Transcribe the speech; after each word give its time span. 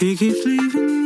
He 0.00 0.16
keeps 0.16 0.46
leaving 0.46 0.99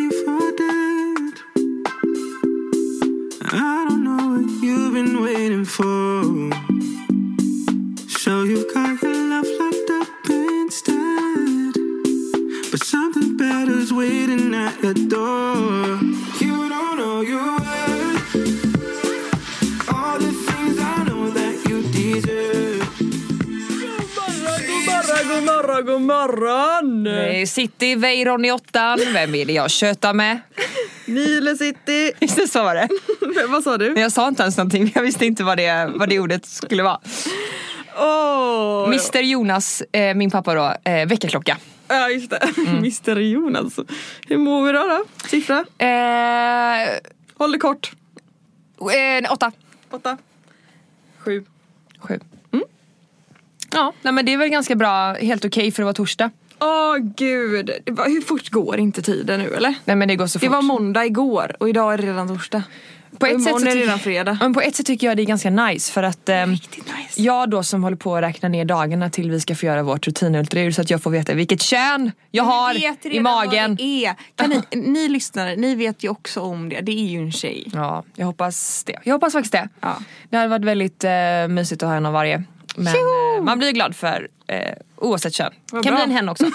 City, 27.47 27.95
Weiron 27.97 28.45
i 28.45 28.53
åttan. 28.53 28.99
Vem 29.13 29.33
det 29.33 29.53
jag 29.53 29.71
tjötar 29.71 30.15
med? 30.15 30.41
Nile 31.07 31.57
City. 31.57 32.13
Just 32.21 32.37
det, 32.37 32.49
så 32.49 32.63
var 32.63 32.75
det. 32.75 32.89
Vad 33.49 33.63
sa 33.63 33.79
du? 33.79 33.91
Men 33.91 34.03
jag 34.03 34.13
sa 34.13 34.29
inte 34.29 34.43
ens 34.43 34.57
någonting. 34.57 34.93
Jag 34.95 35.03
visste 35.03 35.27
inte 35.27 35.45
vad 35.45 35.57
det, 35.57 35.91
vad 35.95 36.09
det 36.09 36.19
ordet 36.19 36.47
skulle 36.47 36.83
vara. 36.83 37.01
Åh! 37.97 38.85
Mr 38.87 39.21
Jonas, 39.23 39.83
eh, 39.93 40.15
min 40.15 40.31
pappa 40.31 40.55
då, 40.55 40.91
eh, 40.91 41.07
väckarklocka. 41.09 41.57
Ja 41.89 42.09
just 42.11 42.31
det, 42.31 42.37
Mm. 42.57 42.77
Mr 42.79 43.17
Jonas. 43.21 43.79
Hur 44.29 44.37
mår 44.37 44.67
vi 44.67 44.73
då? 44.73 44.79
då? 44.87 45.05
Siffra? 45.29 45.65
Eh, 45.79 46.89
Håll 47.35 47.53
det 47.53 47.59
kort. 47.59 47.93
eh, 48.81 49.33
åtta. 49.33 49.53
Åtta. 49.91 50.19
Sju. 51.19 51.45
Sju. 51.99 52.21
Mm. 52.53 52.65
Ja, 53.73 53.93
nej, 54.03 54.13
men 54.13 54.27
det 54.27 54.33
är 54.33 54.37
väl 54.39 54.49
ganska 54.49 54.75
bra, 54.75 55.13
helt 55.13 55.45
okej 55.45 55.73
för 55.73 55.83
att 55.83 55.85
vara 55.85 55.95
torsdag. 55.95 56.31
Åh 56.61 56.97
gud, 57.17 57.71
Det 57.85 57.93
var- 57.93 58.05
hur 58.09 58.21
fort 58.21 58.51
går 58.51 58.79
inte 58.79 59.03
tiden 59.03 59.41
nu 59.41 59.55
eller? 59.55 59.75
Nej 59.85 59.97
men 59.97 60.09
det 60.09 60.17
går 60.17 60.27
så 60.27 60.39
Det 60.39 60.47
fort. 60.47 60.53
var 60.55 60.63
måndag 60.63 61.05
igår 61.07 61.57
och 61.61 61.69
idag 61.69 61.95
är 61.95 61.99
det 61.99 62.07
redan 62.07 62.29
torsdag. 62.29 62.63
på 63.19 63.27
ett 63.27 63.43
sätt 63.45 63.55
är 63.61 63.65
det 63.65 63.75
redan 63.75 63.99
fredag. 63.99 64.39
Men 64.41 64.55
på 64.55 64.61
ett 64.61 64.77
sätt 64.77 64.87
tycker 64.87 65.07
jag 65.07 65.17
det 65.17 65.23
är 65.23 65.27
ganska 65.27 65.51
nice 65.51 65.93
för 65.93 66.03
att 66.03 66.29
ehm, 66.29 66.51
Riktigt 66.51 66.85
nice. 66.87 67.23
jag 67.23 67.51
då 67.51 67.63
som 67.63 67.83
håller 67.85 67.97
på 67.97 68.17
att 68.17 68.23
räkna 68.23 68.49
ner 68.49 68.65
dagarna 68.65 69.11
till 69.11 69.31
vi 69.31 69.41
ska 69.41 69.55
få 69.55 69.67
göra 69.67 69.83
vårt 69.83 70.07
rutinultraljud 70.07 70.75
så 70.75 70.81
att 70.83 70.91
jag 70.91 71.03
får 71.03 71.11
veta 71.11 71.35
vilket 71.35 71.63
kön 71.63 72.13
jag 72.31 72.45
har 72.45 72.75
i 73.07 73.21
magen. 73.21 73.77
Det 73.77 74.05
är. 74.07 74.15
Kan 74.35 74.51
ni, 74.51 74.63
ni 74.77 75.09
lyssnare, 75.09 75.57
ni 75.57 75.75
vet 75.75 76.05
ju 76.05 76.09
också 76.09 76.41
om 76.41 76.69
det. 76.69 76.81
Det 76.81 76.93
är 76.93 77.07
ju 77.07 77.19
en 77.19 77.33
tjej. 77.33 77.71
Ja, 77.73 78.05
jag 78.15 78.27
hoppas 78.27 78.85
det. 78.85 78.99
Jag 79.05 79.15
hoppas 79.15 79.33
faktiskt 79.33 79.53
det. 79.53 79.69
Ja. 79.81 79.97
Det 80.31 80.37
hade 80.37 80.49
varit 80.49 80.65
väldigt 80.65 81.05
eh, 81.05 81.49
mysigt 81.49 81.83
att 81.83 81.89
ha 81.89 81.97
en 81.97 82.07
av 82.07 82.13
varje. 82.13 82.43
Men 82.75 82.95
eh, 82.95 83.43
man 83.43 83.59
blir 83.59 83.73
glad 83.73 83.97
för 83.97 84.29
eh, 84.47 84.59
oavsett 84.97 85.35
kön. 85.35 85.53
Vad 85.73 85.85
kan 85.85 85.95
bra. 85.95 86.05
bli 86.05 86.13
en 86.13 86.17
hen 86.17 86.29
också. 86.29 86.45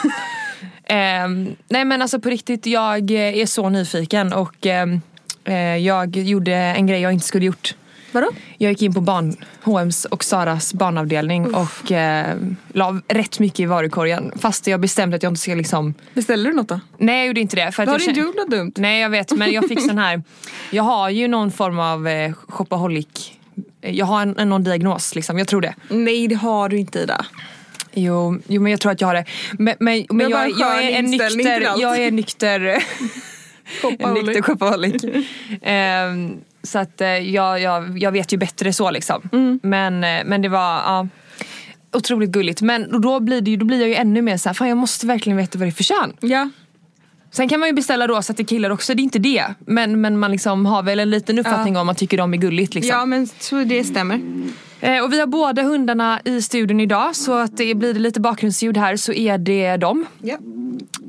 Ehm, 0.83 1.55
nej 1.67 1.85
men 1.85 2.01
alltså 2.01 2.19
på 2.19 2.29
riktigt, 2.29 2.65
jag 2.65 3.11
eh, 3.11 3.37
är 3.37 3.45
så 3.45 3.69
nyfiken 3.69 4.33
och 4.33 4.65
ehm, 4.65 5.01
eh, 5.43 5.77
jag 5.77 6.15
gjorde 6.15 6.55
en 6.55 6.87
grej 6.87 7.01
jag 7.01 7.13
inte 7.13 7.25
skulle 7.25 7.45
gjort. 7.45 7.75
Vadå? 8.11 8.27
Jag 8.57 8.71
gick 8.71 8.81
in 8.81 8.93
på 8.93 9.01
barn, 9.01 9.35
H&M's 9.63 10.05
och 10.05 10.23
Saras 10.23 10.73
barnavdelning 10.73 11.55
och 11.55 11.91
eh, 11.91 12.37
la 12.73 13.01
rätt 13.07 13.39
mycket 13.39 13.59
i 13.59 13.65
varukorgen. 13.65 14.31
Fast 14.39 14.67
jag 14.67 14.79
bestämde 14.79 15.15
att 15.15 15.23
jag 15.23 15.31
inte 15.31 15.41
ska 15.41 15.55
liksom 15.55 15.93
Beställde 16.13 16.49
du 16.49 16.55
något 16.55 16.67
då? 16.67 16.79
Nej 16.97 17.17
jag 17.17 17.27
gjorde 17.27 17.39
inte 17.39 17.55
det. 17.55 17.71
För 17.71 17.85
Då 17.85 17.91
har 17.91 17.99
du 17.99 18.05
inte 18.05 18.19
gjort 18.19 18.35
något 18.35 18.51
dumt. 18.51 18.73
Nej 18.75 19.01
jag 19.01 19.09
vet 19.09 19.31
men 19.31 19.51
jag 19.51 19.67
fick 19.67 19.81
sån 19.81 19.97
här 19.97 20.23
Jag 20.71 20.83
har 20.83 21.09
ju 21.09 21.27
någon 21.27 21.51
form 21.51 21.79
av 21.79 22.07
eh, 22.07 22.33
shopaholic 22.33 23.31
Jag 23.81 24.05
har 24.05 24.21
en, 24.21 24.37
en, 24.37 24.49
någon 24.49 24.63
diagnos 24.63 25.15
liksom, 25.15 25.37
jag 25.37 25.47
tror 25.47 25.61
det. 25.61 25.75
Nej 25.89 26.27
det 26.27 26.35
har 26.35 26.69
du 26.69 26.77
inte 26.77 26.99
Ida. 26.99 27.25
Jo, 27.93 28.39
jo 28.47 28.61
men 28.61 28.71
jag 28.71 28.81
tror 28.81 28.91
att 28.91 29.01
jag 29.01 29.07
har 29.07 29.15
det. 29.15 29.25
Men, 29.51 29.75
men, 29.79 30.05
men 30.09 30.29
jag, 30.29 30.49
jag 30.49 30.83
är 30.83 30.91
en 30.91 31.05
nykter, 31.05 31.61
jag 31.61 31.97
är 31.97 32.11
nykter 32.11 32.83
nykter 34.13 34.41
shopaholic. 34.41 35.03
Ehm, 35.61 36.37
så 36.63 36.79
att 36.79 37.01
eh, 37.01 37.07
jag, 37.07 37.61
jag, 37.61 37.97
jag 37.97 38.11
vet 38.11 38.33
ju 38.33 38.37
bättre 38.37 38.73
så 38.73 38.91
liksom. 38.91 39.29
Mm. 39.31 39.59
Men, 39.63 40.03
eh, 40.03 40.23
men 40.25 40.41
det 40.41 40.49
var 40.49 40.75
ja, 40.75 41.07
otroligt 41.93 42.29
gulligt. 42.29 42.61
Men 42.61 43.01
då 43.01 43.19
blir, 43.19 43.41
det 43.41 43.51
ju, 43.51 43.57
då 43.57 43.65
blir 43.65 43.79
jag 43.79 43.89
ju 43.89 43.95
ännu 43.95 44.21
mer 44.21 44.37
såhär, 44.37 44.53
fan 44.53 44.67
jag 44.67 44.77
måste 44.77 45.07
verkligen 45.07 45.37
veta 45.37 45.59
vad 45.59 45.67
det 45.67 45.69
är 45.69 45.71
för 45.71 45.83
kön. 45.83 46.13
Ja. 46.19 46.49
Sen 47.31 47.49
kan 47.49 47.59
man 47.59 47.69
ju 47.69 47.73
beställa 47.73 48.07
rosa 48.07 48.33
till 48.33 48.45
killar 48.45 48.69
också, 48.69 48.93
det 48.93 49.01
är 49.01 49.03
inte 49.03 49.19
det. 49.19 49.43
Men, 49.59 50.01
men 50.01 50.19
man 50.19 50.31
liksom 50.31 50.65
har 50.65 50.83
väl 50.83 50.99
en 50.99 51.09
liten 51.09 51.39
uppfattning 51.39 51.77
om 51.77 51.85
man 51.85 51.95
tycker 51.95 52.17
de 52.17 52.33
är 52.33 52.37
gulligt. 52.37 52.75
Liksom. 52.75 52.89
ja 52.89 53.05
men 53.05 53.27
så 53.39 53.63
det 53.63 53.83
stämmer. 53.83 54.21
Eh, 54.81 55.03
och 55.03 55.13
vi 55.13 55.19
har 55.19 55.27
båda 55.27 55.61
hundarna 55.63 56.19
i 56.25 56.41
studion 56.41 56.79
idag 56.79 57.15
så 57.15 57.33
att 57.33 57.57
det 57.57 57.75
blir 57.75 57.93
det 57.93 57.99
lite 57.99 58.19
bakgrundsljud 58.19 58.77
här 58.77 58.95
så 58.95 59.13
är 59.13 59.37
det 59.37 59.77
dem. 59.77 60.05
Ja. 60.21 60.37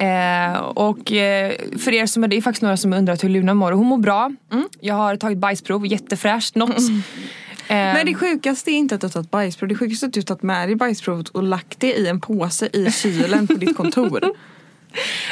Eh, 0.07 0.61
och 0.61 1.13
eh, 1.13 1.53
för 1.79 1.95
er 1.95 2.07
som 2.07 2.25
är 2.25 2.29
det 2.29 2.37
är 2.37 2.43
faktiskt 2.43 2.63
några 2.63 2.77
som 2.77 2.93
undrar 2.93 3.19
hur 3.23 3.29
Luna 3.29 3.55
mår 3.55 3.73
och 3.73 3.79
hon 3.79 3.87
mår 3.87 3.99
bra. 3.99 4.33
Mm. 4.53 4.69
Jag 4.81 4.95
har 4.95 5.17
tagit 5.17 5.39
bajsprov, 5.39 5.87
jättefräscht, 5.87 6.55
något. 6.55 6.79
Eh, 6.79 7.77
Men 7.77 8.07
det 8.07 8.15
sjukaste 8.15 8.71
är 8.71 8.75
inte 8.75 8.95
att 8.95 9.01
du 9.01 9.07
har 9.07 9.13
tagit 9.13 9.31
bajsprov. 9.31 9.69
Det 9.69 9.75
sjukaste 9.75 10.07
är 10.07 10.09
att 10.09 10.13
du 10.13 10.21
har 10.21 10.25
tagit 10.25 10.43
med 10.43 10.69
dig 10.69 10.77
bajsprovet 10.77 11.29
och 11.29 11.43
lagt 11.43 11.81
det 11.81 11.95
i 11.95 12.07
en 12.07 12.21
påse 12.21 12.69
i 12.73 12.91
kylen 12.91 13.47
på 13.47 13.55
ditt 13.55 13.77
kontor. 13.77 14.21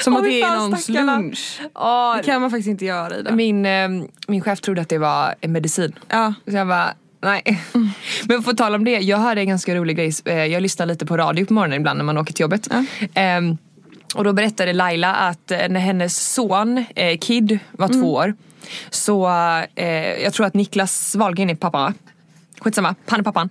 Som 0.04 0.16
att 0.16 0.22
det 0.24 0.42
är 0.42 0.56
någons 0.56 0.82
stackarna. 0.84 1.16
lunch. 1.16 1.60
ja, 1.74 2.14
Det 2.18 2.22
kan 2.26 2.40
man 2.40 2.50
faktiskt 2.50 2.68
inte 2.68 2.84
göra 2.84 3.16
Ida. 3.16 3.32
min, 3.32 3.66
eh, 3.66 3.88
min 4.28 4.40
chef 4.40 4.60
trodde 4.60 4.80
att 4.82 4.88
det 4.88 4.98
var 4.98 5.34
en 5.40 5.52
medicin. 5.52 5.92
Ja. 6.08 6.34
Så 6.46 6.56
jag 6.56 6.68
bara, 6.68 6.94
nej. 7.22 7.42
Men 8.28 8.42
på 8.42 8.52
tal 8.52 8.74
om 8.74 8.84
det, 8.84 8.90
jag 8.98 9.18
hörde 9.18 9.40
en 9.40 9.48
ganska 9.48 9.74
rolig 9.74 9.96
grej. 9.96 10.12
Eh, 10.24 10.44
Jag 10.44 10.62
lyssnar 10.62 10.86
lite 10.86 11.06
på 11.06 11.16
radio 11.16 11.44
på 11.46 11.52
morgonen 11.54 11.80
ibland 11.80 11.96
när 11.96 12.04
man 12.04 12.18
åker 12.18 12.32
till 12.32 12.42
jobbet. 12.42 12.68
Ehm, 13.14 13.58
och 14.14 14.24
då 14.24 14.32
berättade 14.32 14.72
Laila 14.72 15.14
att 15.14 15.50
eh, 15.50 15.58
när 15.68 15.80
hennes 15.80 16.32
son 16.32 16.84
eh, 16.94 17.18
Kid 17.18 17.58
var 17.72 17.88
två 17.88 18.12
år 18.14 18.34
så 18.90 19.28
eh, 19.74 20.22
jag 20.22 20.32
tror 20.32 20.46
att 20.46 20.54
Niklas 20.54 21.14
Wahlgren 21.16 21.50
är 21.50 21.54
pappa? 21.54 21.94
Skitsamma, 22.60 22.94
han 23.06 23.20
är 23.20 23.24
pappan. 23.24 23.48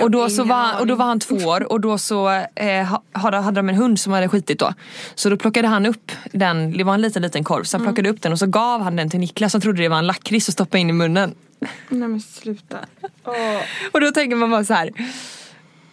Och 0.00 0.10
då, 0.10 0.30
så 0.30 0.44
var, 0.44 0.80
och 0.80 0.86
då 0.86 0.94
var 0.94 1.04
han 1.04 1.20
två 1.20 1.34
år 1.36 1.72
och 1.72 1.80
då 1.80 1.98
så 1.98 2.28
eh, 2.54 2.84
ha- 2.84 3.02
hade, 3.12 3.36
hade 3.36 3.58
de 3.58 3.68
en 3.68 3.74
hund 3.74 4.00
som 4.00 4.12
hade 4.12 4.28
skitit 4.28 4.58
då. 4.58 4.74
Så 5.14 5.30
då 5.30 5.36
plockade 5.36 5.68
han 5.68 5.86
upp 5.86 6.12
den, 6.32 6.72
det 6.78 6.84
var 6.84 6.94
en 6.94 7.00
liten 7.00 7.22
liten 7.22 7.44
korv, 7.44 7.64
så 7.64 7.76
han 7.76 7.86
plockade 7.86 8.08
upp 8.08 8.22
den 8.22 8.32
och 8.32 8.38
så 8.38 8.46
gav 8.46 8.82
han 8.82 8.96
den 8.96 9.10
till 9.10 9.20
Niklas 9.20 9.52
som 9.52 9.60
trodde 9.60 9.82
det 9.82 9.88
var 9.88 9.98
en 9.98 10.06
lakrits 10.06 10.48
och 10.48 10.52
stoppade 10.54 10.78
in 10.80 10.90
i 10.90 10.92
munnen. 10.92 11.34
Nej 11.88 12.08
men 12.08 12.20
sluta. 12.20 12.78
Och 13.92 14.00
då 14.00 14.10
tänker 14.10 14.36
man 14.36 14.50
bara 14.50 14.64
så 14.64 14.74
här. 14.74 14.90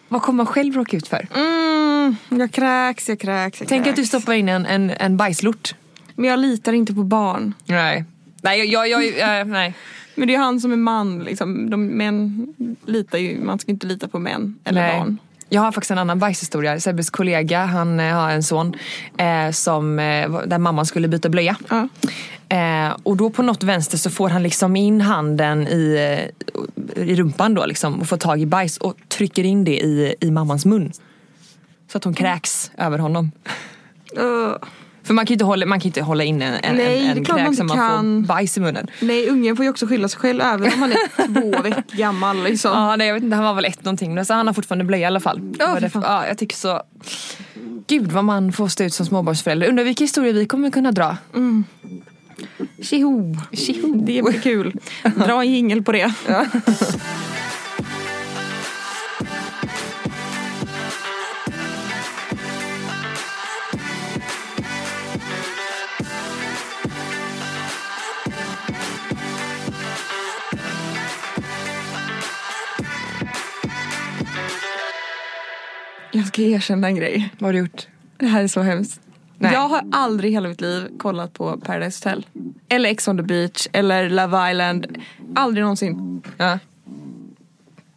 Vad 0.07 0.21
kommer 0.21 0.37
man 0.37 0.45
själv 0.45 0.75
råka 0.75 0.97
ut 0.97 1.07
för? 1.07 1.27
Mm, 1.35 2.15
jag 2.29 2.51
kräks, 2.51 3.09
jag 3.09 3.19
kräks, 3.19 3.59
jag 3.59 3.69
Tänk 3.69 3.83
kräks. 3.83 3.89
att 3.99 4.03
du 4.03 4.05
stoppar 4.07 4.33
in 4.33 4.49
en, 4.49 4.65
en, 4.65 4.89
en 4.89 5.17
bajslort. 5.17 5.75
Men 6.15 6.29
jag 6.29 6.39
litar 6.39 6.73
inte 6.73 6.93
på 6.93 7.03
barn. 7.03 7.53
Nej. 7.65 8.05
Nej, 8.41 8.71
jag, 8.71 8.89
jag, 8.89 9.05
jag, 9.05 9.39
äh, 9.39 9.45
nej. 9.45 9.73
Men 10.15 10.27
det 10.27 10.35
är 10.35 10.39
han 10.39 10.59
som 10.59 10.71
är 10.71 10.77
man 10.77 11.19
liksom. 11.19 11.69
De, 11.69 11.87
män 11.87 12.47
litar 12.85 13.17
ju, 13.17 13.39
man 13.39 13.59
ska 13.59 13.71
inte 13.71 13.87
lita 13.87 14.07
på 14.07 14.19
män 14.19 14.59
eller 14.63 14.81
nej. 14.81 14.99
barn. 14.99 15.17
Jag 15.49 15.61
har 15.61 15.71
faktiskt 15.71 15.91
en 15.91 15.97
annan 15.97 16.19
bajshistoria. 16.19 16.79
Sebbes 16.79 17.09
kollega, 17.09 17.65
han 17.65 17.99
eh, 17.99 18.13
har 18.13 18.29
en 18.29 18.43
son 18.43 18.75
eh, 19.17 19.51
som, 19.51 19.99
eh, 19.99 20.41
där 20.45 20.57
mamman 20.57 20.85
skulle 20.85 21.07
byta 21.07 21.29
blöja. 21.29 21.55
Ja. 21.69 21.87
Eh, 22.49 22.97
och 23.03 23.17
då 23.17 23.29
på 23.29 23.43
något 23.43 23.63
vänster 23.63 23.97
så 23.97 24.09
får 24.09 24.29
han 24.29 24.43
liksom 24.43 24.75
in 24.75 25.01
handen 25.01 25.67
i, 25.67 25.95
eh, 26.95 27.03
i 27.03 27.15
rumpan 27.15 27.53
då 27.53 27.65
liksom 27.65 28.01
och 28.01 28.07
får 28.07 28.17
tag 28.17 28.41
i 28.41 28.45
bajs 28.45 28.77
och 28.77 28.95
trycker 29.07 29.43
in 29.43 29.63
det 29.63 29.79
i, 29.79 30.15
i 30.19 30.31
mammans 30.31 30.65
mun. 30.65 30.91
Så 31.91 31.97
att 31.97 32.03
hon 32.03 32.13
kräks 32.13 32.71
över 32.77 32.97
honom. 32.97 33.31
Ugh. 34.17 34.57
För 35.11 35.15
man 35.15 35.25
kan 35.25 35.31
ju 35.31 35.35
inte 35.35 35.45
hålla, 35.45 35.65
man 35.65 35.79
kan 35.79 35.85
inte 35.87 36.01
hålla 36.01 36.23
in 36.23 36.41
en, 36.41 36.53
en, 36.53 36.75
Nej, 36.75 37.05
en, 37.07 37.17
en 37.17 37.25
kräk 37.25 37.55
som 37.55 37.67
man 37.67 37.77
kan. 37.77 38.21
får 38.23 38.27
bajs 38.27 38.57
i 38.57 38.59
munnen. 38.59 38.87
Nej, 39.01 39.29
ungen 39.29 39.55
får 39.55 39.65
ju 39.65 39.69
också 39.71 39.87
skylla 39.87 40.07
sig 40.07 40.19
själv 40.19 40.41
även 40.41 40.73
om 40.73 40.79
han 40.79 40.91
är 40.91 40.97
två 41.51 41.61
veckor 41.61 41.83
gammal. 41.97 42.43
Liksom. 42.43 42.71
Ja, 42.71 42.95
nej, 42.95 43.07
jag 43.07 43.13
vet 43.13 43.23
inte, 43.23 43.35
han 43.35 43.45
var 43.45 43.53
väl 43.53 43.65
ett 43.65 43.83
någonting. 43.85 44.25
Så 44.25 44.33
han 44.33 44.47
har 44.47 44.53
fortfarande 44.53 44.85
blöja 44.85 45.01
i 45.01 45.05
alla 45.05 45.19
fall. 45.19 45.41
Ja, 45.59 45.73
för 45.73 45.81
det- 45.81 45.91
ja, 45.93 46.27
jag 46.27 46.37
tycker 46.37 46.55
så... 46.55 46.81
Gud 47.87 48.11
vad 48.11 48.23
man 48.25 48.51
får 48.53 48.67
stå 48.67 48.83
ut 48.83 48.93
som 48.93 49.05
småbarnsförälder. 49.05 49.67
Undrar 49.67 49.83
vilka 49.83 50.03
historier 50.03 50.33
vi 50.33 50.45
kommer 50.45 50.69
kunna 50.71 50.91
dra. 50.91 51.17
Tjoho! 52.81 53.35
Det 54.05 54.21
blir 54.23 54.41
kul. 54.41 54.73
Dra 55.15 55.41
en 55.41 55.51
jingel 55.51 55.83
på 55.83 55.91
det. 55.91 56.13
Jag 76.11 76.27
ska 76.27 76.41
erkänna 76.41 76.87
en 76.87 76.95
grej. 76.95 77.33
Vad 77.39 77.47
har 77.47 77.53
du 77.53 77.59
gjort? 77.59 77.87
Det 78.17 78.25
här 78.25 78.43
är 78.43 78.47
så 78.47 78.61
hemskt. 78.61 79.01
Nej. 79.37 79.53
Jag 79.53 79.67
har 79.67 79.83
aldrig 79.91 80.31
i 80.31 80.33
hela 80.33 80.49
mitt 80.49 80.61
liv 80.61 80.87
kollat 80.97 81.33
på 81.33 81.57
Paradise 81.57 82.09
Hotel. 82.09 82.25
Eller 82.69 82.89
Ex 82.89 83.07
on 83.07 83.17
the 83.17 83.23
beach 83.23 83.67
eller 83.71 84.09
Love 84.09 84.51
Island. 84.51 84.97
Aldrig 85.35 85.63
någonsin. 85.63 86.21
Ja. 86.37 86.59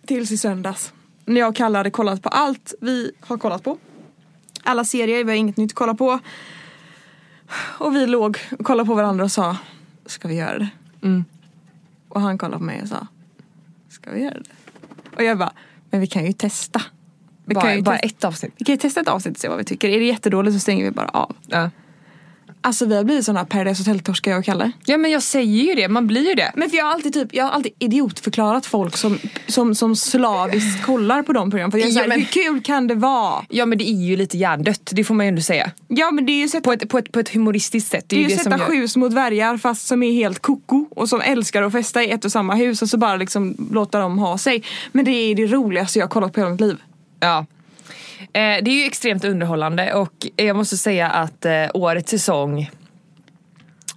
Tills 0.06 0.30
i 0.30 0.38
söndags. 0.38 0.92
När 1.24 1.40
jag 1.40 1.48
och 1.48 1.56
Kalle 1.56 1.78
hade 1.78 1.90
kollat 1.90 2.22
på 2.22 2.28
allt 2.28 2.74
vi 2.80 3.12
har 3.20 3.38
kollat 3.38 3.64
på. 3.64 3.78
Alla 4.62 4.84
serier, 4.84 5.24
vi 5.24 5.30
har 5.30 5.36
inget 5.36 5.56
nytt 5.56 5.70
att 5.70 5.74
kolla 5.74 5.94
på. 5.94 6.18
Och 7.78 7.94
vi 7.94 8.06
låg 8.06 8.38
och 8.58 8.66
kollade 8.66 8.86
på 8.86 8.94
varandra 8.94 9.24
och 9.24 9.32
sa, 9.32 9.56
ska 10.06 10.28
vi 10.28 10.34
göra 10.34 10.58
det? 10.58 10.68
Mm. 11.02 11.24
Och 12.08 12.20
han 12.20 12.38
kollade 12.38 12.58
på 12.58 12.64
mig 12.64 12.82
och 12.82 12.88
sa, 12.88 13.06
ska 13.88 14.10
vi 14.10 14.22
göra 14.22 14.38
det? 14.38 14.50
Och 15.16 15.22
jag 15.22 15.38
bara, 15.38 15.52
men 15.90 16.00
vi 16.00 16.06
kan 16.06 16.26
ju 16.26 16.32
testa. 16.32 16.82
Vi, 17.44 17.54
Bara, 17.54 17.82
bara 17.82 17.98
ett 17.98 18.24
avsnitt. 18.24 18.52
vi 18.58 18.64
kan 18.64 18.72
ju 18.72 18.78
testa 18.78 19.00
ett 19.00 19.08
avsnitt 19.08 19.34
och 19.34 19.40
se 19.40 19.48
vad 19.48 19.58
vi 19.58 19.64
tycker. 19.64 19.88
Är 19.88 19.98
det 19.98 20.04
jättedåligt 20.06 20.54
så 20.54 20.60
stänger 20.60 20.84
vi 20.84 20.90
bara 20.90 21.08
av. 21.08 21.36
Ja. 21.46 21.70
Alltså 22.60 22.86
vi 22.86 22.96
har 22.96 23.04
blivit 23.04 23.24
såna 23.24 23.44
Paradise 23.44 23.80
Hotel-torskar 23.82 24.30
jag 24.30 24.38
och 24.38 24.44
Kalle. 24.44 24.72
ja 24.86 24.98
men 24.98 25.10
jag 25.10 25.22
säger 25.22 25.64
ju 25.64 25.74
det, 25.74 25.88
man 25.88 26.06
blir 26.06 26.28
ju 26.28 26.34
det. 26.34 26.52
Men 26.56 26.70
för 26.70 26.76
jag 26.76 26.84
har 26.84 26.92
alltid 26.92 27.12
typ, 27.14 27.34
jag 27.34 27.44
har 27.44 27.50
alltid 27.50 27.72
idiotförklarat 27.78 28.66
folk 28.66 28.96
som, 28.96 29.18
som, 29.46 29.74
som 29.74 29.96
slaviskt 29.96 30.82
kollar 30.84 31.22
på 31.22 31.32
de 31.32 31.50
programmen. 31.50 31.70
För 31.72 31.78
jag 31.78 31.88
är 31.88 31.92
Ja, 31.92 32.06
men- 32.06 32.18
hur 32.18 32.26
kul 32.26 32.60
kan 32.62 32.86
det 32.86 32.94
vara? 32.94 33.44
Ja 33.48 33.66
men 33.66 33.78
det 33.78 33.84
är 33.90 34.06
ju 34.06 34.16
lite 34.16 34.38
hjärndött, 34.38 34.90
det 34.92 35.04
får 35.04 35.14
man 35.14 35.26
ju 35.26 35.28
ändå 35.28 35.42
säga. 35.42 35.70
Ja 35.88 36.10
men 36.10 36.26
det 36.26 36.32
är 36.32 36.40
ju 36.40 36.48
sätta, 36.48 36.60
På 36.64 36.72
ett, 36.72 36.88
på 36.88 36.98
ett, 36.98 37.12
på 37.12 37.20
ett 37.20 37.28
humoristiskt 37.28 37.90
sätt. 37.90 38.04
Det 38.08 38.16
det 38.16 38.22
är 38.22 38.26
är 38.26 38.30
ju 38.30 38.36
det 38.36 38.42
sätta 38.42 38.58
gör... 38.58 38.64
sju 38.66 38.88
små 38.88 39.08
dvärgar 39.08 39.56
fast 39.56 39.86
som 39.86 40.02
är 40.02 40.12
helt 40.12 40.38
koko 40.38 40.86
och 40.90 41.08
som 41.08 41.20
älskar 41.20 41.62
att 41.62 41.72
festa 41.72 42.02
i 42.02 42.10
ett 42.10 42.24
och 42.24 42.32
samma 42.32 42.54
hus 42.54 42.82
och 42.82 42.88
så 42.88 42.96
bara 42.98 43.16
liksom 43.16 43.68
låta 43.72 43.98
dem 44.00 44.18
ha 44.18 44.38
sig. 44.38 44.62
Men 44.92 45.04
det 45.04 45.10
är 45.10 45.34
det 45.34 45.46
roligaste 45.46 45.98
jag 45.98 46.06
har 46.06 46.10
kollat 46.10 46.32
på 46.32 46.40
hela 46.40 46.50
mitt 46.50 46.60
liv. 46.60 46.76
Ja. 47.24 47.46
Eh, 48.20 48.64
det 48.64 48.70
är 48.70 48.80
ju 48.80 48.84
extremt 48.84 49.24
underhållande 49.24 49.94
och 49.94 50.26
jag 50.36 50.56
måste 50.56 50.76
säga 50.76 51.10
att 51.10 51.44
eh, 51.44 51.52
årets 51.74 52.10
säsong, 52.10 52.70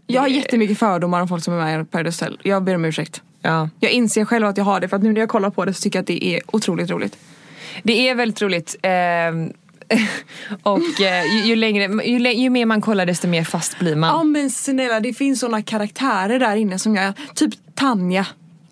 Jag 0.07 0.21
har 0.21 0.27
jättemycket 0.27 0.79
fördomar 0.79 1.21
om 1.21 1.27
folk 1.27 1.43
som 1.43 1.53
är 1.53 1.57
med 1.57 1.81
i 1.81 1.85
Paradise 1.85 2.25
Hotel. 2.25 2.39
Jag 2.43 2.63
ber 2.63 2.75
om 2.75 2.85
ursäkt. 2.85 3.21
ja. 3.41 3.69
Jag 3.79 3.91
inser 3.91 4.25
själv 4.25 4.45
att 4.47 4.57
jag 4.57 4.65
har 4.65 4.79
det 4.79 4.87
för 4.87 4.97
att 4.97 5.03
nu 5.03 5.13
när 5.13 5.19
jag 5.19 5.29
kollar 5.29 5.49
på 5.49 5.65
det 5.65 5.73
så 5.73 5.81
tycker 5.81 5.97
jag 5.99 6.01
att 6.01 6.07
det 6.07 6.25
är 6.25 6.41
otroligt 6.47 6.89
roligt. 6.89 7.17
Det 7.83 8.09
är 8.09 8.15
väldigt 8.15 8.41
roligt. 8.41 8.75
ehm, 8.81 9.53
och 10.63 11.01
eh, 11.01 11.23
ju, 11.33 11.43
ju, 11.45 11.55
längre, 11.55 12.05
ju, 12.05 12.33
ju 12.33 12.49
mer 12.49 12.65
man 12.65 12.81
kollar 12.81 13.05
desto 13.05 13.27
mer 13.27 13.43
fast 13.43 13.79
blir 13.79 13.91
Ja 13.91 13.97
man. 13.97 14.31
men 14.31 14.49
snälla 14.49 14.99
det 14.99 15.13
finns 15.13 15.39
såna 15.39 15.61
karaktärer 15.61 16.39
där 16.39 16.55
inne 16.55 16.79
som 16.79 16.95
jag, 16.95 17.13
typ 17.35 17.53
Tanja. 17.75 18.27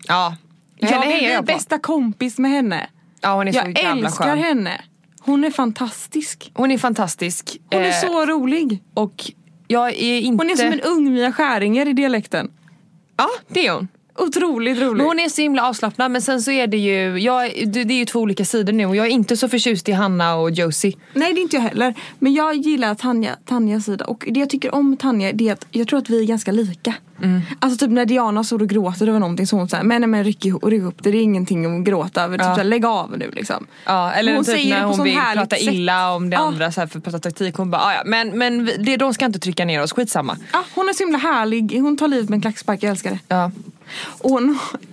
Ja. 0.08 0.36
Jag 0.78 1.36
på. 1.36 1.42
bästa 1.42 1.78
kompis 1.78 2.38
med 2.38 2.50
henne. 2.50 2.86
Ja, 3.26 3.34
hon 3.34 3.48
är 3.48 3.52
så 3.52 3.58
Jag 3.58 3.78
jävla 3.78 4.06
älskar 4.06 4.24
skön. 4.24 4.38
henne. 4.38 4.80
Hon 5.20 5.44
är 5.44 5.50
fantastisk. 5.50 6.50
Hon 6.54 6.70
är 6.70 6.78
fantastisk. 6.78 7.58
Hon 7.72 7.82
är 7.82 7.86
Eh, 7.88 7.92
så 8.08 8.26
rolig. 8.26 8.82
Och 8.94 9.30
jag 9.68 9.88
är 9.88 10.20
inte... 10.20 10.44
Hon 10.44 10.50
är 10.50 10.56
som 10.56 10.66
en 10.72 10.80
ung 10.80 11.12
Mia 11.12 11.32
Skäringer 11.32 11.88
i 11.88 11.92
dialekten. 11.92 12.50
Ja, 13.16 13.28
det 13.48 13.66
är 13.66 13.72
hon. 13.72 13.88
Otroligt 14.18 14.78
rolig. 14.78 14.96
Men 14.96 15.06
hon 15.06 15.18
är 15.20 15.28
så 15.28 15.42
himla 15.42 15.68
avslappnad 15.68 16.10
men 16.10 16.22
sen 16.22 16.42
så 16.42 16.50
är 16.50 16.66
det 16.66 16.76
ju, 16.76 17.18
jag, 17.18 17.52
det 17.72 17.80
är 17.80 17.92
ju 17.98 18.04
två 18.04 18.20
olika 18.20 18.44
sidor 18.44 18.72
nu 18.72 18.86
och 18.86 18.96
jag 18.96 19.06
är 19.06 19.10
inte 19.10 19.36
så 19.36 19.48
förtjust 19.48 19.88
i 19.88 19.92
Hanna 19.92 20.34
och 20.34 20.50
Josie. 20.50 20.92
Nej 21.14 21.32
det 21.32 21.40
är 21.40 21.42
inte 21.42 21.56
jag 21.56 21.62
heller. 21.62 21.94
Men 22.18 22.34
jag 22.34 22.54
gillar 22.56 22.94
Tanja, 22.94 23.36
Tanjas 23.44 23.84
sida. 23.84 24.04
Och 24.04 24.24
det 24.30 24.40
jag 24.40 24.50
tycker 24.50 24.74
om 24.74 24.96
Tanja 24.96 25.32
det 25.32 25.48
är 25.48 25.52
att 25.52 25.66
jag 25.70 25.88
tror 25.88 25.98
att 25.98 26.10
vi 26.10 26.20
är 26.20 26.26
ganska 26.26 26.52
lika. 26.52 26.94
Mm. 27.22 27.40
Alltså 27.58 27.78
typ 27.86 27.90
när 27.92 28.06
Diana 28.06 28.44
står 28.44 28.62
och 28.62 28.68
gråter 28.68 29.08
över 29.08 29.18
någonting 29.18 29.46
så 29.46 29.56
hon 29.56 29.68
säger 29.68 29.84
men, 29.84 30.00
nej, 30.00 30.08
men 30.08 30.24
ryck, 30.24 30.44
ihop- 30.44 30.68
ryck 30.70 30.82
upp 30.82 30.94
det, 31.02 31.10
det 31.10 31.18
är 31.18 31.22
ingenting 31.22 31.78
att 31.80 31.84
gråta 31.86 32.22
över. 32.22 32.38
Typ 32.38 32.46
Ja. 32.46 32.54
såhär, 32.54 32.64
lägg 32.64 32.84
av 32.86 33.18
nu 33.18 33.30
liksom. 33.30 33.66
Ja, 33.84 34.12
eller 34.12 34.34
Hon 34.34 34.44
typ 34.44 34.54
säger 34.54 34.74
det 34.74 34.80
när 34.80 34.88
på 34.88 34.94
hon 34.96 35.04
vill 35.04 35.18
prata 35.34 35.56
sätt. 35.56 35.62
illa 35.74 36.12
om 36.14 36.30
det 36.30 36.36
Ja. 36.36 36.40
andra 36.40 36.72
så 36.72 36.80
här, 36.80 36.86
för 36.88 36.98
att 36.98 37.04
prata 37.04 37.18
taktik. 37.18 37.54
Hon 37.56 37.70
bara, 37.70 37.82
"Ah, 37.82 37.94
ja 37.94 38.02
men, 38.06 38.38
men 38.38 38.70
det, 38.78 38.96
de 38.96 39.14
ska 39.14 39.24
inte 39.24 39.38
trycka 39.38 39.64
ner 39.64 39.82
oss, 39.82 39.92
skitsamma. 39.92 40.36
Ja, 40.52 40.64
hon 40.74 40.88
är 40.88 40.92
så 40.92 41.02
himla 41.02 41.18
härlig. 41.18 41.80
Hon 41.80 41.96
tar 41.96 42.08
livet 42.08 42.28
med 42.28 42.36
en 42.36 42.40
klackspark, 42.42 42.82
jag 42.82 42.90
älskar 42.90 43.10
det. 43.10 43.18
Ja. 43.28 43.50
Och 44.18 44.40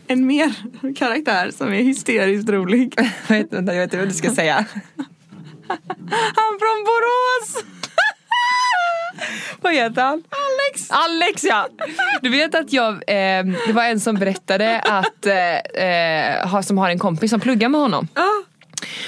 en 0.08 0.26
mer 0.28 0.54
karaktär 0.96 1.52
som 1.58 1.68
är 1.74 1.81
hysteriskt 1.84 2.50
rolig. 2.50 2.94
Jag 3.28 3.36
vet 3.38 3.54
inte, 3.54 3.72
jag 3.74 3.80
vet 3.81 3.84
inte 3.84 3.98
vad 3.98 4.08
du 4.08 4.14
ska 4.14 4.31
säga. 4.31 4.56
Han 6.36 6.60
från 6.60 6.80
Borås! 6.86 7.64
Vad 9.62 9.74
heter 9.74 10.02
han? 10.02 10.24
Alex! 10.30 10.92
Alex 10.92 11.44
ja! 11.44 11.68
Du 12.22 12.30
vet 12.30 12.56
att 12.56 12.74
jag, 12.74 12.94
eh, 12.94 13.46
det 13.68 13.74
var 13.74 13.84
en 13.84 14.00
som 14.00 14.16
berättade 14.16 14.80
att, 14.80 15.25
eh, 15.25 15.84
eh, 15.86 16.48
ha- 16.48 16.64
som 16.64 16.78
har 16.78 16.90
en 16.90 17.00
kompis 17.00 17.31
som 17.31 17.40
pluggar 17.40 17.70
med 17.70 17.81
honom. 17.81 18.08
Ja. 18.14 18.30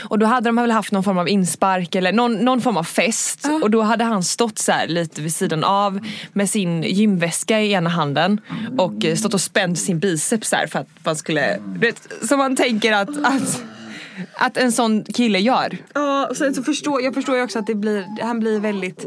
Och 0.04 0.20
då 0.20 0.26
hade 0.26 0.50
de 0.50 0.56
väl 0.56 0.72
haft 0.72 0.92
någon 0.92 1.04
form 1.04 1.18
av 1.18 1.30
inspark 1.30 1.96
eller 1.96 2.12
någon, 2.14 2.34
någon 2.34 2.62
form 2.62 2.78
av 2.78 2.84
fest. 2.84 3.40
Ja. 3.44 3.60
Och 3.64 3.72
då 3.72 3.82
hade 3.82 4.04
han 4.04 4.24
stått 4.24 4.60
så 4.60 4.72
här 4.72 4.88
lite 4.88 5.22
vid 5.22 5.36
sidan 5.36 5.64
av 5.64 6.00
med 6.34 6.50
sin 6.50 6.84
gymväska 6.84 7.62
i 7.62 7.72
ena 7.72 7.90
handen 7.90 8.42
och 8.78 9.06
eh, 9.06 9.16
stått 9.16 9.34
och 9.34 9.42
spänt 9.42 9.80
sin 9.80 10.00
biceps 10.00 10.50
så 10.50 10.58
för 10.72 10.80
att 10.80 10.88
man 11.04 11.16
skulle, 11.16 11.58
du 11.66 11.80
vet, 11.80 12.08
som 12.30 12.38
man 12.38 12.56
tänker 12.56 12.94
att, 12.94 13.10
att, 13.10 13.64
att 14.34 14.58
en 14.58 14.72
sån 14.72 15.04
kille 15.04 15.40
gör. 15.40 15.78
Ja, 15.94 16.28
och 16.30 16.38
sen 16.38 16.54
så 16.56 16.64
förstår 16.64 17.02
jag 17.02 17.14
förstår 17.14 17.38
ju 17.38 17.44
också 17.44 17.60
att 17.60 17.68
det 17.68 17.76
blir, 17.76 18.24
han 18.24 18.40
blir 18.40 18.60
väldigt 18.60 19.06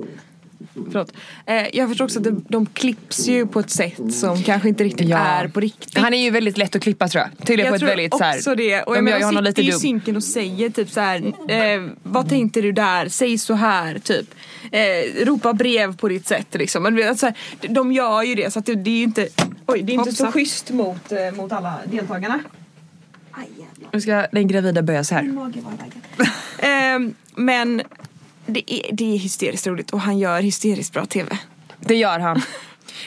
Förlåt. 0.90 1.12
Eh, 1.46 1.76
jag 1.76 1.88
förstår 1.88 2.04
också 2.04 2.18
att 2.18 2.24
de, 2.24 2.44
de 2.48 2.66
klipps 2.66 3.28
ju 3.28 3.46
på 3.46 3.60
ett 3.60 3.70
sätt 3.70 4.14
som 4.14 4.42
kanske 4.42 4.68
inte 4.68 4.84
riktigt 4.84 5.08
Ja. 5.08 5.18
är 5.18 5.48
på 5.48 5.60
riktigt. 5.60 5.98
Han 5.98 6.14
är 6.14 6.22
ju 6.22 6.30
väldigt 6.30 6.58
lätt 6.58 6.76
att 6.76 6.82
klippa 6.82 7.08
tror 7.08 7.24
jag. 7.24 7.46
Tydligen 7.46 7.70
på 7.70 7.74
jag 7.74 7.74
ett 7.74 7.80
tror 7.80 7.88
väldigt 7.88 8.16
så 8.16 8.24
här, 8.24 8.36
också 8.36 8.54
det. 8.54 8.82
Och 8.82 8.92
de 8.92 8.96
jag 8.96 9.04
menar, 9.04 9.26
honom 9.26 9.44
lite 9.44 9.52
sitter 9.52 9.62
ju 9.62 9.68
i 9.68 9.72
dum. 9.72 9.80
synken 9.80 10.16
och 10.16 10.24
säger 10.24 10.70
typ 10.70 10.90
så 10.90 11.00
här. 11.00 11.32
Eh, 11.48 11.90
vad 12.02 12.28
tänkte 12.28 12.60
du 12.60 12.72
där? 12.72 13.08
Säg 13.08 13.38
så 13.38 13.54
här 13.54 13.98
typ. 13.98 14.34
Eh, 14.72 15.24
ropa 15.26 15.52
brev 15.52 15.96
på 15.96 16.08
ditt 16.08 16.26
sätt 16.26 16.46
liksom. 16.50 17.14
Så 17.16 17.26
här, 17.26 17.34
de 17.68 17.92
gör 17.92 18.22
ju 18.22 18.34
det 18.34 18.50
så 18.52 18.58
att 18.58 18.66
det, 18.66 18.74
det 18.74 18.90
är 18.90 18.96
ju 18.96 19.02
inte, 19.02 19.28
oj, 19.66 19.82
det 19.82 19.92
är 19.92 19.94
inte 19.94 20.12
så 20.12 20.26
schysst 20.26 20.70
mot, 20.70 21.12
eh, 21.12 21.36
mot 21.36 21.52
alla 21.52 21.74
deltagarna. 21.84 22.40
Nu 23.92 24.00
ska 24.00 24.26
den 24.32 24.48
gravida 24.48 24.82
böja 24.82 25.04
sig 25.04 25.16
här. 25.16 25.50
Ehm, 26.58 27.14
men 27.34 27.82
det 28.48 28.74
är, 28.74 28.92
det 28.92 29.14
är 29.14 29.18
hysteriskt 29.18 29.66
roligt 29.66 29.90
och 29.90 30.00
han 30.00 30.18
gör 30.18 30.40
hysteriskt 30.40 30.92
bra 30.92 31.06
TV. 31.06 31.38
Det 31.80 31.96
gör 31.96 32.18
han. 32.18 32.42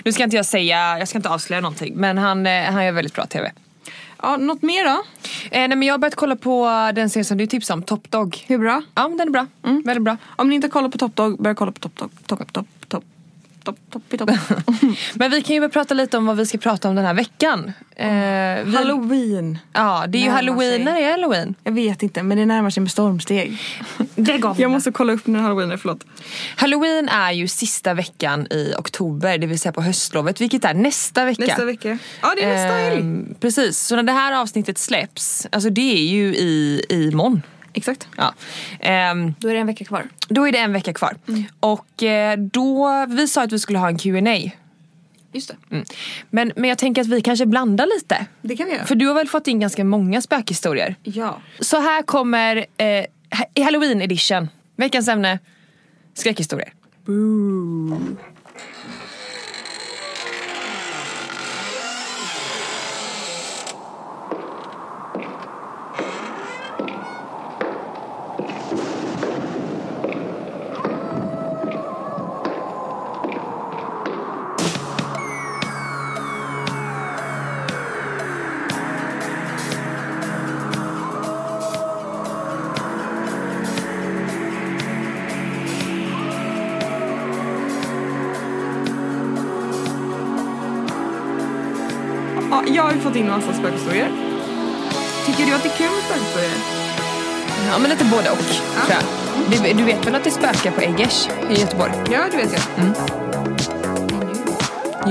Nu 0.03 0.11
ska 0.11 0.23
inte 0.23 0.35
jag 0.35 0.45
säga, 0.45 0.99
jag 0.99 1.07
ska 1.07 1.17
inte 1.17 1.29
avslöja 1.29 1.61
någonting 1.61 1.93
men 1.95 2.17
han, 2.17 2.47
eh, 2.47 2.63
han 2.63 2.85
gör 2.85 2.91
väldigt 2.91 3.13
bra 3.13 3.25
TV. 3.25 3.51
Ja, 4.21 4.37
något 4.37 4.61
mer 4.61 4.83
då? 4.83 5.03
Eh, 5.51 5.67
nej, 5.67 5.67
men 5.67 5.83
jag 5.83 5.93
har 5.93 5.97
börjat 5.99 6.15
kolla 6.15 6.35
på 6.35 6.91
den 6.95 7.09
serien 7.09 7.25
som 7.25 7.37
du 7.37 7.47
tipsade 7.47 7.77
om, 7.77 7.83
Top 7.83 8.11
Dog. 8.11 8.43
Hur 8.47 8.57
bra? 8.57 8.81
Ja 8.95 9.07
den 9.07 9.19
är 9.27 9.31
bra, 9.31 9.47
väldigt 9.61 10.03
bra. 10.03 10.17
Om 10.25 10.49
ni 10.49 10.55
inte 10.55 10.67
kollar 10.67 10.89
på 10.89 10.97
Top 10.97 11.15
Dog, 11.15 11.41
börja 11.41 11.55
kolla 11.55 11.71
på 11.71 11.79
Top 11.79 11.97
Dog. 11.97 12.11
Top, 12.25 12.53
top, 12.53 12.67
top. 13.63 13.77
Top, 13.89 14.09
top, 14.09 14.19
top. 14.19 14.29
Men 15.13 15.31
vi 15.31 15.41
kan 15.41 15.53
ju 15.53 15.59
börja 15.59 15.69
prata 15.69 15.93
lite 15.93 16.17
om 16.17 16.25
vad 16.25 16.37
vi 16.37 16.45
ska 16.45 16.57
prata 16.57 16.89
om 16.89 16.95
den 16.95 17.05
här 17.05 17.13
veckan. 17.13 17.73
Eh, 17.95 18.07
vi, 18.65 18.75
Halloween. 18.75 19.57
Ja 19.73 20.05
det 20.07 20.17
är 20.17 20.19
ju 20.19 20.25
närmar 20.25 20.35
halloween, 20.35 20.71
sig. 20.71 20.83
när 20.83 21.01
är 21.01 21.11
halloween? 21.11 21.55
Jag 21.63 21.71
vet 21.71 22.03
inte 22.03 22.23
men 22.23 22.37
det 22.37 22.45
närmar 22.45 22.69
sig 22.69 22.81
med 22.81 22.91
stormsteg. 22.91 23.57
Lägg 24.15 24.45
av 24.45 24.61
Jag 24.61 24.71
måste 24.71 24.91
kolla 24.91 25.13
upp 25.13 25.27
när 25.27 25.39
halloween 25.39 25.71
är, 25.71 25.77
förlåt. 25.77 26.05
Halloween 26.55 27.09
är 27.09 27.31
ju 27.31 27.47
sista 27.47 27.93
veckan 27.93 28.47
i 28.49 28.73
oktober, 28.77 29.37
det 29.37 29.47
vill 29.47 29.59
säga 29.59 29.71
på 29.71 29.81
höstlovet, 29.81 30.41
vilket 30.41 30.65
är 30.65 30.73
nästa 30.73 31.25
vecka. 31.25 31.41
Nästa 31.41 31.65
vecka. 31.65 31.97
Ja 32.21 32.33
det 32.35 32.43
är 32.43 32.53
nästa 32.53 32.73
helg. 32.73 32.99
Ehm, 32.99 33.35
precis, 33.39 33.79
så 33.79 33.95
när 33.95 34.03
det 34.03 34.11
här 34.11 34.41
avsnittet 34.41 34.77
släpps, 34.77 35.47
alltså 35.51 35.69
det 35.69 35.93
är 35.93 36.05
ju 36.05 36.35
i, 36.35 36.85
i 36.89 37.11
morgon. 37.11 37.41
Exakt. 37.73 38.07
Ja. 38.17 38.33
Ehm, 38.79 39.33
Då 39.39 39.47
är 39.49 39.53
det 39.53 39.59
en 39.59 39.67
vecka 39.67 39.85
kvar. 39.85 40.07
då 40.29 40.47
är 40.47 40.51
det 40.51 40.57
en 40.57 40.73
vecka 40.73 40.93
kvar. 40.93 41.17
Och 41.59 42.03
eh, 42.03 42.37
då, 42.37 43.05
vi 43.09 43.27
sa 43.27 43.43
att 43.43 43.51
vi 43.51 43.59
skulle 43.59 43.79
ha 43.79 43.87
en 43.87 43.97
Q&A. 43.97 44.51
Just 45.33 45.47
det. 45.47 45.55
Mm. 45.75 45.85
Men, 46.29 46.51
men 46.55 46.69
jag 46.69 46.77
tänker 46.77 47.01
att 47.01 47.07
vi 47.07 47.21
kanske 47.21 47.45
blandar 47.45 47.85
lite. 47.95 48.25
Det 48.41 48.55
kan 48.57 48.65
vi 48.65 48.73
göra. 48.73 48.85
För 48.85 48.95
du 48.95 49.07
har 49.07 49.13
väl 49.13 49.27
fått 49.27 49.47
in 49.47 49.59
ganska 49.59 49.83
många 49.83 50.21
spökhistorier? 50.21 50.95
Ja. 51.03 51.41
Så 51.59 51.79
här 51.81 52.01
kommer 52.03 52.65
eh, 52.77 53.05
i 53.53 53.61
Halloween 53.61 54.01
edition, 54.01 54.47
veckans 54.75 55.07
ämne, 55.07 55.39
skräckhistorier. 56.13 56.73
ja. 57.05 57.97
Jag 92.81 92.85
har 92.87 92.93
ju 92.93 92.99
fått 92.99 93.15
in 93.15 93.27
massa 93.27 93.53
spökhistorier. 93.53 94.11
Tycker 95.25 95.45
du 95.45 95.53
att 95.53 95.63
det 95.63 95.69
är 95.69 95.77
kul 95.77 95.89
med 95.91 96.03
spökhistorier? 96.03 96.51
Ja 97.67 97.79
men 97.79 97.89
lite 97.89 98.05
både 98.05 98.29
och, 98.29 98.37
tror 98.37 98.89
jag. 98.89 99.03
Du, 99.51 99.73
du 99.73 99.83
vet 99.83 100.07
väl 100.07 100.15
att 100.15 100.23
det 100.23 100.31
spökar 100.31 100.71
på 100.71 100.81
Eggers 100.81 101.29
i 101.49 101.61
Göteborg? 101.61 101.91
Ja 102.11 102.19
det 102.31 102.37
vet 102.37 102.51
jag. 102.53 102.85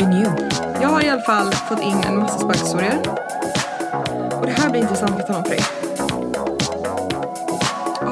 You 0.00 0.10
knew. 0.10 0.50
Jag 0.82 0.88
har 0.88 1.04
i 1.04 1.08
alla 1.08 1.22
fall 1.22 1.52
fått 1.52 1.82
in 1.82 2.04
en 2.08 2.18
massa 2.18 2.38
spökhistorier. 2.38 2.98
Och 4.40 4.46
det 4.46 4.52
här 4.52 4.70
blir 4.70 4.80
intressant 4.80 5.20
att 5.20 5.26
tala 5.26 5.38
om 5.38 5.44
för 5.44 5.50
dig. 5.50 5.64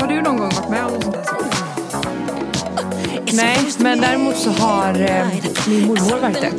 Har 0.00 0.06
du 0.06 0.22
någon 0.22 0.36
gång 0.36 0.50
varit 0.50 0.70
med 0.70 0.84
om 0.84 0.92
något 0.92 1.04
sånt 1.04 1.16
här? 1.16 1.24
Nej, 3.32 3.58
men 3.78 4.00
däremot 4.00 4.36
så 4.36 4.50
har 4.50 5.00
eh, 5.00 5.28
min 5.68 5.86
mormor 5.86 6.20
verkligen. 6.20 6.56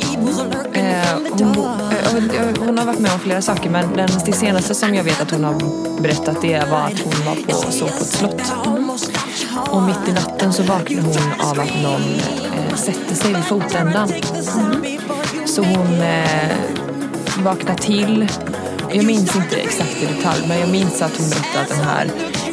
det. 0.72 0.80
Eh, 0.80 1.18
hon, 1.30 1.52
bo, 1.52 1.60
eh, 1.62 2.12
hon, 2.12 2.30
eh, 2.30 2.66
hon 2.66 2.78
har 2.78 2.86
varit 2.86 2.98
med 2.98 3.12
om 3.12 3.18
flera 3.18 3.42
saker 3.42 3.70
men 3.70 3.96
den, 3.96 4.08
det 4.26 4.32
senaste 4.32 4.74
som 4.74 4.94
jag 4.94 5.04
vet 5.04 5.20
att 5.20 5.30
hon 5.30 5.44
har 5.44 5.54
berättat 6.02 6.42
det 6.42 6.70
var 6.70 6.78
att 6.78 7.00
hon 7.00 7.26
var 7.26 7.34
på, 7.34 7.72
så 7.72 7.86
på 7.88 8.02
ett 8.02 8.06
slott. 8.06 8.52
Och 9.70 9.82
mitt 9.82 10.08
i 10.08 10.12
natten 10.12 10.52
så 10.52 10.62
vaknade 10.62 11.02
hon 11.02 11.40
av 11.50 11.60
att 11.60 11.82
någon 11.82 12.14
eh, 12.54 12.74
sätter 12.76 13.14
sig 13.14 13.34
vid 13.34 13.44
fotändan. 13.44 14.08
Så 15.46 15.62
hon 15.62 16.02
eh, 16.02 16.56
vaknar 17.38 17.74
till. 17.74 18.28
Jag 18.92 19.04
minns 19.04 19.36
inte 19.36 19.56
exakt 19.56 20.02
i 20.02 20.06
detalj 20.06 20.48
men 20.48 20.60
jag 20.60 20.70
minns 20.70 21.02
att 21.02 21.16
hon 21.18 21.30
berättade 21.30 21.60
att 21.60 21.68
den 21.68 21.84
här 21.84 22.10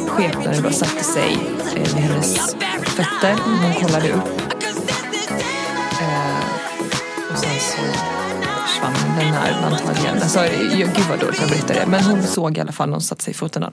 skepnaden 0.08 0.62
då 0.62 0.70
satte 0.70 1.04
sig 1.04 1.38
eh, 1.76 1.94
vid 1.94 2.04
hennes 2.04 2.56
fötter. 2.84 3.36
Hon 3.44 3.74
kollade 3.74 4.12
upp. 4.12 4.37
Den 9.60 9.72
här 9.72 9.80
antagligen. 9.80 10.14
Alltså, 10.14 10.38
jag, 10.78 10.88
gud 10.94 11.04
vad 11.08 11.20
dåligt 11.20 11.40
jag 11.40 11.50
berättar 11.50 11.74
det. 11.74 11.86
Men 11.86 12.04
hon 12.04 12.22
såg 12.22 12.58
i 12.58 12.60
alla 12.60 12.72
fall 12.72 12.88
någon 12.88 13.00
satt 13.00 13.22
sig 13.22 13.30
i 13.30 13.34
fotändan. 13.34 13.72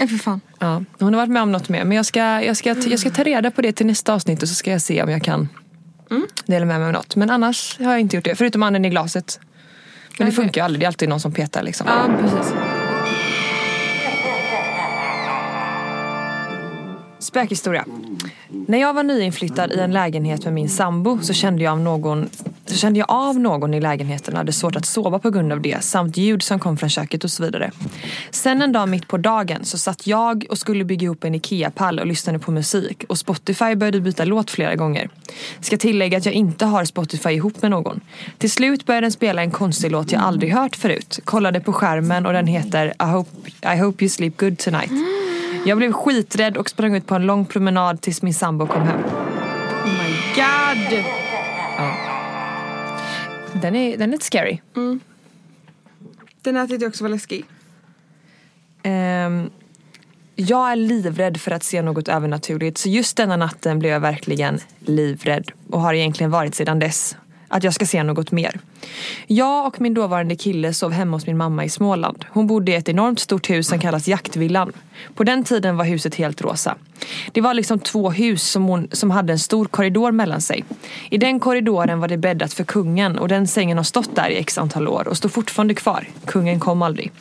Ja, 0.00 0.06
för 0.06 0.16
fan. 0.16 0.40
Ja, 0.58 0.82
hon 0.98 1.14
har 1.14 1.20
varit 1.20 1.30
med 1.30 1.42
om 1.42 1.52
något 1.52 1.68
mer. 1.68 1.84
Men 1.84 1.96
jag 1.96 2.06
ska, 2.06 2.20
jag, 2.20 2.56
ska, 2.56 2.68
jag 2.68 2.98
ska 2.98 3.10
ta 3.10 3.22
reda 3.22 3.50
på 3.50 3.62
det 3.62 3.72
till 3.72 3.86
nästa 3.86 4.14
avsnitt 4.14 4.42
och 4.42 4.48
så 4.48 4.54
ska 4.54 4.70
jag 4.70 4.82
se 4.82 5.02
om 5.02 5.10
jag 5.10 5.22
kan 5.22 5.48
dela 6.46 6.66
med 6.66 6.78
mig 6.78 6.86
av 6.86 6.92
något. 6.92 7.16
Men 7.16 7.30
annars 7.30 7.78
har 7.78 7.90
jag 7.90 8.00
inte 8.00 8.16
gjort 8.16 8.24
det. 8.24 8.34
Förutom 8.34 8.62
anden 8.62 8.84
i 8.84 8.90
glaset. 8.90 9.40
Men 10.18 10.26
det 10.26 10.32
funkar 10.32 10.60
ju 10.60 10.64
aldrig. 10.64 10.80
Det 10.80 10.84
är 10.84 10.88
alltid 10.88 11.08
någon 11.08 11.20
som 11.20 11.32
petar 11.32 11.62
liksom. 11.62 11.86
Ja, 11.86 12.08
precis. 12.20 12.52
Spökhistoria. 17.18 17.84
När 18.48 18.78
jag 18.78 18.94
var 18.94 19.02
nyinflyttad 19.02 19.72
i 19.72 19.78
en 19.78 19.92
lägenhet 19.92 20.44
med 20.44 20.52
min 20.52 20.68
sambo 20.68 21.18
så 21.22 21.32
kände 21.32 21.64
jag 21.64 21.72
av 21.72 21.80
någon 21.80 22.28
så 22.66 22.76
kände 22.76 22.98
jag 22.98 23.10
av 23.10 23.38
någon 23.38 23.74
i 23.74 23.80
lägenheten 23.80 24.34
och 24.34 24.38
hade 24.38 24.52
svårt 24.52 24.76
att 24.76 24.86
sova 24.86 25.18
på 25.18 25.30
grund 25.30 25.52
av 25.52 25.60
det 25.60 25.84
samt 25.84 26.16
ljud 26.16 26.42
som 26.42 26.58
kom 26.58 26.76
från 26.76 26.88
köket 26.88 27.24
och 27.24 27.30
så 27.30 27.42
vidare. 27.42 27.70
Sen 28.30 28.62
en 28.62 28.72
dag 28.72 28.88
mitt 28.88 29.08
på 29.08 29.16
dagen 29.16 29.64
så 29.64 29.78
satt 29.78 30.06
jag 30.06 30.46
och 30.50 30.58
skulle 30.58 30.84
bygga 30.84 31.04
ihop 31.04 31.24
en 31.24 31.34
IKEA-pall 31.34 31.98
och 31.98 32.06
lyssnade 32.06 32.38
på 32.38 32.50
musik 32.50 33.04
och 33.08 33.18
Spotify 33.18 33.74
började 33.74 34.00
byta 34.00 34.24
låt 34.24 34.50
flera 34.50 34.74
gånger. 34.74 35.08
Ska 35.60 35.76
tillägga 35.76 36.18
att 36.18 36.26
jag 36.26 36.34
inte 36.34 36.64
har 36.64 36.84
Spotify 36.84 37.30
ihop 37.30 37.62
med 37.62 37.70
någon. 37.70 38.00
Till 38.38 38.50
slut 38.50 38.86
började 38.86 39.04
den 39.04 39.12
spela 39.12 39.42
en 39.42 39.50
konstig 39.50 39.90
låt 39.90 40.12
jag 40.12 40.22
aldrig 40.22 40.52
hört 40.52 40.76
förut. 40.76 41.18
Kollade 41.24 41.60
på 41.60 41.72
skärmen 41.72 42.26
och 42.26 42.32
den 42.32 42.46
heter 42.46 42.94
I 43.00 43.04
hope, 43.04 43.30
I 43.74 43.78
hope 43.78 44.04
you 44.04 44.08
sleep 44.08 44.36
good 44.36 44.58
tonight. 44.58 44.90
Jag 45.66 45.78
blev 45.78 45.92
skiträdd 45.92 46.56
och 46.56 46.70
sprang 46.70 46.94
ut 46.94 47.06
på 47.06 47.14
en 47.14 47.26
lång 47.26 47.44
promenad 47.44 48.00
tills 48.00 48.22
min 48.22 48.34
sambo 48.34 48.66
kom 48.66 48.82
hem. 48.82 49.00
Oh 49.84 49.92
my 49.92 50.16
god! 50.34 51.04
Den 53.62 53.76
är, 53.76 53.96
den 53.96 54.08
är 54.08 54.12
lite 54.12 54.24
scary. 54.24 54.58
Den 56.42 56.56
här 56.56 56.66
tyckte 56.66 56.84
jag 56.84 56.90
också 56.90 57.04
var 57.04 57.08
läskig. 57.08 57.44
Ehm, 58.82 59.50
jag 60.34 60.72
är 60.72 60.76
livrädd 60.76 61.40
för 61.40 61.50
att 61.50 61.62
se 61.62 61.82
något 61.82 62.08
övernaturligt 62.08 62.78
så 62.78 62.88
just 62.88 63.16
denna 63.16 63.36
natten 63.36 63.78
blev 63.78 63.92
jag 63.92 64.00
verkligen 64.00 64.60
livrädd 64.78 65.50
och 65.70 65.80
har 65.80 65.94
egentligen 65.94 66.30
varit 66.30 66.54
sedan 66.54 66.78
dess. 66.78 67.16
Att 67.48 67.64
jag 67.64 67.74
ska 67.74 67.86
se 67.86 68.02
något 68.02 68.32
mer. 68.32 68.60
Jag 69.26 69.66
och 69.66 69.80
min 69.80 69.94
dåvarande 69.94 70.36
kille 70.36 70.72
sov 70.72 70.92
hemma 70.92 71.16
hos 71.16 71.26
min 71.26 71.36
mamma 71.36 71.64
i 71.64 71.68
Småland. 71.68 72.24
Hon 72.28 72.46
bodde 72.46 72.72
i 72.72 72.74
ett 72.74 72.88
enormt 72.88 73.20
stort 73.20 73.50
hus 73.50 73.68
som 73.68 73.78
kallas 73.78 74.08
Jaktvillan. 74.08 74.72
På 75.14 75.24
den 75.24 75.44
tiden 75.44 75.76
var 75.76 75.84
huset 75.84 76.14
helt 76.14 76.42
rosa. 76.42 76.74
Det 77.32 77.40
var 77.40 77.54
liksom 77.54 77.78
två 77.78 78.10
hus 78.10 78.50
som, 78.50 78.64
hon, 78.64 78.88
som 78.92 79.10
hade 79.10 79.32
en 79.32 79.38
stor 79.38 79.64
korridor 79.64 80.12
mellan 80.12 80.40
sig. 80.40 80.64
I 81.10 81.18
den 81.18 81.40
korridoren 81.40 82.00
var 82.00 82.08
det 82.08 82.16
bäddat 82.16 82.52
för 82.52 82.64
kungen 82.64 83.18
och 83.18 83.28
den 83.28 83.46
sängen 83.46 83.76
har 83.76 83.84
stått 83.84 84.16
där 84.16 84.28
i 84.28 84.36
x 84.36 84.58
antal 84.58 84.88
år 84.88 85.08
och 85.08 85.16
står 85.16 85.28
fortfarande 85.28 85.74
kvar. 85.74 86.08
Kungen 86.24 86.60
kom 86.60 86.82
aldrig. 86.82 87.12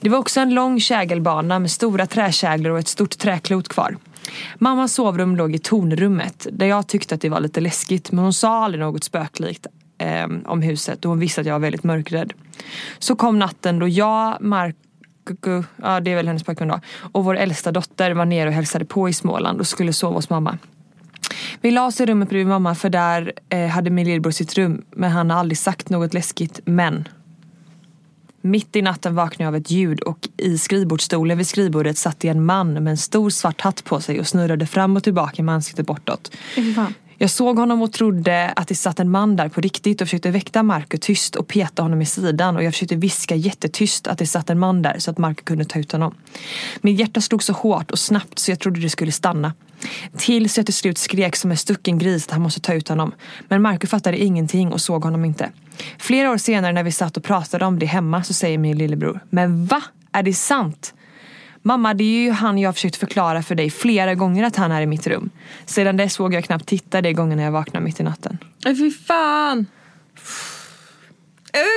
Det 0.00 0.08
var 0.08 0.18
också 0.18 0.40
en 0.40 0.54
lång 0.54 0.80
kägelbana 0.80 1.58
med 1.58 1.70
stora 1.70 2.06
träkäglor 2.06 2.72
och 2.72 2.78
ett 2.78 2.88
stort 2.88 3.18
träklot 3.18 3.68
kvar. 3.68 3.96
Mammas 4.58 4.94
sovrum 4.94 5.36
låg 5.36 5.54
i 5.54 5.58
tornrummet 5.58 6.46
där 6.52 6.66
jag 6.66 6.86
tyckte 6.86 7.14
att 7.14 7.20
det 7.20 7.28
var 7.28 7.40
lite 7.40 7.60
läskigt 7.60 8.12
men 8.12 8.24
hon 8.24 8.32
sa 8.32 8.64
aldrig 8.64 8.80
något 8.80 9.04
spöklikt 9.04 9.66
eh, 9.98 10.26
om 10.44 10.62
huset 10.62 11.04
och 11.04 11.08
hon 11.08 11.18
visste 11.18 11.40
att 11.40 11.46
jag 11.46 11.54
var 11.54 11.60
väldigt 11.60 11.84
mörkrädd. 11.84 12.32
Så 12.98 13.16
kom 13.16 13.38
natten 13.38 13.78
då 13.78 13.88
jag, 13.88 14.36
Marco, 14.40 15.64
ja 15.76 16.00
det 16.00 16.10
är 16.10 16.16
väl 16.16 16.26
hennes 16.26 16.44
pojkvän 16.44 16.68
då, 16.68 16.80
och 17.12 17.24
vår 17.24 17.36
äldsta 17.36 17.72
dotter 17.72 18.10
var 18.10 18.24
nere 18.24 18.48
och 18.48 18.54
hälsade 18.54 18.84
på 18.84 19.08
i 19.08 19.12
Småland 19.12 19.60
och 19.60 19.66
skulle 19.66 19.92
sova 19.92 20.14
hos 20.14 20.30
mamma. 20.30 20.58
Vi 21.60 21.70
la 21.70 21.86
oss 21.86 22.00
i 22.00 22.06
rummet 22.06 22.28
bredvid 22.28 22.46
mamma 22.46 22.74
för 22.74 22.90
där 22.90 23.32
eh, 23.48 23.66
hade 23.66 23.90
min 23.90 24.06
lillebror 24.06 24.30
sitt 24.30 24.54
rum 24.54 24.84
men 24.90 25.10
han 25.10 25.30
har 25.30 25.38
aldrig 25.38 25.58
sagt 25.58 25.88
något 25.88 26.14
läskigt 26.14 26.60
men 26.64 27.08
mitt 28.40 28.76
i 28.76 28.82
natten 28.82 29.14
vaknade 29.14 29.44
jag 29.44 29.48
av 29.48 29.56
ett 29.56 29.70
ljud 29.70 30.00
och 30.00 30.28
i 30.36 30.58
skrivbordsstolen 30.58 31.38
vid 31.38 31.46
skrivbordet 31.46 31.98
satt 31.98 32.24
en 32.24 32.44
man 32.44 32.72
med 32.72 32.90
en 32.90 32.96
stor 32.96 33.30
svart 33.30 33.60
hatt 33.60 33.84
på 33.84 34.00
sig 34.00 34.20
och 34.20 34.26
snurrade 34.26 34.66
fram 34.66 34.96
och 34.96 35.04
tillbaka 35.04 35.42
med 35.42 35.54
ansiktet 35.54 35.86
bortåt. 35.86 36.30
Jag 37.20 37.30
såg 37.30 37.58
honom 37.58 37.82
och 37.82 37.92
trodde 37.92 38.52
att 38.56 38.68
det 38.68 38.74
satt 38.74 39.00
en 39.00 39.10
man 39.10 39.36
där 39.36 39.48
på 39.48 39.60
riktigt 39.60 40.00
och 40.00 40.06
försökte 40.08 40.30
väcka 40.30 40.62
Marco 40.62 40.98
tyst 41.00 41.36
och 41.36 41.48
peta 41.48 41.82
honom 41.82 42.02
i 42.02 42.06
sidan 42.06 42.56
och 42.56 42.62
jag 42.62 42.72
försökte 42.72 42.96
viska 42.96 43.34
jättetyst 43.34 44.06
att 44.06 44.18
det 44.18 44.26
satt 44.26 44.50
en 44.50 44.58
man 44.58 44.82
där 44.82 44.98
så 44.98 45.10
att 45.10 45.18
Marco 45.18 45.44
kunde 45.44 45.64
ta 45.64 45.78
ut 45.78 45.92
honom. 45.92 46.14
Mitt 46.80 46.98
hjärta 46.98 47.20
slog 47.20 47.42
så 47.42 47.52
hårt 47.52 47.90
och 47.90 47.98
snabbt 47.98 48.38
så 48.38 48.50
jag 48.50 48.58
trodde 48.60 48.80
det 48.80 48.90
skulle 48.90 49.12
stanna. 49.12 49.52
Tills 50.16 50.56
jag 50.56 50.66
till 50.66 50.74
slut 50.74 50.98
skrek 50.98 51.36
som 51.36 51.50
en 51.50 51.56
stucken 51.56 51.98
gris 51.98 52.26
att 52.26 52.32
han 52.32 52.42
måste 52.42 52.60
ta 52.60 52.74
ut 52.74 52.88
honom. 52.88 53.12
Men 53.48 53.62
Marco 53.62 53.86
fattade 53.86 54.18
ingenting 54.18 54.72
och 54.72 54.80
såg 54.80 55.04
honom 55.04 55.24
inte. 55.24 55.50
Flera 55.98 56.30
år 56.30 56.36
senare 56.36 56.72
när 56.72 56.82
vi 56.82 56.92
satt 56.92 57.16
och 57.16 57.24
pratade 57.24 57.64
om 57.64 57.78
det 57.78 57.86
hemma 57.86 58.22
så 58.22 58.34
säger 58.34 58.58
min 58.58 58.78
lillebror 58.78 59.20
Men 59.30 59.66
va? 59.66 59.82
Är 60.12 60.22
det 60.22 60.34
sant? 60.34 60.94
Mamma, 61.62 61.94
det 61.94 62.04
är 62.04 62.22
ju 62.24 62.30
han 62.30 62.58
jag 62.58 62.68
har 62.68 62.72
försökt 62.72 62.96
förklara 62.96 63.42
för 63.42 63.54
dig 63.54 63.70
flera 63.70 64.14
gånger 64.14 64.44
att 64.44 64.56
han 64.56 64.72
är 64.72 64.82
i 64.82 64.86
mitt 64.86 65.06
rum. 65.06 65.30
Sedan 65.66 65.96
dess 65.96 66.20
vågar 66.20 66.36
jag 66.36 66.44
knappt 66.44 66.66
titta 66.66 67.00
de 67.00 67.12
gångerna 67.12 67.42
jag 67.42 67.50
vaknar 67.52 67.80
mitt 67.80 68.00
i 68.00 68.02
natten. 68.02 68.38
Nej 68.64 68.76
fy 68.76 68.90
fan! 68.90 69.66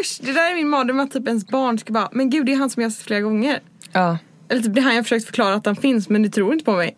Usch! 0.01 0.19
Det 0.21 0.31
där 0.33 0.51
är 0.51 0.55
min 0.55 0.69
mardröm 0.69 0.99
att 0.99 1.11
typ 1.11 1.27
ens 1.27 1.47
barn 1.47 1.79
ska 1.79 1.93
bara 1.93 2.09
Men 2.11 2.29
gud 2.29 2.45
det 2.45 2.53
är 2.53 2.57
han 2.57 2.69
som 2.69 2.81
jag 2.81 2.89
har 2.89 2.91
sett 2.91 3.05
flera 3.05 3.21
gånger. 3.21 3.59
Ja, 3.91 4.17
Eller 4.49 4.61
typ 4.61 4.73
det 4.73 4.79
är 4.79 4.83
han 4.83 4.91
jag 4.91 4.99
har 4.99 5.03
försökt 5.03 5.25
förklara 5.25 5.55
att 5.55 5.65
han 5.65 5.75
finns 5.75 6.09
men 6.09 6.23
du 6.23 6.29
tror 6.29 6.53
inte 6.53 6.65
på 6.65 6.73
mig. 6.73 6.95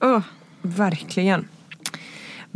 Åh. 0.00 0.20
verkligen. 0.62 1.48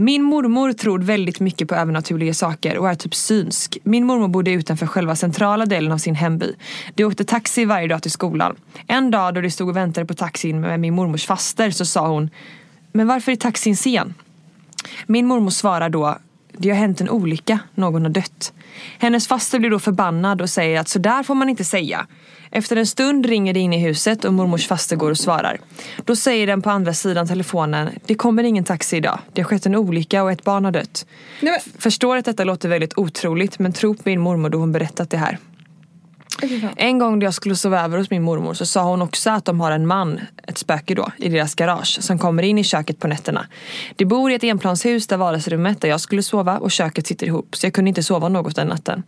Min 0.00 0.22
mormor 0.22 0.72
tror 0.72 0.98
väldigt 0.98 1.40
mycket 1.40 1.68
på 1.68 1.74
övernaturliga 1.74 2.34
saker 2.34 2.78
och 2.78 2.90
är 2.90 2.94
typ 2.94 3.14
synsk. 3.14 3.78
Min 3.82 4.06
mormor 4.06 4.28
bodde 4.28 4.50
utanför 4.50 4.86
själva 4.86 5.16
centrala 5.16 5.66
delen 5.66 5.92
av 5.92 5.98
sin 5.98 6.14
hemby. 6.14 6.54
De 6.94 7.04
åkte 7.04 7.24
taxi 7.24 7.64
varje 7.64 7.88
dag 7.88 8.02
till 8.02 8.10
skolan. 8.10 8.56
En 8.86 9.10
dag 9.10 9.34
då 9.34 9.40
de 9.40 9.50
stod 9.50 9.68
och 9.68 9.76
väntade 9.76 10.06
på 10.06 10.14
taxin 10.14 10.60
med 10.60 10.80
min 10.80 10.94
mormors 10.94 11.26
faster 11.26 11.70
så 11.70 11.84
sa 11.84 12.08
hon 12.08 12.30
Men 12.92 13.06
varför 13.06 13.32
är 13.32 13.36
taxin 13.36 13.76
sen? 13.76 14.14
Min 15.06 15.26
mormor 15.26 15.50
svarar 15.50 15.88
då 15.88 16.18
det 16.52 16.70
har 16.70 16.76
hänt 16.76 17.00
en 17.00 17.10
olycka, 17.10 17.58
någon 17.74 18.02
har 18.02 18.10
dött. 18.10 18.52
Hennes 18.98 19.28
faster 19.28 19.58
blir 19.58 19.70
då 19.70 19.78
förbannad 19.78 20.42
och 20.42 20.50
säger 20.50 20.80
att 20.80 20.88
så 20.88 20.98
där 20.98 21.22
får 21.22 21.34
man 21.34 21.48
inte 21.48 21.64
säga. 21.64 22.06
Efter 22.50 22.76
en 22.76 22.86
stund 22.86 23.26
ringer 23.26 23.54
det 23.54 23.60
in 23.60 23.72
i 23.72 23.78
huset 23.78 24.24
och 24.24 24.34
mormors 24.34 24.66
faster 24.66 24.96
går 24.96 25.10
och 25.10 25.18
svarar. 25.18 25.60
Då 26.04 26.16
säger 26.16 26.46
den 26.46 26.62
på 26.62 26.70
andra 26.70 26.94
sidan 26.94 27.28
telefonen 27.28 27.88
Det 28.06 28.14
kommer 28.14 28.42
ingen 28.42 28.64
taxi 28.64 28.96
idag. 28.96 29.18
Det 29.32 29.42
har 29.42 29.48
skett 29.48 29.66
en 29.66 29.74
olycka 29.74 30.22
och 30.22 30.32
ett 30.32 30.44
barn 30.44 30.64
har 30.64 30.72
dött. 30.72 31.06
Nej 31.40 31.52
men, 31.52 31.80
Förstår 31.80 32.16
att 32.16 32.24
detta 32.24 32.44
låter 32.44 32.68
väldigt 32.68 32.98
otroligt 32.98 33.58
men 33.58 33.72
tro 33.72 33.94
på 33.94 34.02
min 34.04 34.20
mormor 34.20 34.50
då 34.50 34.58
hon 34.58 34.72
berättat 34.72 35.10
det 35.10 35.16
här. 35.16 35.38
En 36.76 36.98
gång 36.98 37.18
då 37.18 37.26
jag 37.26 37.34
skulle 37.34 37.56
sova 37.56 37.84
över 37.84 37.98
hos 37.98 38.10
min 38.10 38.22
mormor 38.22 38.54
så 38.54 38.66
sa 38.66 38.82
hon 38.82 39.02
också 39.02 39.30
att 39.30 39.44
de 39.44 39.60
har 39.60 39.70
en 39.72 39.86
man, 39.86 40.20
ett 40.46 40.58
spöke 40.58 40.94
då, 40.94 41.10
i 41.16 41.28
deras 41.28 41.54
garage 41.54 41.98
som 42.00 42.18
kommer 42.18 42.42
in 42.42 42.58
i 42.58 42.64
köket 42.64 42.98
på 42.98 43.08
nätterna. 43.08 43.46
De 43.96 44.04
bor 44.04 44.30
i 44.30 44.34
ett 44.34 44.44
enplanshus 44.44 45.06
där 45.06 45.16
vardagsrummet 45.16 45.80
där 45.80 45.88
jag 45.88 46.00
skulle 46.00 46.22
sova 46.22 46.58
och 46.58 46.70
köket 46.70 47.06
sitter 47.06 47.26
ihop 47.26 47.56
så 47.56 47.66
jag 47.66 47.72
kunde 47.72 47.88
inte 47.88 48.02
sova 48.02 48.28
något 48.28 48.56
den 48.56 48.68
natten. 48.68 49.02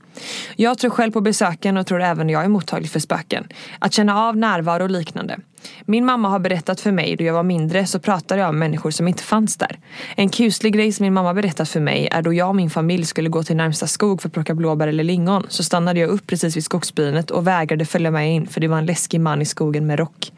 Jag 0.56 0.78
tror 0.78 0.90
själv 0.90 1.12
på 1.12 1.20
besöken 1.20 1.76
och 1.76 1.86
tror 1.86 2.02
även 2.02 2.28
jag 2.28 2.44
är 2.44 2.48
mottaglig 2.48 2.90
för 2.90 3.00
spöken. 3.00 3.48
Att 3.78 3.92
känna 3.92 4.20
av 4.20 4.36
närvaro 4.36 4.82
och 4.82 4.90
liknande. 4.90 5.38
Min 5.84 6.04
mamma 6.04 6.28
har 6.28 6.38
berättat 6.38 6.80
för 6.80 6.92
mig 6.92 7.16
då 7.16 7.24
jag 7.24 7.34
var 7.34 7.42
mindre 7.42 7.86
så 7.86 7.98
pratade 7.98 8.40
jag 8.40 8.48
om 8.50 8.58
människor 8.58 8.90
som 8.90 9.08
inte 9.08 9.22
fanns 9.22 9.56
där. 9.56 9.78
En 10.16 10.28
kuslig 10.28 10.74
grej 10.74 10.92
som 10.92 11.04
min 11.04 11.12
mamma 11.12 11.34
berättat 11.34 11.68
för 11.68 11.80
mig 11.80 12.08
är 12.12 12.22
då 12.22 12.34
jag 12.34 12.48
och 12.48 12.56
min 12.56 12.70
familj 12.70 13.04
skulle 13.04 13.28
gå 13.28 13.42
till 13.42 13.56
närmsta 13.56 13.86
skog 13.86 14.22
för 14.22 14.28
att 14.28 14.32
plocka 14.32 14.54
blåbär 14.54 14.88
eller 14.88 15.04
lingon 15.04 15.46
så 15.48 15.62
stannade 15.62 16.00
jag 16.00 16.10
upp 16.10 16.26
precis 16.26 16.56
vid 16.56 16.64
skogsbrynet 16.64 17.30
och 17.30 17.46
vägrade 17.46 17.84
följa 17.84 18.10
med 18.10 18.34
in 18.34 18.46
för 18.46 18.60
det 18.60 18.68
var 18.68 18.78
en 18.78 18.86
läskig 18.86 19.20
man 19.20 19.42
i 19.42 19.44
skogen 19.44 19.86
med 19.86 19.98
rock. 19.98 20.32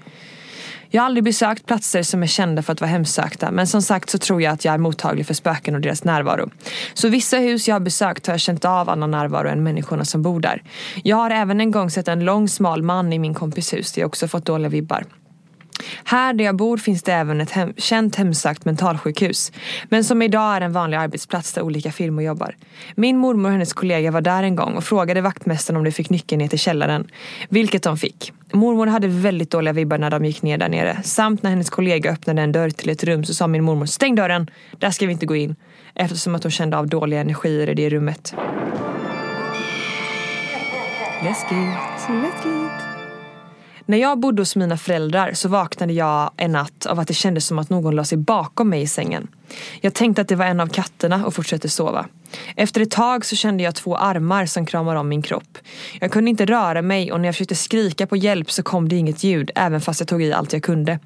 Jag 0.94 1.02
har 1.02 1.06
aldrig 1.06 1.25
besökt 1.25 1.66
platser 1.66 2.02
som 2.02 2.22
är 2.22 2.26
kända 2.26 2.62
för 2.62 2.72
att 2.72 2.80
vara 2.80 2.90
hemsökta 2.90 3.50
men 3.50 3.66
som 3.66 3.82
sagt 3.82 4.11
så 4.11 4.18
tror 4.18 4.42
jag 4.42 4.52
att 4.52 4.64
jag 4.64 4.75
är 4.75 4.78
mottaglig 4.78 5.26
för 5.26 5.34
spöken 5.34 5.75
och 5.75 5.80
deras 5.80 6.04
närvaro. 6.04 6.50
Så 6.94 7.08
vissa 7.08 7.37
hus 7.37 7.68
jag 7.68 7.75
har 7.75 7.80
besökt 7.80 8.26
har 8.26 8.34
jag 8.34 8.40
känt 8.40 8.64
av 8.64 8.90
annan 8.90 9.11
närvaro 9.11 9.49
än 9.49 9.62
människorna 9.62 10.04
som 10.04 10.22
bor 10.22 10.40
där. 10.40 10.62
Jag 11.04 11.16
har 11.16 11.30
även 11.30 11.61
en 11.61 11.70
gång 11.70 11.90
sett 11.90 12.08
en 12.08 12.25
lång 12.25 12.49
smal 12.49 12.82
man 12.82 13.12
i 13.12 13.18
min 13.18 13.34
kompis 13.34 13.72
hus 13.72 13.92
där 13.92 14.02
jag 14.02 14.08
också 14.08 14.28
fått 14.28 14.44
dåliga 14.44 14.68
vibbar. 14.68 15.04
Här 16.04 16.34
där 16.34 16.44
jag 16.44 16.56
bor 16.56 16.76
finns 16.76 17.02
det 17.02 17.12
även 17.12 17.40
ett 17.40 17.50
hem, 17.50 17.72
känt 17.76 18.16
hemsökt 18.16 18.64
mentalsjukhus. 18.64 19.52
Men 19.88 20.04
som 20.04 20.22
idag 20.22 20.56
är 20.56 20.61
en 20.61 20.72
vanlig 20.72 20.96
arbetsplats 20.96 21.52
där 21.52 21.62
olika 21.62 21.92
firmor 21.92 22.22
jobbar. 22.22 22.56
Min 22.94 23.18
mormor 23.18 23.49
och 23.49 23.52
hennes 23.52 23.72
kollega 23.72 24.11
var 24.11 24.20
där 24.20 24.42
en 24.42 24.56
gång 24.56 24.76
och 24.76 24.84
frågade 24.84 25.20
vaktmästaren 25.20 25.76
om 25.76 25.84
de 25.84 25.92
fick 25.92 26.11
nyckeln 26.11 26.38
ner 26.38 26.49
till 26.49 26.58
källaren. 26.58 27.08
Vilket 27.49 27.82
de 27.82 27.96
fick. 27.96 28.32
Mormor 28.52 28.87
hade 28.87 29.09
väldigt 29.09 29.50
dåliga 29.50 29.73
vibbar 29.73 29.99
när 29.99 30.11
de 30.11 30.25
gick 30.25 30.42
ner 30.42 30.59
där 30.59 30.68
nere. 30.68 31.02
Samt 31.02 31.42
när 31.42 31.50
hennes 31.50 31.71
kollega 31.71 32.12
öppnade 32.12 32.42
en 32.42 32.52
dörr 32.52 32.71
till 32.71 32.90
ett 32.90 33.04
rum 33.04 33.25
så 33.25 33.35
sa 33.35 33.47
min 33.47 33.64
mormor 33.64 33.87
stäng 33.87 34.14
dörren, 34.14 34.50
där 34.78 34.90
ska 34.90 35.06
vi 35.06 35.12
inte 35.12 35.26
gå 35.26 35.37
in. 35.37 35.56
Eftersom 35.94 36.35
att 36.35 36.42
hon 36.42 36.50
kände 36.50 36.78
av 36.78 36.88
dåliga 36.88 37.21
energier 37.21 37.68
i 37.68 37.75
det 37.75 37.90
rummet. 37.90 38.35
Läskigt. 41.25 42.62
När 43.92 43.99
jag 43.99 44.18
bodde 44.18 44.42
hos 44.42 44.56
mina 44.56 44.76
föräldrar 44.76 45.32
så 45.32 45.49
vaknade 45.49 45.92
jag 45.92 46.30
en 46.37 46.52
natt 46.52 46.87
av 46.87 47.00
att 47.00 47.08
det 47.08 47.14
kändes 47.14 47.46
som 47.46 47.58
att 47.58 47.70
någon 47.70 47.96
la 47.96 48.04
sig 48.04 48.18
bakom 48.18 48.68
mig 48.68 48.82
i 48.82 48.87
sängen. 48.87 49.28
Jag 49.80 49.94
tänkte 49.94 50.22
att 50.22 50.28
det 50.28 50.37
var 50.37 50.44
en 50.44 50.61
av 50.61 50.66
katterna 50.66 51.26
och 51.26 51.34
fortsatte 51.34 51.68
sova. 51.68 52.06
Efter 52.56 52.80
ett 52.80 52.90
tag 52.90 53.25
så 53.25 53.37
kände 53.37 53.62
jag 53.62 53.75
två 53.75 53.96
armar 53.96 54.46
som 54.46 54.66
kramar 54.66 54.96
om 54.96 55.08
min 55.08 55.22
kropp. 55.22 55.58
Jag 56.00 56.12
kunde 56.12 56.30
inte 56.30 56.46
röra 56.46 56.82
mig 56.82 57.12
och 57.12 57.20
när 57.20 57.28
jag 57.28 57.34
försökte 57.34 57.54
skrika 57.54 58.06
på 58.06 58.16
hjälp 58.16 58.50
så 58.50 58.62
kom 58.62 58.88
det 58.88 58.96
inget 58.96 59.25
ljud 59.25 59.50
även 59.54 59.80
fast 59.80 60.00
jag 60.00 60.08
tog 60.08 60.22
i 60.22 60.32
allt 60.32 60.52
jag 60.52 60.62
kunde. 60.62 60.99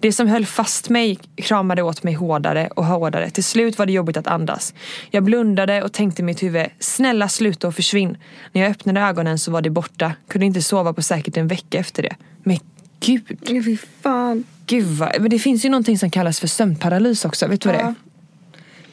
Det 0.00 0.12
som 0.12 0.28
höll 0.28 0.46
fast 0.46 0.88
mig 0.88 1.18
kramade 1.36 1.82
åt 1.82 2.02
mig 2.02 2.14
hårdare 2.14 2.68
och 2.76 2.84
hårdare. 2.84 3.30
Till 3.30 3.44
slut 3.44 3.78
var 3.78 3.86
det 3.86 3.92
jobbigt 3.92 4.16
att 4.16 4.26
andas. 4.26 4.74
Jag 5.10 5.24
blundade 5.24 5.82
och 5.82 5.92
tänkte 5.92 6.22
i 6.22 6.24
mitt 6.24 6.42
huvud, 6.42 6.66
snälla 6.78 7.28
sluta 7.28 7.68
och 7.68 7.74
försvinn. 7.74 8.16
När 8.52 8.62
jag 8.62 8.70
öppnade 8.70 9.00
ögonen 9.00 9.38
så 9.38 9.50
var 9.50 9.62
det 9.62 9.70
borta. 9.70 10.12
Kunde 10.28 10.46
inte 10.46 10.62
sova 10.62 10.92
på 10.92 11.02
säkert 11.02 11.36
en 11.36 11.48
vecka 11.48 11.78
efter 11.78 12.02
det. 12.02 12.16
Men 12.42 12.58
gud. 13.00 13.38
Ja, 13.40 13.62
fy 13.64 13.76
fan. 14.02 14.44
Gud 14.66 14.86
vad, 14.86 15.20
men 15.20 15.30
det 15.30 15.38
finns 15.38 15.64
ju 15.64 15.68
någonting 15.68 15.98
som 15.98 16.10
kallas 16.10 16.40
för 16.40 16.46
sömnparalys 16.46 17.24
också. 17.24 17.46
Vet 17.46 17.60
du 17.60 17.68
vad 17.68 17.78
det 17.78 17.82
är? 17.82 17.84
Ja. 17.84 17.94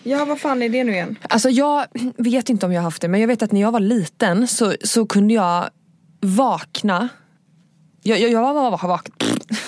Ja, 0.07 0.25
vad 0.25 0.39
fan 0.39 0.61
är 0.61 0.69
det 0.69 0.83
nu 0.83 0.91
igen? 0.91 1.15
Alltså 1.29 1.49
jag 1.49 1.85
vet 2.17 2.49
inte 2.49 2.65
om 2.65 2.73
jag 2.73 2.81
har 2.81 2.83
haft 2.83 3.01
det 3.01 3.07
men 3.07 3.19
jag 3.19 3.27
vet 3.27 3.43
att 3.43 3.51
när 3.51 3.61
jag 3.61 3.71
var 3.71 3.79
liten 3.79 4.47
så, 4.47 4.73
så 4.83 5.05
kunde 5.05 5.33
jag 5.33 5.69
vakna. 6.21 7.09
Jag, 8.07 8.19
jag, 8.19 8.31
jag 8.31 8.41
var, 8.41 8.71
var 8.71 8.87
vaken. 8.87 9.13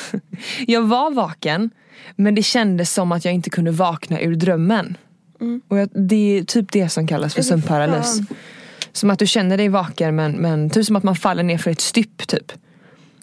jag 0.67 0.82
var 0.82 1.12
vaken 1.12 1.70
men 2.15 2.36
det 2.36 2.44
kändes 2.44 2.94
som 2.94 3.12
att 3.12 3.25
jag 3.25 3.34
inte 3.34 3.50
kunde 3.50 3.72
vakna 3.72 4.22
ur 4.22 4.36
drömmen. 4.36 4.98
Och 5.67 5.77
jag, 5.77 5.89
det 5.94 6.38
är 6.38 6.44
typ 6.44 6.72
det 6.72 6.89
som 6.89 7.08
kallas 7.08 7.34
för 7.34 7.41
sömnparalys. 7.41 8.20
Som 8.91 9.10
att 9.10 9.20
du 9.20 9.27
känner 9.27 9.58
dig 9.58 9.70
vaken 9.70 10.15
men, 10.15 10.32
men 10.32 10.70
typ 10.70 10.86
som 10.86 10.96
att 10.96 11.03
man 11.03 11.15
faller 11.15 11.44
ner 11.44 11.58
för 11.58 11.72
ett 11.72 11.82
stypp 11.82 12.27
typ. 12.27 12.51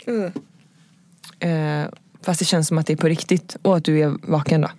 Uh. 0.08 1.50
Eh, 1.50 1.86
fast 2.22 2.38
det 2.38 2.44
känns 2.44 2.68
som 2.68 2.78
att 2.78 2.86
det 2.86 2.92
är 2.92 2.96
på 2.96 3.08
riktigt 3.08 3.56
och 3.62 3.76
att 3.76 3.84
du 3.84 4.00
är 4.00 4.14
vaken 4.22 4.60
då. 4.60 4.70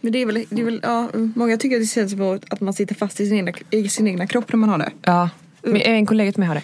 Men 0.00 0.12
det 0.12 0.18
är 0.18 0.26
väl, 0.26 0.44
det 0.50 0.60
är 0.60 0.64
väl 0.64 0.80
ja, 0.82 1.08
många 1.14 1.56
tycker 1.56 1.76
att 1.76 1.82
det 1.82 1.86
känns 1.86 2.10
som 2.10 2.40
att 2.50 2.60
man 2.60 2.74
sitter 2.74 2.94
fast 2.94 3.20
i 3.20 3.26
sin 3.26 3.36
egna, 3.36 3.52
i 3.70 3.88
sin 3.88 4.06
egna 4.06 4.26
kropp 4.26 4.52
när 4.52 4.58
man 4.58 4.68
har 4.68 4.78
det. 4.78 4.92
Ja, 5.02 5.30
men 5.62 5.80
en 5.80 6.06
kollega 6.06 6.32
till 6.32 6.40
mig 6.40 6.48
har 6.48 6.54
det. 6.54 6.62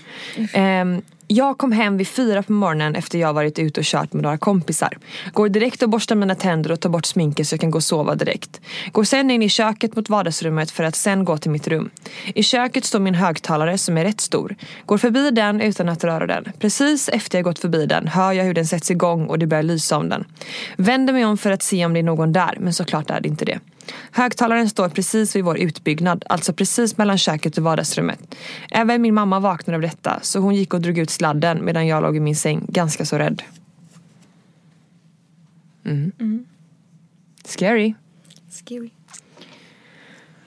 Ehm, 0.53 1.03
jag 1.33 1.59
kom 1.59 1.73
hem 1.73 1.97
vid 1.97 2.09
fyra 2.09 2.43
på 2.43 2.53
morgonen 2.53 2.95
efter 2.95 3.19
jag 3.19 3.33
varit 3.33 3.59
ute 3.59 3.81
och 3.81 3.87
kört 3.87 4.13
med 4.13 4.23
några 4.23 4.39
kompisar. 4.39 4.99
Går 5.33 5.49
direkt 5.49 5.83
och 5.83 5.89
borstar 5.89 6.17
mina 6.17 6.35
tänder 6.35 6.73
och 6.73 6.81
tar 6.81 6.91
bort 6.91 7.07
sminket 7.07 7.49
så 7.49 7.55
jag 7.55 7.61
kan 7.61 7.71
gå 7.71 7.79
och 7.79 7.85
sova 7.85 8.15
direkt. 8.15 8.61
Går 8.93 9.05
sen 9.05 9.31
in 9.31 9.43
i 9.43 9.49
köket 9.49 9.97
mot 9.97 10.09
vardagsrummet 10.09 10.71
för 10.71 10.85
att 10.85 10.97
sen 10.97 11.25
gå 11.25 11.39
till 11.39 11.51
mitt 11.51 11.69
rum. 11.69 11.91
I 12.35 12.43
köket 12.43 12.85
står 12.85 13.01
min 13.01 13.15
högtalare 13.15 13.79
som 13.79 13.99
är 13.99 14.05
rätt 14.05 14.21
stor. 14.21 14.57
Går 14.87 14.99
förbi 14.99 15.31
den 15.31 15.61
utan 15.61 15.89
att 15.89 16.05
röra 16.05 16.27
den. 16.27 16.53
Precis 16.59 17.09
efter 17.09 17.39
jag 17.39 17.45
gått 17.45 17.59
förbi 17.59 17.87
den 17.87 18.09
hör 18.09 18.33
jag 18.33 18.45
hur 18.45 18.55
den 18.55 18.67
sätts 18.67 18.91
igång 18.91 19.27
och 19.27 19.39
det 19.39 19.47
börjar 19.47 19.63
lysa 19.63 19.97
om 19.97 20.09
den. 20.09 20.25
Vänder 20.77 21.13
mig 21.13 21.25
om 21.25 21.39
för 21.39 21.51
att 21.51 21.63
se 21.63 21.87
om 21.87 21.93
det 21.93 22.01
är 22.01 22.03
någon 22.03 22.33
där 22.33 22.57
men 22.61 22.73
såklart 22.73 23.11
är 23.11 23.21
det 23.21 23.29
inte 23.29 23.45
det. 23.45 23.59
Högtalaren 24.11 24.71
står 24.71 24.89
precis 24.89 25.37
vid 25.37 25.45
vår 25.45 25.59
utbyggnad, 25.59 26.25
alltså 26.29 26.53
precis 26.53 26.99
mellan 26.99 27.19
köket 27.19 27.59
och 27.59 27.65
vardagsrummet. 27.65 28.35
Även 28.71 29.03
min 29.03 29.15
mamma 29.15 29.41
vaknade 29.41 29.77
av 29.77 29.83
detta, 29.83 30.21
så 30.23 30.39
hon 30.41 30.55
gick 30.55 30.75
och 30.75 30.81
drog 30.81 30.99
ut 30.99 31.11
sladden 31.11 31.65
medan 31.65 31.87
jag 31.87 32.03
låg 32.03 32.17
i 32.17 32.21
min 32.21 32.37
säng, 32.37 32.67
ganska 32.69 33.05
så 33.05 33.19
rädd. 33.19 33.43
Mm. 35.85 36.47
Scary. 37.45 37.95
Scary. 38.51 38.91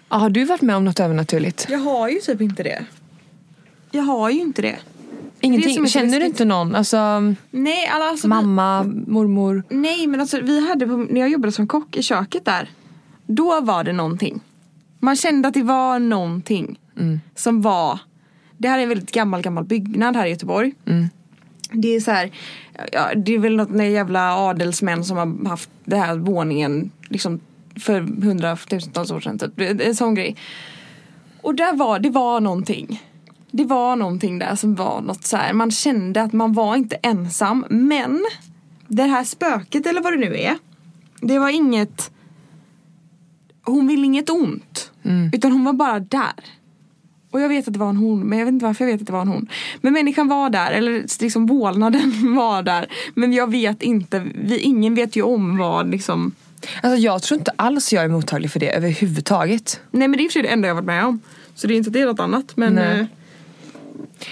Ah, 0.08 0.18
har 0.18 0.30
du 0.30 0.46
varit 0.46 0.62
med 0.62 0.76
om 0.76 0.86
något 0.86 1.00
övernaturligt? 1.00 1.68
Jag 1.70 1.80
har 1.80 2.10
ju 2.10 2.20
typ 2.20 2.42
inte 2.42 2.64
det. 2.64 2.86
Jag 3.92 4.04
har 4.04 4.30
ju 4.30 4.42
inte 4.42 4.62
det. 4.62 4.68
Det 5.40 5.48
Ingenting? 5.48 5.88
så 5.88 5.92
Känner 5.92 6.20
du 6.20 6.26
inte 6.26 6.46
någon? 6.46 6.76
Alltså, 6.76 6.98
Nej, 7.52 7.88
alltså, 7.88 8.28
vi- 8.28 8.30
mamma, 8.30 8.84
mormor? 9.08 9.64
Nej 9.70 10.08
men 10.08 10.22
alltså 10.22 10.40
vi 10.42 10.68
hade, 10.68 10.88
på, 10.88 10.98
när 10.98 11.22
jag 11.22 11.30
jobbade 11.30 11.52
som 11.52 11.68
kock 11.68 11.98
i 11.98 12.04
köket 12.04 12.46
där. 12.46 12.70
Då 13.28 13.62
var 13.62 13.84
det 13.84 13.94
någonting. 13.94 14.40
Man 15.00 15.16
kände 15.16 15.48
att 15.48 15.54
det 15.54 15.64
var 15.64 16.00
någonting. 16.00 16.80
Som 17.36 17.62
var, 17.62 18.00
det 18.58 18.68
här 18.68 18.80
är 18.80 18.84
en 18.84 18.90
väldigt 18.90 19.12
gammal 19.12 19.42
gammal 19.42 19.64
byggnad 19.64 20.16
här 20.16 20.26
i 20.26 20.30
Göteborg. 20.30 20.74
Det 21.72 21.96
är 21.96 22.00
så 22.00 22.12
här, 22.12 22.32
ja, 22.92 23.16
det 23.16 23.36
är 23.36 23.40
väl 23.40 23.56
något 23.56 23.84
jävla 23.84 24.38
adelsmän 24.38 25.06
som 25.06 25.18
har 25.18 25.50
haft 25.50 25.70
den 25.86 26.00
här 26.00 26.18
våningen 26.18 26.92
liksom 27.10 27.40
för 27.80 28.02
hundratusentals 28.02 29.12
år 29.12 29.20
sedan 29.20 29.40
typ. 29.40 29.82
En 29.82 29.96
sån 29.96 30.16
grej. 30.16 30.36
Och 31.42 31.56
där 31.56 31.76
var, 31.76 32.00
det 32.00 32.10
var 32.10 32.40
någonting. 32.40 33.04
Det 33.52 33.66
var 33.66 33.96
någonting 33.96 34.40
där 34.40 34.56
som 34.56 34.76
var 34.76 35.02
något 35.02 35.26
så 35.26 35.38
här. 35.38 35.54
Man 35.54 35.72
kände 35.72 36.22
att 36.22 36.34
man 36.34 36.54
var 36.54 36.76
inte 36.76 36.96
ensam. 36.96 37.66
Men 37.70 38.26
det 38.88 39.04
här 39.04 39.24
spöket 39.24 39.86
eller 39.86 40.02
vad 40.02 40.14
det 40.14 40.20
nu 40.20 40.38
är. 40.38 40.58
Det 41.22 41.40
var 41.40 41.50
inget. 41.50 42.12
Hon 43.66 43.88
ville 43.88 44.06
inget 44.06 44.30
ont. 44.30 44.92
Utan 45.34 45.52
hon 45.52 45.64
var 45.64 45.74
bara 45.74 46.00
där. 46.00 46.34
Och 47.32 47.42
jag 47.42 47.50
vet 47.50 47.68
att 47.68 47.74
det 47.74 47.80
var 47.80 47.90
en 47.90 47.98
hon, 47.98 48.20
men 48.20 48.40
jag 48.40 48.46
vet 48.46 48.54
inte 48.54 48.66
varför 48.66 48.86
jag 48.86 48.92
vet 48.92 49.02
att 49.02 49.08
det 49.08 49.14
var 49.14 49.22
en 49.22 49.28
hon. 49.28 49.48
Men 49.82 49.94
människan 49.94 50.28
var 50.28 50.50
där, 50.50 50.72
eller 50.72 51.22
liksom 51.22 51.46
vålnaden 51.46 52.36
var 52.36 52.64
där. 52.64 52.88
Men 53.14 53.34
jag 53.34 53.52
vet 53.52 53.84
inte, 53.84 54.28
vi, 54.36 54.60
ingen 54.60 54.96
vet 54.96 55.16
ju 55.16 55.22
om 55.22 55.58
vad 55.58 55.90
liksom. 55.90 56.36
Alltså, 56.84 56.98
jag 56.98 57.22
tror 57.24 57.40
inte 57.40 57.52
alls 57.56 57.94
jag 57.94 58.04
är 58.04 58.08
mottaglig 58.08 58.52
för 58.52 58.60
det 58.60 58.76
överhuvudtaget. 58.76 59.82
Nej 59.92 60.08
men 60.08 60.18
det 60.18 60.24
är 60.24 60.26
i 60.26 60.28
och 60.28 60.32
för 60.32 60.34
sig 60.34 60.42
det 60.42 60.48
enda 60.48 60.68
jag 60.68 60.76
varit 60.76 60.86
med 60.86 61.06
om. 61.06 61.20
Så 61.56 61.68
det 61.68 61.74
är 61.74 61.78
inte 61.78 61.90
det 61.90 62.02
är 62.02 62.06
något 62.06 62.20
annat. 62.20 62.58
Men 62.58 62.78
eh, 62.78 63.06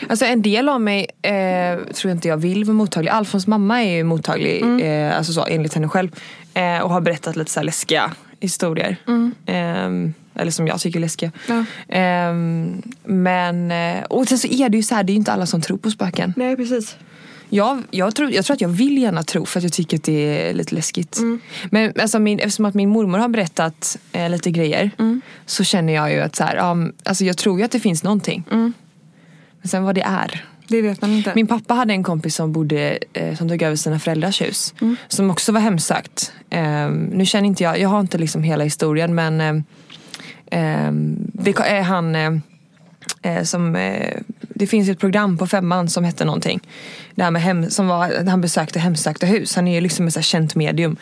Alltså 0.09 0.25
en 0.25 0.41
del 0.41 0.69
av 0.69 0.81
mig 0.81 1.07
eh, 1.21 1.77
tror 1.93 2.09
jag 2.09 2.17
inte 2.17 2.27
jag 2.27 2.37
vill 2.37 2.63
vara 2.63 2.73
mottaglig. 2.73 3.11
Alfons 3.11 3.47
mamma 3.47 3.83
är 3.83 3.95
ju 3.95 4.03
mottaglig, 4.03 4.63
eh, 4.81 5.17
alltså 5.17 5.33
så, 5.33 5.45
enligt 5.45 5.73
henne 5.73 5.89
själv. 5.89 6.09
Eh, 6.53 6.79
och 6.79 6.89
har 6.89 7.01
berättat 7.01 7.35
lite 7.35 7.51
så 7.51 7.61
läskiga 7.61 8.11
historier. 8.43 8.97
Ehm, 9.45 10.13
eller 10.36 10.51
som 10.51 10.67
jag 10.67 10.79
tycker 10.79 10.99
är 10.99 11.01
läskiga. 11.01 11.32
Ja. 11.47 11.65
Ehm, 11.89 12.82
men, 13.03 13.71
eh, 13.71 14.03
och 14.03 14.27
sen 14.27 14.38
så 14.38 14.47
är 14.47 14.69
det 14.69 14.77
ju 14.77 14.84
så 14.84 14.95
här, 14.95 15.03
det 15.03 15.12
är 15.12 15.13
ju 15.13 15.17
inte 15.19 15.32
alla 15.32 15.45
som 15.45 15.62
tror 15.62 15.77
på 15.77 15.91
spöken. 15.91 16.34
nej 16.38 16.56
precis. 16.56 16.95
Jag, 17.49 17.84
jag, 17.91 18.15
tror, 18.15 18.32
jag 18.32 18.45
tror 18.45 18.53
att 18.53 18.62
jag 18.62 18.69
vill 18.69 18.97
gärna 18.97 19.23
tro 19.23 19.45
för 19.45 19.60
att 19.60 19.63
jag 19.63 19.73
tycker 19.73 19.97
att 19.97 20.03
det 20.03 20.49
är 20.49 20.53
lite 20.53 20.75
läskigt. 20.75 21.19
Men 21.69 21.93
alltså 21.99 22.19
min, 22.19 22.39
eftersom 22.39 22.65
att 22.65 22.73
min 22.73 22.89
mormor 22.89 23.17
har 23.17 23.29
berättat 23.29 23.97
eh, 24.12 24.29
lite 24.29 24.51
grejer 24.51 24.91
så 25.45 25.63
känner 25.63 25.93
jag 25.93 26.12
ju 26.12 26.19
att 26.19 26.36
så 26.36 26.43
här, 26.43 26.56
ja, 26.56 26.77
alltså 27.03 27.25
jag 27.25 27.38
tror 27.38 27.60
ju 27.60 27.65
att 27.65 27.71
det 27.71 27.79
finns 27.79 28.03
någonting. 28.03 28.43
Men 28.49 28.73
sen 29.69 29.84
vad 29.84 29.95
det 29.95 30.01
är. 30.01 30.45
Det 30.67 30.82
vet 30.82 31.02
man 31.02 31.12
inte. 31.12 31.32
Min 31.36 31.47
pappa 31.47 31.73
hade 31.73 31.93
en 31.93 32.04
kompis 32.04 32.36
som 32.36 32.52
bodde, 32.52 32.99
eh, 33.13 33.36
som 33.36 33.49
tog 33.49 33.62
över 33.62 33.76
sina 33.76 33.99
föräldrars 33.99 34.41
hus. 34.41 34.73
Som 35.08 35.32
också 35.32 35.52
var 35.52 35.60
hemsökt. 35.60 36.34
Eh, 36.49 36.89
nu 36.89 37.26
känner 37.26 37.47
inte 37.47 37.63
jag, 37.63 37.80
jag 37.80 37.89
har 37.89 37.99
inte 37.99 38.17
liksom 38.17 38.43
hela 38.43 38.63
historien 38.63 39.15
men 39.15 39.41
eh, 39.41 39.56
eh, 40.60 40.91
det 41.34 41.60
är 41.60 41.82
han 41.82 42.15
eh, 42.15 42.32
eh, 43.21 43.43
som, 43.43 43.76
eh, 43.76 44.17
det 44.39 44.67
finns 44.67 44.89
ett 44.89 44.99
program 44.99 45.38
på 45.38 45.47
femman 45.47 45.89
som 45.89 46.04
hette 46.04 46.26
någonting. 46.26 46.60
Det 47.15 47.23
här 47.23 47.32
med 47.32 47.41
hem, 47.41 47.69
som 47.69 47.88
var, 47.88 48.26
han 48.30 48.41
besökte 48.41 48.80
hemsökta 48.80 49.26
hus. 49.26 49.56
Han 49.56 49.67
är 49.67 49.73
ju 49.73 49.82
liksom 49.82 50.08
ett 50.08 50.23
känt 50.23 50.56
medium. 50.56 50.97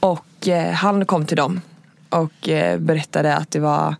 Och 0.00 0.48
eh, 0.48 0.72
han 0.72 1.06
kom 1.06 1.26
till 1.26 1.36
dem 1.36 1.60
och 2.08 2.48
eh, 2.48 2.78
berättade 2.78 3.36
att 3.36 3.50
det 3.50 3.60
var 3.60 3.94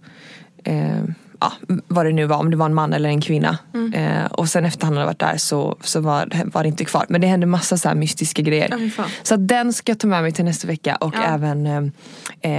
eh, 0.64 1.04
ja, 1.40 1.52
vad 1.88 2.06
det 2.06 2.12
nu 2.12 2.26
var, 2.26 2.36
om 2.36 2.50
det 2.50 2.56
var 2.56 2.66
en 2.66 2.74
man 2.74 2.92
eller 2.92 3.08
en 3.08 3.20
kvinna. 3.20 3.58
Eh, 3.94 4.24
och 4.26 4.48
sen 4.48 4.64
efter 4.64 4.84
han 4.84 4.94
hade 4.94 5.06
varit 5.06 5.18
där 5.18 5.36
så, 5.36 5.76
så 5.80 6.00
var, 6.00 6.44
var 6.52 6.62
det 6.62 6.68
inte 6.68 6.84
kvar. 6.84 7.06
Men 7.08 7.20
det 7.20 7.26
hände 7.26 7.46
massa 7.46 7.76
så 7.76 7.94
mystiska 7.94 8.42
grejer. 8.42 8.90
Fan. 8.90 9.10
så 9.22 9.36
den 9.36 9.72
ska 9.72 9.90
jag 9.92 9.98
ta 9.98 10.06
med 10.06 10.22
mig 10.22 10.32
till 10.32 10.44
nästa 10.44 10.66
vecka 10.66 10.96
och 10.96 11.14
Ja. 11.14 11.22
även 11.22 11.66
eh, 11.66 11.82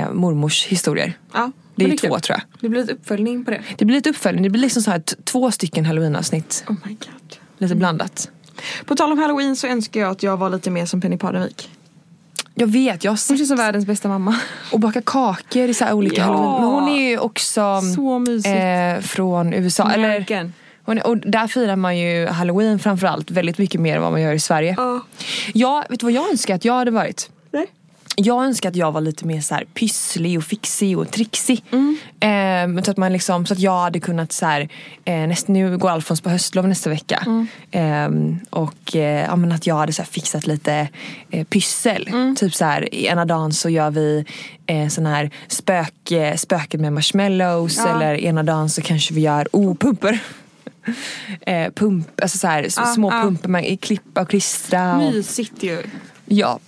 eh, 0.01 0.11
mormors 0.13 0.65
historier. 0.65 1.13
ja, 1.33 1.51
Det 1.75 1.85
är 1.85 1.97
två 1.97 2.07
kul. 2.13 2.21
tror 2.21 2.37
jag. 2.37 2.41
Det 2.61 2.69
blir 2.69 2.81
lite 2.81 2.93
uppföljning 2.93 3.45
på 3.45 3.51
det. 3.51 3.61
Det 3.77 3.85
blir 3.85 3.95
lite 3.95 4.09
uppföljning, 4.09 4.43
det 4.43 4.49
blir 4.49 4.61
liksom 4.61 4.81
så 4.83 4.91
här 4.91 5.03
två 5.23 5.51
stycken 5.51 5.85
halloween-avsnitt. 5.85 6.63
Oh 6.67 6.75
my 6.85 6.91
god. 6.93 7.37
Lite 7.57 7.75
blandat. 7.75 8.29
På 8.85 8.95
tal 8.95 9.11
om 9.11 9.17
halloween 9.19 9.55
så 9.55 9.67
önskar 9.67 9.99
jag 9.99 10.11
att 10.11 10.23
jag 10.23 10.37
var 10.37 10.49
lite 10.49 10.69
mer 10.71 10.85
som 10.85 11.01
Penny 11.01 11.17
Parnevik. 11.17 11.69
Jag 12.55 12.67
vet, 12.67 13.03
jag 13.03 13.11
har 13.11 13.13
Hon 13.13 13.17
sett 13.17 13.37
känns 13.37 13.47
som 13.49 13.57
världens 13.57 13.85
bästa 13.85 14.07
mamma. 14.07 14.35
och 14.71 14.79
baka 14.79 15.01
kakor 15.01 15.61
i 15.69 15.73
så 15.73 15.85
här 15.85 15.93
olika 15.93 16.21
Ja. 16.21 16.23
halloween. 16.27 16.61
Men 16.61 16.69
hon 16.69 16.89
är 16.89 17.09
ju 17.09 17.17
också 17.17 17.81
Så 17.95 18.49
eh, 18.49 19.01
från 19.01 19.53
USA. 19.53 19.91
Eller, 19.91 20.03
American. 20.09 20.53
Och, 20.85 20.97
och 20.97 21.17
där 21.17 21.47
firar 21.47 21.75
man 21.75 21.97
ju 21.97 22.27
halloween 22.27 22.79
framförallt 22.79 23.31
väldigt 23.31 23.57
mycket 23.57 23.81
mer 23.81 23.95
än 23.95 24.01
vad 24.01 24.11
man 24.11 24.21
gör 24.21 24.33
i 24.33 24.39
Sverige. 24.39 24.75
Ja. 24.77 24.99
Ja, 25.53 25.83
vet 25.89 25.99
du 25.99 26.05
vad 26.05 26.13
jag 26.13 26.29
önskar 26.31 26.55
att 26.55 26.65
jag 26.65 26.73
hade 26.73 26.91
varit? 26.91 27.29
Jag 28.23 28.45
önskar 28.45 28.69
att 28.69 28.75
jag 28.75 28.91
var 28.91 29.01
lite 29.01 29.25
mer 29.25 29.41
så 29.41 29.55
här 29.55 29.65
pysslig 29.73 30.37
och 30.37 30.43
fixig 30.43 30.97
och 30.97 31.11
trixig. 31.11 31.63
Ehm, 32.19 32.83
så, 32.83 32.91
att 32.91 32.97
man 32.97 33.13
liksom, 33.13 33.45
så 33.45 33.53
att 33.53 33.59
jag 33.59 33.79
hade 33.79 33.99
kunnat 33.99 34.31
så 34.31 34.45
här, 34.45 34.69
eh, 35.05 35.27
näst, 35.27 35.47
nu 35.47 35.77
går 35.77 35.89
Alfons 35.89 36.21
på 36.21 36.29
höstlov 36.29 36.67
nästa 36.67 36.89
vecka. 36.89 37.45
Ehm, 37.71 38.39
och 38.49 38.95
eh, 38.95 39.25
ja, 39.25 39.35
men 39.35 39.51
att 39.51 39.67
jag 39.67 39.75
hade 39.75 39.93
så 39.93 40.03
fixat 40.03 40.47
lite 40.47 40.87
eh, 41.29 41.43
pyssel. 41.43 42.09
Typ 42.37 42.53
så 42.55 42.65
här, 42.65 42.95
ena 42.95 43.25
dagen 43.25 43.53
så 43.53 43.69
gör 43.69 43.91
vi 43.91 44.25
eh, 44.65 44.87
sån 44.87 45.05
här 45.05 45.31
spök, 45.47 46.11
eh, 46.11 46.35
spöken 46.35 46.81
med 46.81 46.93
marshmallows. 46.93 47.77
Ja. 47.77 47.95
Eller 47.95 48.15
ena 48.15 48.43
dagen 48.43 48.69
så 48.69 48.81
kanske 48.81 49.13
vi 49.13 49.21
gör 49.21 49.47
oh, 49.51 49.75
pumper. 49.75 50.19
eh, 51.41 51.71
pump, 51.71 52.21
alltså 52.21 52.37
så 52.37 52.47
här, 52.47 52.67
Ja, 52.77 52.85
små 52.85 53.11
pumper 53.11 53.49
man 53.49 53.77
klippa 53.77 54.21
och 54.21 54.29
klistra. 54.29 54.97
Och, 54.97 55.13
Mysigt 55.13 55.63
ju. 55.63 55.83
Ja, 56.25 56.59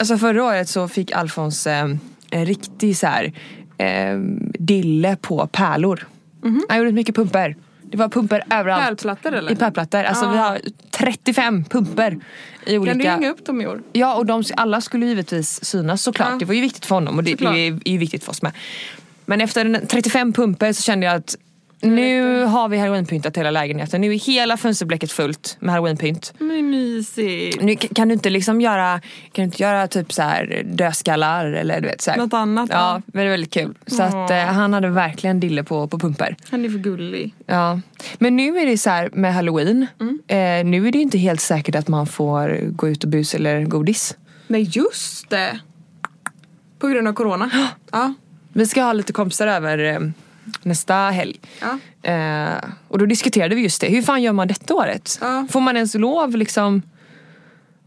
alltså 0.00 0.18
förra 0.18 0.44
året 0.44 0.68
så 0.68 0.88
fick 0.88 1.12
Alfons 1.12 1.66
eh, 1.66 1.88
en 2.30 2.46
riktig 2.46 2.96
så 2.96 3.06
här, 3.06 3.32
eh, 3.78 4.18
dille 4.58 5.16
på 5.16 5.46
pärlor. 5.46 6.06
Han 6.68 6.78
gjorde 6.78 6.92
mycket 6.92 7.14
pumper. 7.14 7.56
Det 7.82 7.96
var 7.96 8.08
pumper 8.08 8.44
överallt. 8.50 8.84
Pärlplattor 8.86 9.32
eller? 9.34 9.52
I 9.52 9.56
pärlplattor. 9.56 10.02
Alltså 10.04 10.24
Ja. 10.24 10.30
vi 10.32 10.38
har 10.38 10.60
35 10.90 11.64
pumper 11.64 12.18
i 12.66 12.78
olika... 12.78 12.92
Kan 12.92 12.98
du 12.98 13.08
hänga 13.08 13.30
upp 13.30 13.44
dem 13.46 13.60
i 13.60 13.66
år? 13.66 13.82
Ja 13.92 14.14
och 14.14 14.26
de, 14.26 14.44
alla 14.56 14.80
skulle 14.80 15.06
givetvis 15.06 15.64
synas 15.64 16.02
såklart. 16.02 16.28
Ja. 16.30 16.36
Det 16.38 16.44
var 16.44 16.54
ju 16.54 16.60
viktigt 16.60 16.86
för 16.86 16.94
honom 16.94 17.16
och 17.16 17.24
det, 17.24 17.34
det 17.34 17.44
är 17.46 17.88
ju 17.88 17.98
viktigt 17.98 18.24
för 18.24 18.30
oss 18.30 18.42
med. 18.42 18.52
Men 19.26 19.40
efter 19.40 19.64
en 19.64 19.86
35 19.86 20.32
pumper 20.32 20.72
så 20.72 20.82
kände 20.82 21.06
jag 21.06 21.16
att 21.16 21.36
nu 21.82 22.44
har 22.44 22.68
vi 22.68 22.78
halloweenpyntat 22.78 23.36
hela 23.36 23.50
lägenheten. 23.50 24.00
Nu 24.00 24.14
är 24.14 24.18
hela 24.18 24.56
fönsterblecket 24.56 25.12
fullt 25.12 25.56
med 25.60 25.70
halloweenpynt. 25.74 26.32
Men 26.38 26.70
mysigt. 26.70 27.62
Nu, 27.62 27.76
kan 27.76 28.08
du 28.08 28.12
inte 28.14 28.30
liksom 28.30 28.60
göra, 28.60 29.00
kan 29.00 29.02
du 29.32 29.42
inte 29.42 29.62
göra 29.62 29.88
typ 29.88 30.12
så 30.12 30.22
här 30.22 30.62
dödskallar 30.66 31.46
eller 31.46 31.80
du 31.80 31.86
vet 31.88 32.00
så 32.00 32.10
här. 32.10 32.18
Något 32.18 32.34
annat, 32.34 32.70
Ja, 32.72 33.02
men 33.06 33.22
det 33.22 33.28
är 33.28 33.30
väldigt 33.30 33.52
kul. 33.52 33.74
Så 33.86 34.02
att 34.02 34.12
Ja. 34.12 34.32
eh, 34.32 34.44
han 34.46 34.72
hade 34.72 34.88
verkligen 34.88 35.40
dille 35.40 35.64
på, 35.64 35.86
på 35.88 35.98
pumper. 35.98 36.36
Han 36.50 36.64
är 36.64 36.68
för 36.68 36.78
gullig. 36.78 37.34
Ja. 37.46 37.80
Men 38.18 38.36
nu 38.36 38.58
är 38.58 38.66
det 38.66 38.78
så 38.78 38.90
här 38.90 39.10
med 39.12 39.34
halloween. 39.34 39.86
Mm. 40.00 40.18
Eh, 40.28 40.70
nu 40.70 40.88
är 40.88 40.92
det 40.92 40.98
inte 40.98 41.18
helt 41.18 41.40
säkert 41.40 41.74
att 41.74 41.88
man 41.88 42.06
får 42.06 42.60
gå 42.70 42.88
ut 42.88 43.04
och 43.04 43.10
bus 43.10 43.34
eller 43.34 43.64
godis. 43.64 44.16
Nej 44.46 44.62
just 44.72 45.30
det. 45.30 45.60
På 46.78 46.88
grund 46.88 47.08
av 47.08 47.12
corona. 47.12 47.50
Ja. 47.92 48.14
Vi 48.52 48.66
ska 48.66 48.82
ha 48.82 48.92
lite 48.92 49.12
kompisar 49.12 49.46
över 49.46 49.78
eh, 49.78 50.00
nästa 50.62 50.94
helg. 50.94 51.40
Ja. 51.60 51.78
Eh, 52.10 52.64
och 52.88 52.98
då 52.98 53.06
diskuterade 53.06 53.54
vi 53.54 53.62
just 53.62 53.80
det. 53.80 53.86
Hur 53.88 54.02
fan 54.02 54.22
gör 54.22 54.32
man 54.32 54.48
detta 54.48 54.74
året? 54.74 55.18
Ja. 55.20 55.46
Får 55.50 55.60
man 55.60 55.76
ens 55.76 55.94
lov 55.94 56.36
liksom 56.36 56.82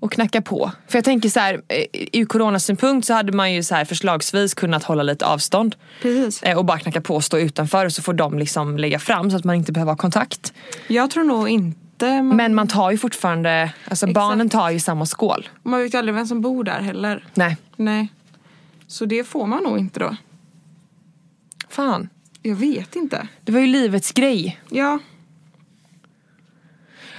att 0.01 0.11
knacka 0.11 0.41
på? 0.41 0.71
För 0.87 0.97
jag 0.97 1.05
tänker 1.05 1.29
så 1.29 1.39
här, 1.39 1.61
eh, 1.67 1.85
ur 2.13 2.25
coronasynpunkt 2.25 3.07
så 3.07 3.13
hade 3.13 3.31
man 3.31 3.53
ju 3.53 3.63
så 3.63 3.75
här 3.75 3.85
förslagsvis 3.85 4.53
kunnat 4.53 4.83
hålla 4.83 5.03
lite 5.03 5.25
avstånd. 5.25 5.75
Precis. 6.01 6.43
eh, 6.43 6.57
Och 6.57 6.65
bara 6.65 6.79
knacka 6.79 7.01
på 7.01 7.15
och 7.15 7.23
stå 7.23 7.37
utanför 7.37 7.85
och 7.85 7.91
så 7.93 8.01
får 8.01 8.13
de 8.13 8.39
liksom 8.39 8.77
lägga 8.77 8.99
fram 8.99 9.31
så 9.31 9.37
att 9.37 9.43
man 9.43 9.55
inte 9.55 9.71
behöver 9.71 9.91
ha 9.91 9.97
kontakt. 9.97 10.53
Jag 10.87 11.11
tror 11.11 11.23
nog 11.23 11.49
inte 11.49 11.73
man, 12.05 12.27
Men 12.37 12.55
man 12.55 12.67
tar 12.67 12.91
ju 12.91 12.97
fortfarande, 12.97 13.61
alltså 13.87 14.05
Exakt. 14.05 14.13
barnen 14.13 14.49
tar 14.49 14.69
ju 14.69 14.79
samma 14.79 15.05
skål. 15.05 15.49
man 15.63 15.79
vet 15.79 15.93
ju 15.93 15.97
aldrig 15.97 16.15
vem 16.15 16.25
som 16.27 16.41
bor 16.41 16.63
där 16.63 16.81
heller. 16.81 17.27
Nej, 17.33 17.57
Nej. 17.75 18.07
Så 18.87 19.05
det 19.05 19.23
får 19.23 19.45
man 19.47 19.63
nog 19.63 19.77
inte 19.79 19.99
då. 19.99 20.15
fan. 21.69 22.09
Jag 22.45 22.55
vet 22.55 22.95
inte. 22.95 23.27
Det 23.43 23.51
var 23.51 23.59
ju 23.59 23.67
livets 23.67 24.11
grej. 24.11 24.59
Ja. 24.69 24.99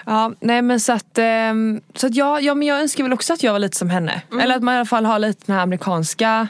Ja, 0.07 0.33
nej 0.41 0.63
men 0.63 0.81
så 0.81 0.93
att, 0.93 1.19
ehm, 1.19 1.81
så 1.95 2.07
att 2.07 2.15
jag, 2.15 2.43
ja, 2.43 2.55
men 2.55 2.69
jag 2.69 2.81
önskar 2.81 3.05
väl 3.05 3.13
också 3.13 3.33
att 3.33 3.43
jag 3.43 3.53
var 3.53 3.59
lite 3.59 3.77
som 3.77 3.91
henne. 3.91 4.23
Eller 4.43 4.57
att 4.57 4.63
man 4.63 4.75
i 4.75 4.77
alla 4.77 4.87
fall 4.87 5.05
har 5.05 5.19
lite 5.19 5.43
den 5.47 5.57
här 5.57 5.63
amerikanska 5.63 6.49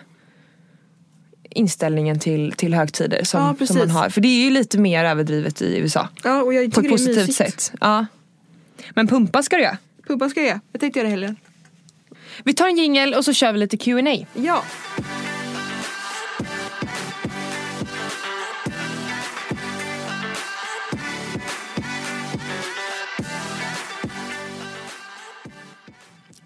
inställningen 1.50 2.18
till, 2.18 2.52
till 2.52 2.74
högtider 2.74 3.24
som, 3.24 3.56
Ja, 3.60 3.66
som 3.66 3.78
man 3.78 3.90
har. 3.90 4.08
För 4.08 4.20
det 4.20 4.28
är 4.28 4.44
ju 4.44 4.50
lite 4.50 4.78
mer 4.78 5.04
överdrivet 5.04 5.62
i 5.62 5.76
USA. 5.78 6.08
Ja 6.24 6.42
och 6.42 6.54
jag 6.54 6.72
På 6.74 6.80
tycker 6.80 6.94
ett 6.94 7.04
det 7.04 7.10
är 7.10 7.14
positivt 7.14 7.26
mysigt. 7.26 7.60
sätt. 7.60 7.78
Ja. 7.80 8.06
Men 8.90 9.06
pumpa 9.08 9.42
ska 9.42 9.56
du 9.56 9.62
göra. 9.62 9.78
Pumpa 10.06 10.28
ska 10.28 10.40
jag 10.40 10.48
göra. 10.48 10.60
Jag 10.72 10.80
tänkte 10.80 10.98
göra 10.98 11.06
det 11.06 11.08
i 11.08 11.10
helgen. 11.10 11.36
Vi 12.44 12.54
tar 12.54 12.68
en 12.68 12.76
jingel 12.76 13.14
och 13.14 13.24
så 13.24 13.32
kör 13.32 13.52
vi 13.52 13.58
lite 13.58 13.76
Q&A. 13.76 14.26
Ja. 14.34 14.62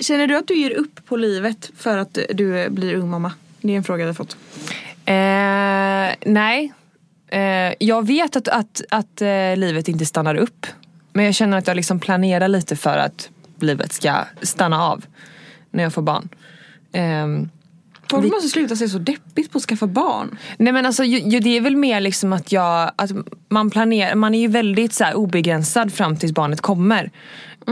Känner 0.00 0.26
du 0.26 0.36
att 0.36 0.48
du 0.48 0.58
ger 0.58 0.70
upp 0.70 1.06
på 1.06 1.16
livet 1.16 1.70
för 1.76 1.98
att 1.98 2.18
du 2.34 2.70
blir 2.70 2.94
ung 2.94 3.10
mamma? 3.10 3.32
Det 3.60 3.72
är 3.72 3.76
en 3.76 3.84
fråga 3.84 4.02
jag 4.02 4.08
har 4.08 4.14
fått. 4.14 4.36
Eh, 5.04 6.32
nej. 6.32 6.72
Eh, 7.28 7.74
jag 7.78 8.06
vet 8.06 8.36
att, 8.36 8.48
att, 8.48 8.82
att 8.90 9.22
eh, 9.22 9.56
livet 9.56 9.88
inte 9.88 10.06
stannar 10.06 10.34
upp. 10.34 10.66
Men 11.12 11.24
jag 11.24 11.34
känner 11.34 11.58
att 11.58 11.66
jag 11.66 11.76
liksom 11.76 12.00
planerar 12.00 12.48
lite 12.48 12.76
för 12.76 12.98
att 12.98 13.30
livet 13.60 13.92
ska 13.92 14.14
stanna 14.42 14.82
av 14.82 15.04
när 15.70 15.82
jag 15.82 15.92
får 15.92 16.02
barn. 16.02 16.28
Ehm, 16.92 17.50
Folk 18.10 18.24
Vi- 18.24 18.30
måste 18.30 18.48
sluta 18.48 18.76
se 18.76 18.88
så 18.88 18.98
deppigt 18.98 19.52
på 19.52 19.58
att 19.58 19.64
skaffa 19.64 19.86
barn. 19.86 20.38
Nej 20.58 20.72
men 20.72 20.86
alltså 20.86 21.04
ju, 21.04 21.18
ju, 21.18 21.40
det 21.40 21.56
är 21.56 21.60
väl 21.60 21.76
mer 21.76 22.00
liksom 22.00 22.32
att 22.32 22.52
jag, 22.52 22.92
att 22.96 23.10
man 23.48 23.70
planerar, 23.70 24.14
man 24.14 24.34
är 24.34 24.40
ju 24.40 24.48
väldigt 24.48 24.92
så 24.92 25.04
här 25.04 25.14
obegränsad 25.14 25.92
fram 25.92 26.16
tills 26.16 26.32
barnet 26.32 26.60
kommer. 26.60 27.10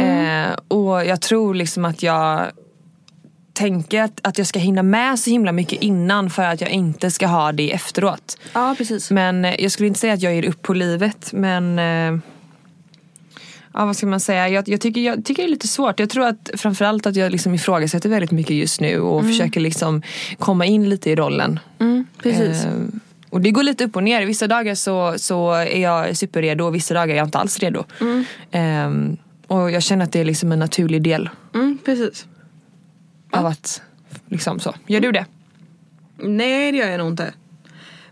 Eh, 0.01 0.53
och 0.69 1.05
jag 1.05 1.21
tror 1.21 1.55
liksom 1.55 1.85
att 1.85 2.03
jag 2.03 2.47
tänker 3.53 4.03
att, 4.03 4.21
att 4.23 4.39
jag 4.39 4.47
ska 4.47 4.59
hinna 4.59 4.83
med 4.83 5.19
så 5.19 5.31
himla 5.31 5.53
mycket 5.53 5.83
innan 5.83 6.31
för 6.31 6.43
att 6.43 6.61
jag 6.61 6.71
inte 6.71 7.11
ska 7.11 7.27
ha 7.27 7.53
det 7.53 7.73
efteråt. 7.75 8.39
Ja 8.53 8.75
precis. 8.79 9.11
Men 9.11 9.45
jag 9.59 9.73
skulle 9.73 9.87
inte 9.89 10.01
säga 10.01 10.13
att 10.15 10.23
jag 10.23 10.35
ger 10.35 10.49
upp 10.49 10.63
på 10.63 10.75
livet 10.75 11.31
men 11.33 11.79
eh, 11.79 12.21
Ja 13.77 13.85
vad 13.87 13.97
ska 13.97 14.07
man 14.07 14.21
säga, 14.21 14.49
jag, 14.49 14.69
jag, 14.69 14.81
tycker, 14.81 15.01
jag 15.01 15.25
tycker 15.25 15.43
det 15.43 15.49
är 15.49 15.51
lite 15.51 15.69
svårt. 15.69 16.01
Jag 16.01 16.11
tror 16.11 16.27
att 16.27 16.51
framförallt 16.55 17.07
att 17.07 17.17
jag 17.17 17.33
liksom 17.33 17.55
ifrågasätter 17.55 18.09
väldigt 18.09 18.31
mycket 18.31 18.57
just 18.57 18.81
nu 18.81 19.01
och 19.01 19.25
försöker 19.25 19.61
liksom 19.61 20.03
komma 20.39 20.67
in 20.67 20.89
lite 20.89 21.11
i 21.11 21.17
rollen. 21.17 21.59
Mm, 21.79 22.07
precis. 22.23 22.65
Eh, 22.65 22.73
och 23.31 23.41
det 23.41 23.51
går 23.51 23.63
lite 23.63 23.85
upp 23.85 23.97
och 23.97 24.03
ner. 24.03 24.27
Vissa 24.27 24.47
dagar 24.47 24.75
så, 24.75 25.15
så 25.17 25.53
är 25.53 25.81
jag 25.81 26.17
superredo 26.17 26.65
och 26.65 26.75
vissa 26.75 26.95
dagar 26.95 27.15
är 27.15 27.19
jag 27.19 27.27
inte 27.27 27.39
alls 27.39 27.59
redo. 27.59 27.85
Eh, 28.51 28.91
och 29.47 29.71
jag 29.71 29.83
känner 29.83 30.05
att 30.05 30.13
det 30.13 30.21
är 30.21 30.25
liksom 30.25 30.53
en 30.53 30.59
naturlig 30.59 31.03
del 31.03 31.29
Mm, 31.55 31.79
precis. 31.85 32.27
av 33.31 33.47
att 33.47 33.83
liksom 34.29 34.61
så. 34.61 34.75
Gör 34.87 35.01
du 35.01 35.13
det? 35.13 35.27
Nej 36.17 36.73
det 36.73 36.79
gör 36.79 36.89
jag 36.89 36.99
nog 36.99 37.09
inte. 37.09 37.33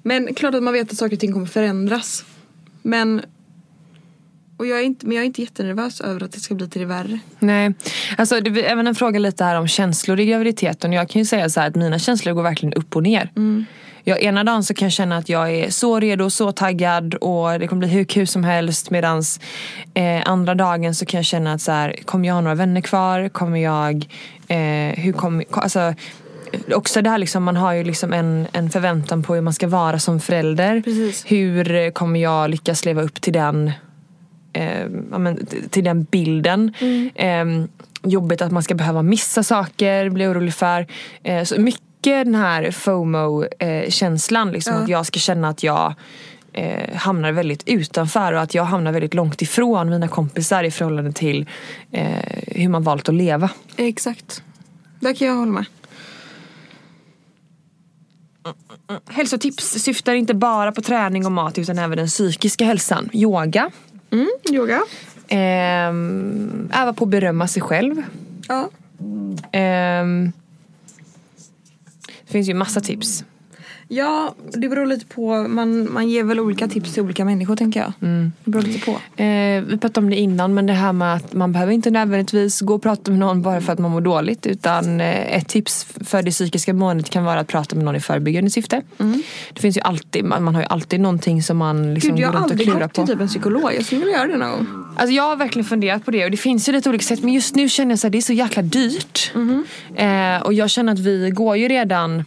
Men 0.03 0.35
klart 0.35 0.55
att 0.55 0.63
man 0.63 0.73
vet 0.73 0.93
att 0.93 0.99
saker 0.99 1.17
och 1.17 1.21
ting 1.21 1.33
kommer 1.33 1.47
förändras. 1.47 2.25
Men 2.83 3.23
och 4.57 4.67
jag 4.67 4.79
är 4.79 4.83
inte, 4.83 5.07
men 5.07 5.17
jag 5.17 5.23
är 5.23 5.27
inte 5.27 5.41
jättenervös 5.41 6.01
över 6.01 6.25
att 6.25 6.33
det 6.33 6.41
ska 6.41 6.55
bli 6.55 6.69
till 6.69 6.81
det 6.81 6.87
värre. 6.87 7.19
Nej, 7.39 7.75
alltså 8.19 8.41
det 8.41 8.51
är 8.51 8.73
även 8.73 8.87
en 8.87 8.95
fråga 8.95 9.19
lite 9.19 9.45
här 9.45 9.59
om 9.59 9.69
känslor 9.69 10.21
i 10.21 10.27
graviditeten. 10.27 10.93
Jag 10.93 11.09
kan 11.09 11.21
ju 11.21 11.27
säga 11.27 11.49
så 11.49 11.61
att 11.61 11.75
mina 11.75 11.99
känslor 11.99 12.35
går 12.35 12.43
verkligen 12.43 12.75
upp 12.75 12.97
och 12.97 13.03
ner. 13.03 13.31
Jag, 14.07 14.23
ena 14.23 14.45
dagen 14.45 14.65
så 14.65 14.75
kan 14.75 14.87
jag 14.87 14.93
känna 14.93 15.17
att 15.17 15.29
jag 15.29 15.55
är 15.55 15.71
så 15.71 16.01
redo, 16.01 16.31
så 16.31 16.53
taggad 16.53 17.15
och 17.15 17.61
det 17.61 17.69
kommer 17.69 17.81
bli 17.81 17.89
hur 17.89 18.05
kul 18.05 18.27
som 18.27 18.45
helst. 18.45 18.91
Medan 18.91 19.23
eh, 19.95 20.23
andra 20.25 20.55
dagen 20.55 20.95
så 20.95 21.07
kan 21.07 21.19
jag 21.19 21.25
känna 21.25 21.53
att 21.53 21.61
så 21.61 21.73
här, 21.73 21.97
kommer 22.05 22.29
jag 22.29 22.35
ha 22.35 22.41
några 22.41 22.55
vänner 22.55 22.81
kvar? 22.81 23.29
Kommer 23.29 23.59
jag, 23.59 24.07
eh, 24.49 25.03
hur 25.03 25.13
kommer, 25.13 25.45
alltså 25.51 25.95
också 26.75 27.03
det 27.03 27.11
här 27.11 27.19
liksom, 27.19 27.43
man 27.43 27.57
har 27.57 27.73
ju 27.73 27.85
liksom 27.85 28.13
en, 28.13 28.47
en 28.53 28.71
förväntan 28.71 29.23
på 29.23 29.35
hur 29.35 29.43
man 29.43 29.53
ska 29.53 29.69
vara 29.69 29.99
som 29.99 30.21
förälder. 30.21 30.81
Precis. 30.81 31.25
Hur 31.27 31.91
kommer 31.91 32.21
jag 32.21 32.51
lyckas 32.51 32.85
leva 32.85 33.03
upp 33.03 33.21
till 33.21 33.33
den 33.33 33.73
eh, 34.55 34.89
men, 35.19 35.47
till 35.71 35.85
den 35.85 36.05
bilden. 36.05 36.73
Eh, 37.15 37.45
jobbigt 38.03 38.43
att 38.43 38.53
man 38.53 38.63
ska 38.63 38.75
behöva 38.75 39.03
missa 39.03 39.43
saker, 39.43 40.11
bli 40.11 40.27
orolig 40.27 40.55
för. 40.55 40.87
Eh, 41.23 41.45
så 41.45 41.61
mycket 41.61 41.81
den 42.03 42.35
här 42.35 42.71
FOMO-känslan, 42.71 44.53
liksom, 44.53 44.75
Ja. 44.75 44.83
att 44.83 44.89
jag 44.89 45.07
ska 45.07 45.21
känna 45.21 45.49
att 45.49 45.63
jag 45.63 45.95
eh, 46.53 46.97
hamnar 46.97 47.33
väldigt 47.33 47.63
utanför 47.69 48.33
och 48.33 48.41
att 48.41 48.55
jag 48.55 48.65
hamnar 48.65 48.93
väldigt 48.93 49.15
långt 49.15 49.43
ifrån 49.43 49.91
mina 49.91 50.09
kompisar 50.09 50.65
i 50.65 50.71
förhållande 50.71 51.13
till 51.13 51.47
eh, 51.93 52.07
hur 52.47 52.69
man 52.69 52.83
valt 52.83 53.09
att 53.09 53.15
leva. 53.15 53.51
Exakt. 53.77 54.43
Där 55.01 55.15
kan 55.15 55.29
jag 55.29 55.35
hålla 55.35 55.53
med. 55.53 55.65
Hälsotips 59.09 59.65
syftar 59.71 60.15
inte 60.15 60.35
bara 60.35 60.73
på 60.73 60.83
träning 60.83 61.27
och 61.27 61.33
mat 61.33 61.59
utan 61.59 61.79
även 61.79 61.99
den 61.99 62.07
psykiska 62.07 62.65
hälsan. 62.65 63.11
Yoga. 63.13 63.71
Mm, 64.15 64.29
yoga. 64.53 64.83
Ehm, 65.29 66.71
öva 66.75 66.93
på 66.93 67.05
att 67.05 67.11
berömma 67.11 67.49
sig 67.49 67.63
själv. 67.63 68.03
Ja. 68.49 68.71
Ehm, 69.53 70.33
det 72.27 72.33
finns 72.33 72.49
ju 72.49 72.55
massa 72.55 72.81
tips. 72.81 73.25
Ja, 73.89 74.35
det 74.53 74.69
beror 74.69 74.87
lite 74.87 75.07
på. 75.07 75.49
Man, 75.49 75.93
man 75.93 76.09
ger 76.09 76.25
väl 76.25 76.41
olika 76.41 76.69
tips 76.69 76.93
till 76.95 77.03
olika 77.03 77.25
människor 77.25 77.57
tänker 77.57 77.81
jag. 77.81 77.93
Det 78.45 78.51
beror 78.51 78.63
lite 78.63 78.85
på. 78.85 79.23
Eh, 79.23 79.63
vi 79.63 79.79
pratade 79.81 80.05
om 80.05 80.11
det 80.11 80.17
innan 80.17 80.55
men 80.55 80.67
det 80.67 80.73
här 80.73 80.93
med 80.93 81.15
att 81.15 81.33
man 81.33 81.53
behöver 81.53 81.73
inte 81.73 81.91
nödvändigtvis 81.91 82.61
gå 82.61 82.75
och 82.75 82.83
prata 82.83 83.11
med 83.11 83.21
någon 83.21 83.43
bara 83.43 83.61
för 83.61 83.73
att 83.73 83.79
man 83.79 83.91
mår 83.91 84.01
dåligt. 84.01 84.47
Utan 84.47 85.01
eh, 85.01 85.37
ett 85.37 85.49
tips 85.49 85.87
för 86.05 86.23
det 86.23 86.31
psykiska 86.31 86.75
måendet 86.75 87.11
kan 87.11 87.25
vara 87.25 87.41
att 87.41 87.49
prata 87.49 87.77
med 87.77 87.85
någon 87.85 87.97
i 87.97 88.01
förebyggande 88.01 88.51
syfte. 88.51 88.83
Det 89.53 89.61
finns 89.61 89.77
ju 89.77 89.81
alltid, 89.81 90.25
man, 90.25 90.43
man 90.45 90.55
har 90.55 90.63
ju 90.63 90.69
alltid 90.71 91.01
någonting 91.01 91.43
som 91.43 91.57
man 91.57 91.95
liksom 91.95 92.11
Gud, 92.11 92.21
jag 92.25 92.33
går 92.33 92.39
har 92.39 92.49
runt 92.49 92.51
och 92.51 92.53
aldrig 92.53 92.69
klurar 92.69 92.81
gått 92.87 92.95
till 92.95 93.03
på. 93.03 93.07
typ 93.07 93.21
en 93.21 93.29
psykolog. 93.29 93.75
Jag 93.75 93.85
skulle 93.85 94.01
vilja 94.01 94.17
göra 94.17 94.27
det 94.27 94.37
någon 94.37 94.51
gång. 94.51 94.67
Alltså 94.97 95.15
jag 95.15 95.23
har 95.23 95.37
verkligen 95.37 95.65
funderat 95.65 96.05
på 96.05 96.11
det 96.11 96.25
och 96.25 96.31
det 96.31 96.37
finns 96.37 96.69
ju 96.69 96.73
lite 96.73 96.89
olika 96.89 97.05
sätt 97.05 97.23
men 97.23 97.33
just 97.33 97.55
nu 97.55 97.69
känner 97.69 97.91
jag 97.91 98.07
att 98.07 98.13
det 98.13 98.19
är 98.19 98.23
så 98.23 98.33
jäkla 98.33 98.63
dyrt. 98.63 99.33
Eh, 99.95 100.43
och 100.43 100.53
jag 100.55 100.71
känner 100.71 100.93
att 100.93 100.99
vi 100.99 101.31
går 101.31 101.57
ju 101.57 101.69
redan 101.69 102.25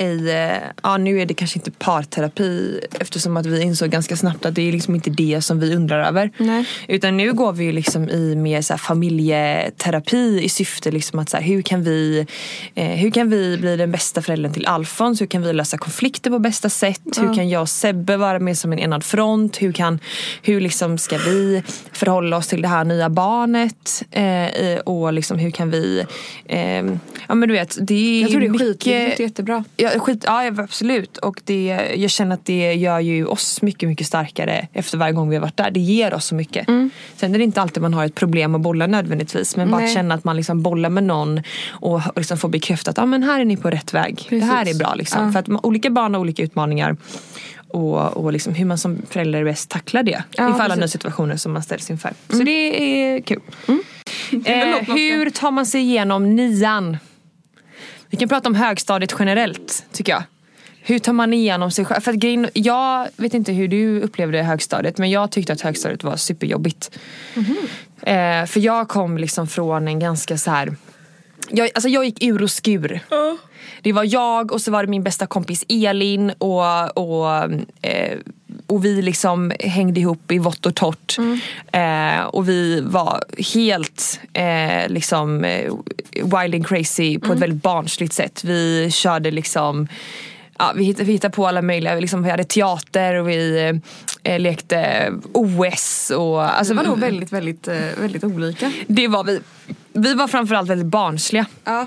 i, 0.00 0.30
eh, 0.30 0.68
ja 0.82 0.96
nu 0.96 1.20
är 1.20 1.26
det 1.26 1.34
kanske 1.34 1.58
inte 1.58 1.70
parterapi 1.70 2.80
eftersom 3.00 3.36
att 3.36 3.46
vi 3.46 3.62
insåg 3.62 3.90
ganska 3.90 4.16
snabbt 4.16 4.46
att 4.46 4.54
det 4.54 4.68
är 4.68 4.72
liksom 4.72 4.94
inte 4.94 5.10
det 5.10 5.40
som 5.40 5.60
vi 5.60 5.74
undrar 5.74 6.04
över. 6.04 6.30
Nej. 6.38 6.64
Utan 6.88 7.16
nu 7.16 7.32
går 7.32 7.52
vi 7.52 7.64
ju 7.64 7.72
liksom 7.72 8.08
i 8.08 8.36
mer 8.36 8.62
så 8.62 8.78
familjeterapi 8.78 10.40
i 10.42 10.48
syfte 10.48 10.90
liksom 10.90 11.18
att 11.18 11.28
så 11.28 11.36
här, 11.36 11.44
hur, 11.44 11.62
kan 11.62 11.82
vi, 11.82 12.26
eh, 12.74 12.84
hur 12.84 13.10
kan 13.10 13.30
vi 13.30 13.58
bli 13.58 13.76
den 13.76 13.90
bästa 13.90 14.22
föräldern 14.22 14.52
till 14.52 14.66
Alfons? 14.66 15.20
Hur 15.20 15.26
kan 15.26 15.42
vi 15.42 15.52
lösa 15.52 15.78
konflikter 15.78 16.30
på 16.30 16.38
bästa 16.38 16.68
sätt? 16.68 17.18
Hur 17.20 17.34
kan 17.34 17.48
jag 17.48 17.62
och 17.62 17.68
Sebbe 17.68 18.16
vara 18.16 18.38
med 18.38 18.58
som 18.58 18.72
en 18.72 18.78
enad 18.78 19.04
front? 19.04 19.62
Hur, 19.62 19.72
kan, 19.72 19.98
hur 20.42 20.60
liksom 20.60 20.98
ska 20.98 21.18
vi 21.18 21.62
förhålla 21.92 22.36
oss 22.36 22.46
till 22.46 22.62
det 22.62 22.68
här 22.68 22.84
nya 22.84 23.10
barnet? 23.10 24.04
Eh, 24.10 24.78
och 24.78 25.12
liksom 25.12 25.38
hur 25.38 25.50
kan 25.50 25.70
vi, 25.70 26.04
eh, 26.44 26.84
ja 27.28 27.34
men 27.34 27.48
du 27.48 27.52
vet 27.54 27.78
det 27.80 27.94
är 27.94 28.22
Jag 28.22 28.30
tror 28.30 28.40
det 28.40 28.46
är 28.46 28.50
mycket 28.50 28.66
skitviktigt 28.66 29.14
och 29.14 29.24
jättebra. 29.24 29.64
Ja, 29.76 29.89
skit, 29.98 30.24
ja 30.26 30.52
absolut. 30.58 31.16
Och 31.16 31.40
det, 31.44 31.90
jag 31.96 32.10
känner 32.10 32.34
att 32.34 32.46
det 32.46 32.74
gör 32.74 33.00
ju 33.00 33.26
oss 33.26 33.62
mycket, 33.62 33.88
mycket 33.88 34.06
starkare 34.06 34.68
efter 34.72 34.98
varje 34.98 35.12
gång 35.12 35.28
vi 35.28 35.36
har 35.36 35.42
varit 35.42 35.56
där. 35.56 35.70
Det 35.70 35.80
ger 35.80 36.14
oss 36.14 36.24
så 36.24 36.34
mycket. 36.34 36.66
Sen 37.16 37.34
är 37.34 37.38
det 37.38 37.44
inte 37.44 37.60
alltid 37.60 37.82
man 37.82 37.94
har 37.94 38.04
ett 38.04 38.14
problem 38.14 38.54
att 38.54 38.60
bolla 38.60 38.86
nödvändigtvis. 38.86 39.56
Men 39.56 39.70
bara 39.70 39.84
att 39.84 39.92
känna 39.92 40.14
att 40.14 40.24
man 40.24 40.36
liksom 40.36 40.62
bollar 40.62 40.90
med 40.90 41.04
någon 41.04 41.42
och 41.70 42.00
liksom 42.16 42.38
får 42.38 42.48
bekräftat 42.48 42.98
att 42.98 43.02
ah, 43.02 43.06
men 43.06 43.22
här 43.22 43.40
är 43.40 43.44
ni 43.44 43.56
på 43.56 43.70
rätt 43.70 43.94
väg. 43.94 44.26
Det 44.30 44.40
här 44.40 44.60
är 44.60 44.64
Precis. 44.64 44.78
bra. 44.78 44.94
Liksom. 44.94 45.24
Ja. 45.24 45.32
För 45.32 45.38
att 45.38 45.46
man, 45.46 45.60
olika 45.62 45.90
barn 45.90 46.14
har 46.14 46.20
olika 46.20 46.42
utmaningar. 46.42 46.96
Och, 47.68 48.16
och 48.16 48.32
liksom 48.32 48.54
hur 48.54 48.64
man 48.64 48.78
som 48.78 49.02
förälder 49.10 49.44
bäst 49.44 49.70
tacklar 49.70 50.02
det. 50.02 50.22
Ja, 50.30 50.48
inför 50.48 50.60
alla 50.60 50.74
precis. 50.74 50.76
nya 50.76 50.88
situationer 50.88 51.36
som 51.36 51.52
man 51.52 51.62
ställs 51.62 51.90
inför. 51.90 52.12
Så 52.28 52.42
det 52.42 52.50
är 52.50 53.20
kul. 53.20 53.40
väl 54.30 54.68
Eh, 54.68 54.94
hur 54.94 55.30
tar 55.30 55.50
man 55.50 55.66
sig 55.66 55.80
igenom 55.80 56.36
nian? 56.36 56.96
Vi 58.10 58.16
kan 58.16 58.28
prata 58.28 58.48
om 58.48 58.54
högstadiet 58.54 59.14
generellt, 59.18 59.84
tycker 59.92 60.12
jag. 60.12 60.22
Hur 60.82 60.98
tar 60.98 61.12
man 61.12 61.32
igenom 61.32 61.70
sig 61.70 61.84
själv? 61.84 62.00
För 62.00 62.10
att 62.12 62.18
grejen, 62.18 62.48
jag 62.54 63.08
vet 63.16 63.34
inte 63.34 63.52
hur 63.52 63.68
du 63.68 64.00
upplevde 64.00 64.42
högstadiet 64.42 64.98
men 64.98 65.10
jag 65.10 65.30
tyckte 65.30 65.52
att 65.52 65.60
högstadiet 65.60 66.04
var 66.04 66.16
superjobbigt. 66.16 66.98
Eh, 68.02 68.46
för 68.46 68.60
jag 68.60 68.88
kom 68.88 69.18
liksom 69.18 69.46
från 69.46 69.88
en 69.88 69.98
ganska 69.98 70.38
så 70.38 70.50
här. 70.50 70.76
Jag, 71.50 71.70
alltså 71.74 71.88
jag 71.88 72.04
gick 72.04 72.22
ur 72.24 72.42
och 72.42 72.50
skur. 72.50 73.00
Det 73.82 73.92
var 73.92 74.04
jag 74.04 74.52
och 74.52 74.60
så 74.60 74.70
var 74.70 74.82
det 74.84 74.90
min 74.90 75.02
bästa 75.02 75.26
kompis 75.26 75.64
Elin 75.68 76.30
och, 76.38 76.98
och, 76.98 77.52
eh, 77.82 78.18
och 78.66 78.84
vi 78.84 79.02
liksom 79.02 79.52
hängde 79.60 80.00
ihop 80.00 80.32
i 80.32 80.38
vått 80.38 80.66
och 80.66 80.74
torrt. 80.74 81.16
Eh, 81.72 82.24
och 82.24 82.48
vi 82.48 82.80
var 82.80 83.24
helt 83.54 84.20
eh, 84.32 84.88
liksom 84.88 85.44
eh, 85.44 85.72
wild 86.12 86.54
and 86.54 86.66
crazy 86.66 87.18
på 87.18 87.32
ett 87.32 87.38
väldigt 87.38 87.62
barnsligt 87.62 88.12
sätt. 88.12 88.44
Vi 88.44 88.90
körde 88.90 89.30
liksom 89.30 89.88
Ja, 90.58 90.72
vi, 90.76 90.84
hittade, 90.84 91.04
vi 91.04 91.12
hittade 91.12 91.34
på 91.34 91.46
alla 91.46 91.62
möjliga, 91.62 91.94
vi, 91.94 92.00
liksom, 92.00 92.22
vi 92.22 92.30
hade 92.30 92.44
teater 92.44 93.14
och 93.14 93.28
vi 93.28 93.72
eh, 94.22 94.40
lekte 94.40 95.12
OS. 95.32 96.10
Och, 96.16 96.42
alltså, 96.42 96.74
Det 96.74 96.78
var 96.82 96.84
nog 96.84 96.98
väldigt, 96.98 97.32
väldigt, 97.32 97.68
eh, 97.68 97.76
väldigt 98.00 98.24
olika. 98.24 98.72
det 98.86 99.08
var 99.08 99.24
vi. 99.24 99.40
Vi 99.92 100.14
var 100.14 100.28
framförallt 100.28 100.70
väldigt 100.70 100.86
barnsliga. 100.86 101.46
Ja. 101.64 101.86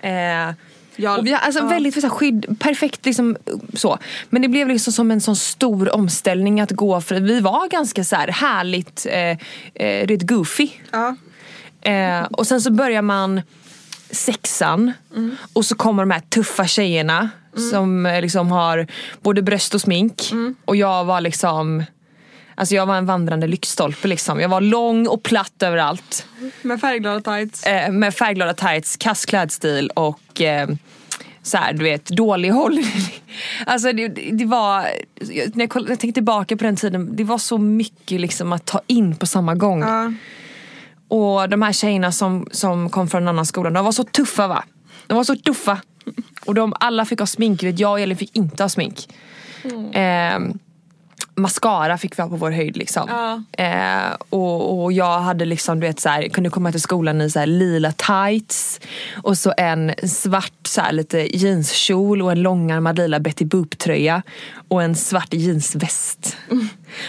Eh, 0.00 0.54
Ja, 0.96 1.18
och 1.18 1.26
vi 1.26 1.32
har 1.32 1.38
alltså 1.38 1.60
ja. 1.60 1.66
väldigt 1.66 1.94
så 1.94 2.00
här, 2.00 2.08
skydd, 2.08 2.56
perfekt 2.58 3.06
liksom 3.06 3.36
så. 3.74 3.98
Men 4.30 4.42
det 4.42 4.48
blev 4.48 4.68
liksom 4.68 4.92
som 4.92 5.10
en 5.10 5.20
sån 5.20 5.36
stor 5.36 5.94
omställning 5.94 6.60
att 6.60 6.70
gå 6.70 7.00
för 7.00 7.20
vi 7.20 7.40
var 7.40 7.68
ganska 7.68 8.04
så 8.04 8.16
här 8.16 8.28
härligt, 8.28 9.06
eh, 9.10 9.38
eh, 9.74 10.06
rätt 10.06 10.22
goofy. 10.22 10.68
Ja. 10.90 11.16
Eh, 11.80 12.22
och 12.22 12.46
sen 12.46 12.60
så 12.60 12.70
börjar 12.70 13.02
man 13.02 13.42
sexan 14.10 14.92
och 15.52 15.64
så 15.64 15.74
kommer 15.74 16.02
de 16.02 16.10
här 16.10 16.20
tuffa 16.20 16.66
tjejerna 16.66 17.30
som 17.70 18.06
eh, 18.06 18.20
liksom 18.20 18.50
har 18.50 18.86
både 19.22 19.42
bröst 19.42 19.74
och 19.74 19.80
smink. 19.80 20.32
Och 20.64 20.76
jag 20.76 21.04
var 21.04 21.20
liksom 21.20 21.84
Alltså 22.58 22.74
jag 22.74 22.86
var 22.86 22.96
en 22.96 23.06
vandrande 23.06 23.46
lyktstolpe 23.46 24.08
liksom. 24.08 24.40
Jag 24.40 24.48
var 24.48 24.60
lång 24.60 25.06
och 25.06 25.22
platt 25.22 25.62
överallt. 25.62 26.26
Med 26.62 26.80
färgglada 26.80 27.20
tights. 27.20 27.62
Eh, 27.66 27.90
med 27.92 28.14
färgglada 28.14 28.54
tights, 28.54 28.96
kass 28.96 29.26
klädstil 29.26 29.90
och 29.94 30.40
eh, 30.40 30.68
så 31.42 31.56
här, 31.56 31.72
du 31.72 31.84
vet, 31.84 32.06
dålig 32.06 32.50
hållning. 32.50 32.84
Alltså 33.66 33.92
det, 33.92 34.08
det 34.08 34.44
var, 34.44 34.82
när 35.54 35.60
jag, 35.64 35.70
koll- 35.70 35.86
jag 35.88 36.00
tänker 36.00 36.12
tillbaka 36.14 36.56
på 36.56 36.64
den 36.64 36.76
tiden, 36.76 37.16
det 37.16 37.24
var 37.24 37.38
så 37.38 37.58
mycket 37.58 38.20
liksom 38.20 38.52
att 38.52 38.64
ta 38.64 38.80
in 38.86 39.16
på 39.16 39.26
samma 39.26 39.54
gång. 39.54 39.80
Ja. 39.80 40.12
Och 41.08 41.48
de 41.48 41.62
här 41.62 41.72
tjejerna 41.72 42.12
som, 42.12 42.48
som 42.52 42.90
kom 42.90 43.08
från 43.08 43.22
en 43.22 43.28
annan 43.28 43.46
skola, 43.46 43.70
de 43.70 43.84
var 43.84 43.92
så 43.92 44.04
tuffa 44.04 44.48
va? 44.48 44.64
De 45.06 45.14
var 45.16 45.24
så 45.24 45.36
tuffa. 45.36 45.80
Och 46.46 46.54
de 46.54 46.74
alla 46.80 47.04
fick 47.04 47.18
ha 47.18 47.26
smink, 47.26 47.62
vet, 47.62 47.78
jag 47.78 47.90
och 47.92 48.00
Elin 48.00 48.16
fick 48.16 48.36
inte 48.36 48.62
ha 48.62 48.68
smink. 48.68 49.08
Eh, 49.92 50.38
mascara 51.34 51.98
fick 51.98 52.18
vi 52.18 52.22
ha 52.22 52.28
på 52.28 52.36
vår 52.36 52.50
höjd 52.50 52.76
liksom. 52.76 53.08
Ja. 53.08 53.64
Eh, 53.64 54.16
och, 54.28 54.82
och 54.82 54.92
jag 54.92 55.20
hade 55.20 55.44
liksom, 55.44 55.80
du 55.80 55.86
vet, 55.86 56.00
så 56.00 56.08
här, 56.08 56.28
kunde 56.28 56.50
komma 56.50 56.70
till 56.70 56.80
skolan 56.80 57.20
i 57.20 57.30
så 57.30 57.38
här, 57.38 57.46
lila 57.46 57.92
tights 57.92 58.80
och 59.22 59.38
så 59.38 59.54
en 59.56 59.94
svart 60.02 60.66
så 60.66 60.80
här, 60.80 60.92
lite 60.92 61.36
jeanskjol 61.36 62.22
och 62.22 62.32
en 62.32 62.42
långärmad 62.42 62.98
lila 62.98 63.20
Betty 63.20 63.44
Boop-tröja 63.44 64.22
och 64.68 64.82
en 64.82 64.94
svart 64.94 65.34
jeansväst. 65.34 66.36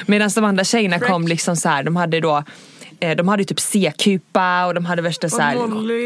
Medan 0.06 0.30
de 0.36 0.44
andra 0.44 0.64
tjejerna 0.64 1.00
kom 1.00 1.28
liksom 1.28 1.56
så 1.56 1.70
här, 1.70 1.84
de 1.84 1.96
hade 1.96 2.20
då 2.20 2.44
de 3.00 3.28
hade 3.28 3.44
typ 3.44 3.60
C-kupa 3.60 4.66
och 4.66 4.74
de 4.74 4.86
hade 4.86 5.02
värsta 5.02 5.30
så 5.30 5.42
här, 5.42 5.56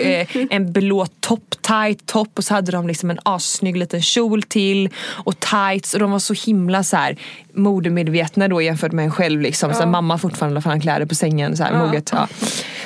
eh, 0.05 0.27
en 0.49 0.73
blå 0.73 1.05
topp, 1.19 1.55
tight 1.61 2.05
topp 2.05 2.29
och 2.35 2.43
så 2.43 2.53
hade 2.53 2.71
de 2.71 2.87
liksom 2.87 3.09
en 3.09 3.19
assnygg 3.23 3.77
liten 3.77 4.01
kjol 4.01 4.43
till 4.43 4.89
och 5.07 5.39
tights 5.39 5.93
och 5.93 5.99
de 5.99 6.11
var 6.11 6.19
så 6.19 6.33
himla 6.33 6.83
så 6.83 6.97
här 6.97 7.17
modemedvetna 7.53 8.47
då 8.47 8.61
jämfört 8.61 8.91
med 8.91 9.05
en 9.05 9.11
själv 9.11 9.41
liksom. 9.41 9.73
Så 9.73 9.79
här, 9.79 9.85
mamma 9.85 10.17
fortfarande 10.17 10.53
la 10.53 10.61
fram 10.61 10.81
kläder 10.81 11.05
på 11.05 11.15
sängen 11.15 11.57
så 11.57 11.63
här, 11.63 11.87
moget. 11.87 12.09
Ja. 12.13 12.27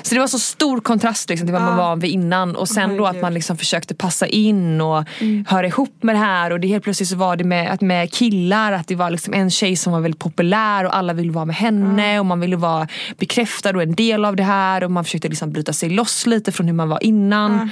Så 0.01 0.15
det 0.15 0.19
var 0.19 0.27
så 0.27 0.39
stor 0.39 0.79
kontrast 0.79 1.29
liksom, 1.29 1.47
till 1.47 1.53
vad 1.53 1.61
man 1.61 1.77
var 1.77 1.95
vid 1.95 2.11
innan 2.11 2.55
och 2.55 2.69
sen 2.69 2.97
då 2.97 3.05
att 3.05 3.21
man 3.21 3.33
liksom 3.33 3.57
försökte 3.57 3.95
passa 3.95 4.27
in 4.27 4.81
och 4.81 5.03
höra 5.47 5.67
ihop 5.67 6.03
med 6.03 6.15
det 6.15 6.19
här 6.19 6.51
och 6.51 6.59
det 6.59 6.67
helt 6.67 6.83
plötsligt 6.83 7.09
så 7.09 7.15
var 7.15 7.35
det 7.35 7.43
med, 7.43 7.71
att 7.71 7.81
med 7.81 8.13
killar 8.13 8.71
att 8.71 8.87
det 8.87 8.95
var 8.95 9.09
liksom 9.09 9.33
en 9.33 9.51
tjej 9.51 9.75
som 9.75 9.93
var 9.93 9.99
väldigt 9.99 10.19
populär 10.19 10.83
och 10.83 10.95
alla 10.95 11.13
ville 11.13 11.31
vara 11.31 11.45
med 11.45 11.55
henne 11.55 12.19
och 12.19 12.25
man 12.25 12.39
ville 12.39 12.55
vara 12.55 12.87
bekräftad 13.17 13.69
och 13.69 13.81
en 13.81 13.94
del 13.95 14.25
av 14.25 14.35
det 14.35 14.43
här 14.43 14.83
och 14.83 14.91
man 14.91 15.03
försökte 15.03 15.27
liksom 15.27 15.51
bryta 15.51 15.73
sig 15.73 15.89
loss 15.89 16.25
lite 16.25 16.51
från 16.51 16.67
hur 16.67 16.73
man 16.73 16.89
var 16.89 17.03
innan. 17.03 17.69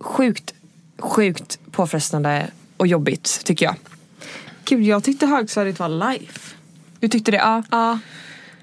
Sjukt, 0.00 0.54
sjukt 0.98 1.58
påfrestande 1.70 2.46
och 2.76 2.86
jobbigt 2.86 3.40
tycker 3.44 3.66
jag. 3.66 3.74
Gud, 4.64 4.82
jag 4.82 5.04
tyckte 5.04 5.26
högstadiet 5.26 5.78
var 5.78 5.88
life. 5.88 6.54
Du 7.00 7.08
tyckte 7.08 7.30
det? 7.30 7.36
Ja. 7.36 7.62
Ja. 7.70 7.98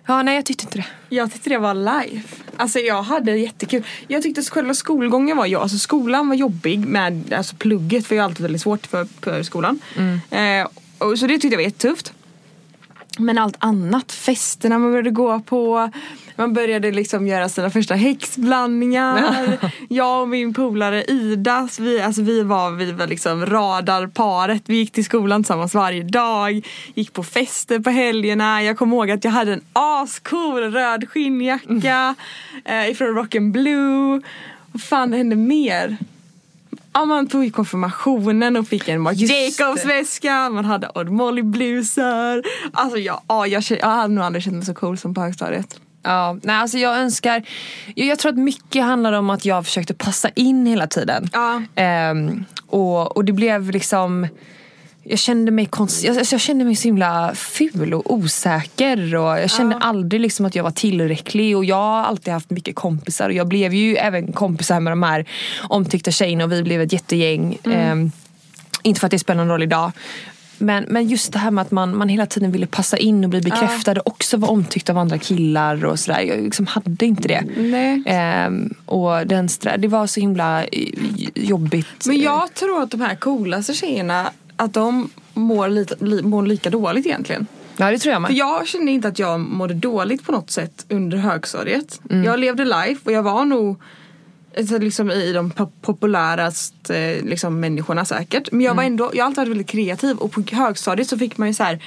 Ja, 0.06 0.24
nej 0.24 0.36
jag 0.36 0.46
tyckte 0.46 0.64
inte 0.66 0.78
det. 0.78 1.16
Jag 1.16 1.34
tyckte 1.34 1.50
det 1.50 1.58
var 1.58 1.74
life. 1.74 2.44
Alltså 2.58 2.80
jag 2.80 3.04
hade 3.04 3.38
jättekul. 3.38 3.84
Jag 4.08 4.24
tyckte 4.24 4.42
att 4.42 4.50
själva 4.50 4.74
skolgången 4.74 5.38
var 5.38 5.46
jag. 5.46 5.62
Alltså 5.62 5.78
skolan 5.78 6.28
var 6.28 6.36
jobbig 6.36 6.80
med 6.80 7.34
alltså 7.34 7.56
plugget 7.56 8.08
för 8.08 8.16
jag 8.16 8.24
har 8.24 8.30
alltid 8.30 8.42
väldigt 8.42 8.62
svårt 8.62 8.88
för, 8.88 9.08
för 9.22 9.44
skolan. 9.44 9.80
Eh, 10.30 10.68
och, 10.98 11.20
så 11.20 11.28
det 11.28 11.34
tyckte 11.34 11.48
jag 11.48 11.58
var 11.58 11.64
jättetufft. 11.64 12.14
Men 13.18 13.38
allt 13.38 13.56
annat, 13.60 14.12
festerna 14.12 14.80
man 14.80 14.92
började 14.92 15.12
gå 15.12 15.40
på. 15.40 15.90
Man 16.36 16.54
började 16.54 16.92
liksom 16.92 17.28
göra 17.28 17.50
sina 17.50 17.70
första 17.70 17.96
häxblandningar. 17.96 19.58
jag 19.90 20.22
och 20.22 20.30
min 20.30 20.54
polare 20.54 21.04
Ida, 21.04 21.70
vi, 21.80 22.02
alltså 22.02 22.22
vi 22.22 22.44
var, 22.44 22.72
vi 22.72 22.92
var 22.92 23.08
liksom 23.08 23.46
radarparet. 23.46 24.64
Vi 24.66 24.76
gick 24.76 24.92
till 24.92 25.06
skolan 25.06 25.44
tillsammans 25.44 25.74
varje 25.74 26.04
dag. 26.04 26.68
Gick 26.94 27.14
på 27.14 27.24
fester 27.24 27.80
på 27.80 27.90
helgerna. 27.90 28.64
Jag 28.64 28.78
kommer 28.78 28.96
ihåg 28.96 29.12
att 29.12 29.24
jag 29.24 29.32
hade 29.32 29.54
en 29.54 29.64
ascool 29.74 30.72
röd 30.72 31.10
skinnjacka 31.10 32.16
eh, 32.66 32.90
ifrån 32.90 33.16
Rock 33.16 33.36
and 33.36 33.52
Blue. 33.52 34.22
Vad 34.72 34.82
fan 34.82 35.14
hände 35.14 35.36
mer? 35.36 35.98
Ja, 36.94 37.06
man 37.06 37.28
tog 37.28 37.54
konfirmationen 37.54 38.58
och 38.58 38.68
fick 38.68 38.88
en 38.88 39.02
Marc 39.02 39.18
Just 39.18 39.60
Jacobs 39.60 39.82
det. 39.82 39.88
väska, 39.88 40.50
man 40.50 40.66
hade 40.66 40.90
Odd 40.96 41.10
Molly 41.10 41.42
blusar. 41.42 42.44
Alltså 42.74 42.98
jag, 42.98 43.22
ja, 43.28 43.48
jag, 43.48 43.64
jag 43.70 43.88
hade 43.88 44.14
nog 44.14 44.24
aldrig 44.24 44.44
känt 44.44 44.56
mig 44.56 44.66
så 44.66 44.74
cool 44.74 44.98
som 44.98 45.14
på 45.14 45.22
högstadiet. 45.22 45.80
Ja, 46.04 46.38
nej 46.44 46.56
alltså 46.56 46.78
jag 46.78 46.98
önskar, 46.98 47.44
jag, 47.96 48.08
jag 48.08 48.20
tror 48.20 48.32
att 48.32 48.38
mycket 48.38 48.84
handlar 48.84 49.14
om 49.14 49.30
att 49.30 49.46
jag 49.46 49.66
försökte 49.66 49.94
passa 49.94 50.30
in 50.30 50.66
hela 50.66 50.88
tiden. 50.88 51.30
Ja. 51.34 51.62
Ehm, 51.76 52.46
och, 52.68 53.18
och 53.18 53.26
det 53.26 53.34
blev 53.34 53.72
liksom 53.72 54.28
jag 55.04 55.20
kände 55.20 55.52
mig 55.52 55.66
konst, 55.66 56.04
jag, 56.04 56.18
alltså 56.18 56.34
jag 56.34 56.42
kände 56.42 56.66
mig 56.66 56.76
så 56.76 56.88
himla 56.88 57.36
ful 57.36 57.94
och 57.94 58.14
osäker 58.14 59.16
och 59.16 59.40
jag 59.40 59.50
kände 59.50 59.76
aldrig 59.76 60.22
liksom 60.22 60.46
att 60.46 60.56
jag 60.56 60.64
var 60.64 60.72
tillräcklig 60.72 61.58
och 61.58 61.66
jag 61.66 61.76
har 61.76 62.04
alltid 62.04 62.34
haft 62.34 62.50
mycket 62.50 62.76
kompisar 62.76 63.30
och 63.30 63.36
jag 63.36 63.48
blev 63.48 63.74
ju 63.74 63.96
även 63.96 64.34
kompisar 64.34 64.80
med 64.80 64.92
de 64.92 65.04
här 65.04 65.26
omtyckta 65.62 66.12
tjejerna 66.12 66.44
och 66.44 66.52
vi 66.52 66.64
blev 66.64 66.82
ett 66.82 66.94
jättegäng. 66.94 67.58
Ehm, 67.64 68.12
inte 68.84 69.00
för 69.00 69.08
att 69.08 69.12
det 69.12 69.20
spelar 69.20 69.38
någon 69.38 69.50
roll 69.50 69.64
idag. 69.64 69.92
Men, 70.58 70.86
men 70.88 71.08
just 71.08 71.34
det 71.34 71.40
här 71.40 71.52
med 71.52 71.62
att 71.62 71.72
man, 71.72 71.98
man 71.98 72.10
hela 72.10 72.26
tiden 72.26 72.52
ville 72.52 72.68
passa 72.68 72.98
in 72.98 73.24
och 73.24 73.30
bli 73.30 73.42
bekräftad 73.42 73.92
och 73.92 74.08
också 74.08 74.38
vara 74.38 74.52
omtyckt 74.52 74.90
av 74.90 74.98
andra 74.98 75.18
killar 75.18 75.86
och 75.86 76.00
sådär. 76.00 76.22
Jag 76.22 76.44
liksom 76.44 76.68
hade 76.68 77.06
inte 77.06 77.28
det. 77.28 77.44
Ehm, 78.06 78.74
och 78.86 79.28
den, 79.28 79.50
det 79.78 79.88
var 79.88 80.08
så 80.08 80.20
himla 80.20 80.64
eh, 80.64 80.90
jobbigt. 81.36 82.06
Men 82.06 82.22
jag 82.22 82.54
tror 82.54 82.84
att 82.84 82.92
de 82.92 83.02
här 83.02 83.16
coolaste 83.16 83.74
tjejerna, 83.74 84.32
att 84.62 84.74
de 84.74 85.10
mår, 85.34 85.70
lite, 85.70 85.96
li, 86.06 86.22
mår 86.22 86.46
lika 86.46 86.70
dåligt 86.70 87.06
egentligen. 87.06 87.48
Ja 87.78 87.92
det 87.92 87.98
tror 87.98 88.14
jag 88.14 88.22
med. 88.22 88.30
För 88.30 88.38
jag 88.38 88.68
kände 88.68 88.92
inte 88.92 89.08
att 89.08 89.20
jag 89.20 89.40
mådde 89.40 89.74
dåligt 89.74 90.24
på 90.26 90.32
något 90.32 90.52
sätt 90.52 90.86
under 90.90 91.18
högstadiet. 91.18 92.02
Jag 92.26 92.40
levde 92.40 92.66
life 92.66 93.02
och 93.04 93.12
jag 93.12 93.24
var 93.24 93.46
nog 93.46 93.82
alltså, 94.58 94.78
liksom, 94.78 95.12
i 95.12 95.32
de 95.34 95.52
po- 95.52 95.72
populäraste 95.82 97.22
liksom, 97.22 97.60
människorna 97.60 98.06
säkert. 98.06 98.52
Men 98.52 98.62
jag 98.62 98.76
var 98.76 98.84
ändå, 98.84 99.12
jag 99.14 99.24
har 99.24 99.28
alltid 99.28 99.38
varit 99.38 99.50
väldigt 99.50 99.68
kreativ 99.70 100.18
och 100.18 100.32
på 100.32 100.44
högstadiet 100.52 101.08
så 101.08 101.18
fick 101.18 101.38
man 101.38 101.48
ju 101.48 101.54
så 101.54 101.64
här 101.64 101.84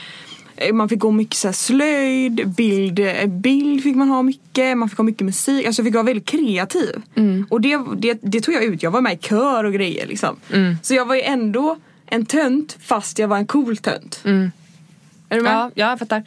eh, 0.57 0.73
man 0.73 0.89
fick 0.89 0.99
gå 0.99 1.11
mycket 1.11 1.37
så 1.37 1.53
slöjd, 1.53 2.49
bild, 2.57 2.99
eh, 2.99 3.27
bild 3.27 3.83
fick 3.83 3.97
man 3.97 4.09
ha 4.09 4.23
mycket, 4.23 4.79
man 4.79 4.89
fick 4.89 4.99
ha 4.99 5.05
mycket 5.05 5.25
musik. 5.27 5.67
Alltså 5.67 5.81
jag 5.83 5.87
fick 5.87 5.95
vara 5.95 6.05
väldigt 6.05 6.29
kreativ. 6.29 7.03
Och 7.51 7.61
det, 7.61 7.79
det, 7.97 8.19
det 8.23 8.41
tog 8.41 8.55
jag 8.55 8.65
ut. 8.65 8.83
Jag 8.83 8.91
var 8.91 9.01
med 9.01 9.13
i 9.15 9.17
kör 9.17 9.65
och 9.65 9.73
grejer 9.73 10.07
liksom. 10.07 10.37
Så 10.83 10.95
jag 10.95 11.07
var 11.07 11.15
ju 11.15 11.23
ändå 11.23 11.77
en 12.07 12.27
tönt 12.27 12.77
fast 12.81 13.19
jag 13.19 13.29
var 13.29 13.37
en 13.37 13.47
cool 13.47 13.77
tönt. 13.77 14.21
Är 14.25 15.37
du 15.37 15.41
med? 15.43 15.53
Ja, 15.53 15.71
ja, 15.75 15.91
jag 15.91 15.99
fattar. 15.99 16.23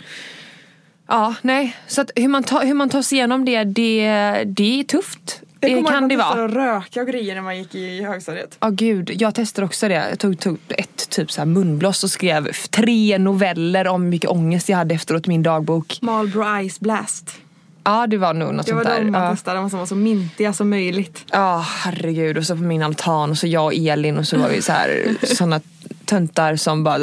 Ja, 1.07 1.35
nej. 1.41 1.75
Så 1.87 2.01
att 2.01 2.11
hur, 2.15 2.27
man 2.27 2.43
tar, 2.43 2.65
hur 2.65 2.73
man 2.73 2.89
tar 2.89 3.01
sig 3.01 3.17
igenom 3.17 3.45
det, 3.45 3.63
det, 3.63 4.09
det 4.45 4.79
är 4.79 4.83
tufft. 4.83 5.41
Jag 5.59 5.71
Det 5.71 5.75
kommer 5.75 5.89
kan 5.91 6.07
det 6.07 6.15
att 6.15 6.19
man 6.19 6.37
vara. 6.37 6.47
testade 6.47 6.73
att 6.75 6.83
röka 6.85 7.01
och 7.01 7.07
grejer 7.07 7.35
när 7.35 7.41
man 7.41 7.57
gick 7.57 7.75
i 7.75 8.03
högstadiet. 8.03 8.57
Ja 8.59 8.69
gud, 8.69 9.11
jag 9.21 9.35
testade 9.35 9.65
också 9.65 9.87
det. 9.87 10.07
Jag 10.09 10.19
tog, 10.19 10.39
tog 10.39 10.57
ett 10.69 11.09
typ 11.09 11.31
så 11.31 11.41
här 11.41 11.45
munblås 11.45 12.03
och 12.03 12.09
skrev 12.11 12.51
tre 12.69 13.17
noveller 13.17 13.87
om 13.87 14.03
hur 14.03 14.09
mycket 14.09 14.29
ångest 14.29 14.69
jag 14.69 14.77
hade 14.77 14.95
efteråt 14.95 15.25
i 15.25 15.29
min 15.29 15.43
dagbok. 15.43 15.97
Marlboro 16.01 16.69
Ice 16.69 16.79
Blast. 16.79 17.35
Ja 17.89 18.07
det 18.07 18.17
var 18.17 18.33
nog 18.33 18.53
något 18.53 18.65
Det 18.65 18.73
var 18.73 18.83
sånt 18.83 18.95
där. 18.95 19.03
de 19.03 19.11
man 19.11 19.23
Ja. 19.23 19.31
testade, 19.31 19.59
de 19.59 19.69
som 19.69 19.79
var 19.79 19.85
så 19.85 19.95
mintiga 19.95 20.53
som 20.53 20.69
möjligt. 20.69 21.25
Ja 21.31 21.65
herregud 21.67 22.37
och 22.37 22.43
så 22.43 22.55
på 22.55 22.61
min 22.63 22.83
altan 22.83 23.29
och 23.31 23.37
så 23.37 23.47
jag 23.47 23.65
och 23.65 23.73
Elin 23.73 24.17
och 24.17 24.27
så 24.27 24.37
var 24.37 24.49
vi 24.49 24.61
så 24.61 24.71
här 24.71 25.15
såna 25.25 25.61
töntar 26.05 26.55
som 26.55 26.83
bara 26.83 26.99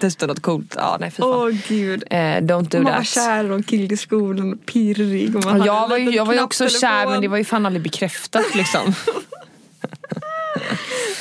testade 0.00 0.32
något 0.32 0.42
coolt. 0.42 0.74
Ja 0.78 0.96
nej. 1.00 1.12
Åh 1.18 1.48
gud. 1.68 2.04
Eh, 2.10 2.16
don't 2.18 2.68
do 2.68 2.78
Man 2.78 2.84
var 2.84 2.92
that. 2.98 3.06
kär 3.06 3.44
i 3.44 3.48
någon 3.48 3.62
kille 3.62 3.94
i 3.94 3.96
skolan 3.96 4.52
och 4.52 4.66
pirrig. 4.66 5.36
Och 5.36 5.44
man 5.44 5.62
jag 5.64 5.88
var 5.88 5.96
ju, 5.96 6.10
jag 6.10 6.24
var 6.24 6.34
ju 6.34 6.40
också 6.42 6.68
kär 6.68 7.06
men 7.06 7.20
det 7.20 7.28
var 7.28 7.36
ju 7.38 7.44
fan 7.44 7.66
aldrig 7.66 7.82
bekräftat 7.82 8.54
liksom. 8.54 8.94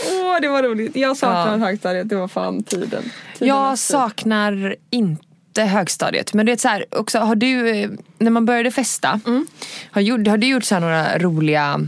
Åh 0.11 0.37
det 0.41 0.47
var 0.47 0.63
roligt. 0.63 0.95
Jag 0.95 1.17
saknar 1.17 1.51
Ja. 1.57 1.65
högstadiet, 1.65 2.09
det 2.09 2.15
var 2.15 2.27
fan 2.27 2.63
tiden. 2.63 2.89
tiden 2.89 3.47
Jag 3.47 3.79
saknar 3.79 4.75
inte 4.89 5.23
högstadiet. 5.65 6.33
Men 6.33 6.45
det 6.45 6.51
är 6.51 6.57
så 6.57 6.67
här, 6.67 6.85
också, 6.91 7.19
har 7.19 7.35
du, 7.35 7.69
eh, 7.69 7.89
när 8.17 8.31
man 8.31 8.45
började 8.45 8.71
festa, 8.71 9.19
har, 9.91 10.01
gjort, 10.01 10.27
har 10.27 10.37
du 10.37 10.47
gjort 10.47 10.63
så 10.63 10.79
några 10.79 11.17
roliga 11.19 11.87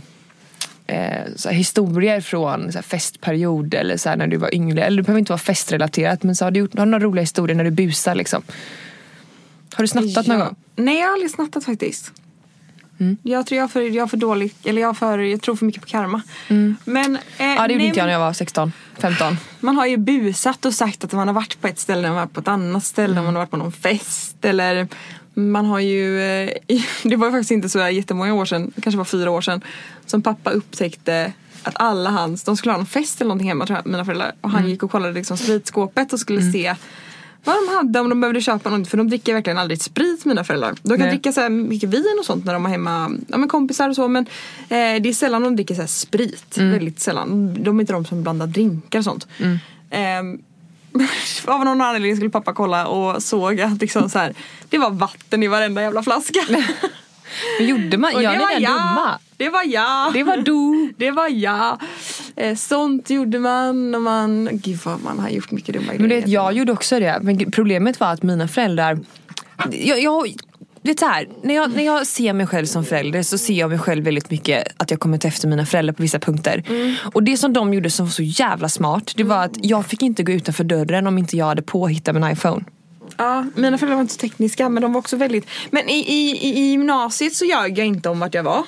eh, 0.88 1.51
historier 1.51 2.21
från 2.21 2.71
så 2.71 2.82
festperiod 2.82 3.73
eller 3.73 3.97
så 3.97 4.10
här 4.10 4.15
när 4.17 4.27
du 4.27 4.38
var 4.38 4.55
yngre? 4.55 4.84
Eller 4.84 4.97
det 4.97 5.03
behöver 5.03 5.19
inte 5.19 5.32
vara 5.32 5.39
festrelaterat 5.39 6.23
men 6.23 6.36
så 6.36 6.45
har 6.45 6.51
du 6.51 6.60
gjort 6.60 6.77
har 6.77 6.86
du 6.86 6.91
några 6.91 7.05
roliga 7.05 7.21
historier 7.21 7.55
när 7.55 7.63
du 7.63 7.71
busar 7.71 8.15
liksom? 8.15 8.41
Har 9.73 9.84
du 9.84 9.88
snattat 9.88 10.27
någon 10.27 10.39
Ja. 10.39 10.45
gång? 10.45 10.55
Nej 10.75 10.99
jag 10.99 11.05
har 11.08 11.13
aldrig 11.13 11.32
snattat 11.32 11.65
faktiskt. 11.65 12.12
Mm. 12.99 13.17
Jag 13.23 13.45
tror 13.45 13.58
jag 13.58 13.63
är 13.63 13.67
för, 13.67 13.82
jag 13.82 14.10
för 14.10 14.17
dålig, 14.17 14.53
eller 14.63 14.82
jag, 14.82 14.97
för, 14.97 15.19
jag 15.19 15.41
tror 15.41 15.55
för 15.55 15.65
mycket 15.65 15.82
på 15.82 15.88
karma. 15.88 16.21
Men, 16.47 17.15
eh, 17.15 17.21
Mm. 17.39 17.55
Ja 17.55 17.67
det 17.67 17.73
gjorde 17.73 17.75
nej, 17.77 17.86
inte 17.88 17.99
jag 17.99 18.05
när 18.05 18.13
jag 18.13 18.19
var 18.19 18.34
16, 18.34 18.71
15. 19.01 19.38
Man 19.59 19.75
har 19.75 19.85
ju 19.85 19.97
busat 19.97 20.65
och 20.65 20.73
sagt 20.73 21.03
att 21.03 21.12
man 21.12 21.27
har 21.27 21.35
varit 21.35 21.62
på 21.62 21.67
ett 21.67 21.79
ställe, 21.79 22.01
man 22.01 22.17
har 22.17 22.25
varit 22.25 22.33
på 22.33 22.39
ett 22.39 22.47
annat 22.47 22.83
ställe, 22.83 23.15
man 23.15 23.25
har 23.25 23.33
varit 23.33 23.51
på 23.51 23.57
någon 23.57 23.71
fest 23.71 24.45
eller 24.45 24.88
man 25.33 25.65
har 25.65 25.79
ju, 25.79 26.21
eh, 26.21 26.49
det 27.03 27.15
var 27.15 27.27
ju 27.27 27.31
faktiskt 27.31 27.51
inte 27.51 27.69
så 27.69 27.79
jättemånga 27.79 28.33
år 28.33 28.45
sedan, 28.45 28.71
kanske 28.81 28.97
var 28.97 29.05
fyra 29.05 29.31
år 29.31 29.41
sedan, 29.41 29.62
som 30.05 30.21
pappa 30.21 30.49
upptäckte 30.49 31.33
att 31.63 31.81
alla 31.81 32.09
hans, 32.09 32.43
de 32.43 32.57
skulle 32.57 32.73
ha 32.73 32.79
en 32.79 32.85
fest 32.85 33.21
eller 33.21 33.29
någonting 33.29 33.47
hemma 33.47 33.65
tror 33.65 33.77
jag, 33.77 33.88
mina 33.88 34.05
föräldrar. 34.05 34.31
Och 34.41 34.49
han 34.49 34.69
gick 34.69 34.83
och 34.83 34.91
kollade 34.91 35.13
liksom 35.13 35.38
spritskåpet 35.38 36.13
och 36.13 36.19
skulle 36.19 36.51
se 36.51 36.75
vad 37.43 37.56
de 37.56 37.75
hade 37.75 37.99
om 37.99 38.10
de 38.10 38.21
behövde 38.21 38.41
köpa 38.41 38.69
något. 38.69 38.88
För 38.88 38.97
de 38.97 39.10
dricker 39.10 39.34
verkligen 39.34 39.58
aldrig 39.58 39.82
sprit 39.82 40.25
mina 40.25 40.43
föräldrar. 40.43 40.75
De 40.84 40.89
kan 40.89 40.99
Nej. 40.99 41.10
dricka 41.10 41.32
så 41.32 41.49
mycket 41.49 41.89
vin 41.89 42.17
och 42.19 42.25
sånt 42.25 42.45
när 42.45 42.54
de 42.54 42.65
har 42.65 42.71
hemma 42.71 43.12
ja, 43.28 43.38
med 43.38 43.49
kompisar 43.49 43.89
och 43.89 43.95
så. 43.95 44.08
Men 44.08 44.25
eh, 44.63 45.02
det 45.02 45.10
är 45.10 45.13
sällan 45.13 45.41
de 45.41 45.56
dricker 45.56 45.75
så 45.75 45.82
här 45.82 45.88
sprit. 45.88 46.58
Väldigt 46.58 46.99
sällan. 46.99 47.58
De 47.63 47.78
är 47.78 47.82
inte 47.82 47.93
de 47.93 48.06
som 48.06 48.23
blandar 48.23 48.47
drinkar 48.47 48.99
och 48.99 49.06
sånt. 49.06 49.28
Ehm, 49.89 50.41
av 51.45 51.65
någon 51.65 51.82
anledning 51.82 52.15
skulle 52.15 52.30
pappa 52.30 52.54
kolla 52.54 52.88
och 52.88 53.23
såg 53.23 53.62
att 53.62 53.82
liksom 53.82 54.10
så 54.10 54.19
här, 54.19 54.34
det 54.69 54.78
var 54.78 54.89
vatten 54.89 55.43
i 55.43 55.47
varenda 55.47 55.82
jävla 55.82 56.04
flaska. 56.04 56.39
Men 57.60 57.68
gjorde 57.68 57.98
man, 57.98 58.15
Och 58.15 58.24
gör 58.24 58.32
det 58.32 58.38
ni 58.38 58.44
var 58.44 58.52
den 58.52 58.62
jag. 58.62 58.72
dumma? 58.72 59.20
Det 59.38 59.50
var 59.50 59.63
jag. 59.63 60.13
Det 60.13 60.24
var 60.24 60.38
du. 60.38 60.94
Det 60.98 61.12
var 61.12 61.28
jag. 61.28 61.82
Eh, 62.36 62.56
sånt 62.56 63.10
gjorde 63.10 63.39
man 63.39 63.96
och 63.96 64.02
man, 64.02 64.50
gud 64.52 64.80
vad 64.84 65.04
man 65.04 65.20
har 65.20 65.30
gjort 65.30 65.52
mycket 65.52 65.74
dumma 65.76 65.86
Men 65.88 65.98
du 66.02 66.08
grejer. 66.08 66.22
vet, 66.22 66.30
jag 66.30 66.54
gjorde 66.54 66.72
också 66.72 67.00
det. 67.00 67.20
Men 67.22 67.52
problemet 67.52 68.00
var 68.00 68.08
att 68.13 68.24
mina 68.24 68.48
föräldrar... 68.48 69.00
Jag, 69.72 70.02
jag, 70.02 70.28
är 70.84 70.96
så 71.00 71.06
här, 71.06 71.28
när, 71.44 71.56
jag, 71.56 71.76
när 71.76 71.84
jag 71.84 72.08
ser 72.08 72.34
mig 72.34 72.48
själv 72.48 72.65
som 72.65 72.86
förälder 72.86 73.24
så 73.24 73.38
ser 73.38 73.54
jag 73.54 73.70
mig 73.70 73.80
själv 73.80 74.06
väldigt 74.06 74.32
mycket 74.32 74.68
att 74.78 74.92
jag 74.92 75.00
kommit 75.00 75.26
efter 75.26 75.48
mina 75.48 75.65
föräldrar 75.65 75.94
på 75.94 76.02
vissa 76.04 76.20
punkter. 76.20 76.63
Och 77.13 77.24
det 77.24 77.38
som 77.38 77.54
de 77.54 77.74
gjorde 77.74 77.89
som 77.89 78.06
var 78.06 78.12
så 78.12 78.24
jävla 78.24 78.70
smart 78.70 79.13
det 79.15 79.24
var 79.24 79.44
att 79.46 79.65
jag 79.65 79.86
fick 79.86 80.02
inte 80.02 80.24
gå 80.24 80.32
utanför 80.32 80.63
dörren 80.63 81.08
om 81.08 81.18
inte 81.18 81.38
jag 81.38 81.46
hade 81.46 81.62
påhittat 81.62 82.15
min 82.15 82.32
iPhone. 82.32 82.63
Ja, 83.17 83.45
mina 83.56 83.78
föräldrar 83.78 83.95
var 83.95 84.02
inte 84.02 84.13
så 84.13 84.19
tekniska 84.19 84.69
men 84.69 84.82
de 84.82 84.93
var 84.93 85.00
också 85.00 85.17
väldigt 85.17 85.45
Men 85.72 85.89
i, 85.89 85.93
i, 86.00 86.50
i, 86.50 86.69
gymnasiet 86.72 87.34
så 87.36 87.45
ljög 87.45 87.78
jag 87.80 87.88
inte 87.88 88.10
om 88.10 88.19
vart 88.19 88.34
jag 88.34 88.43
var 88.43 88.63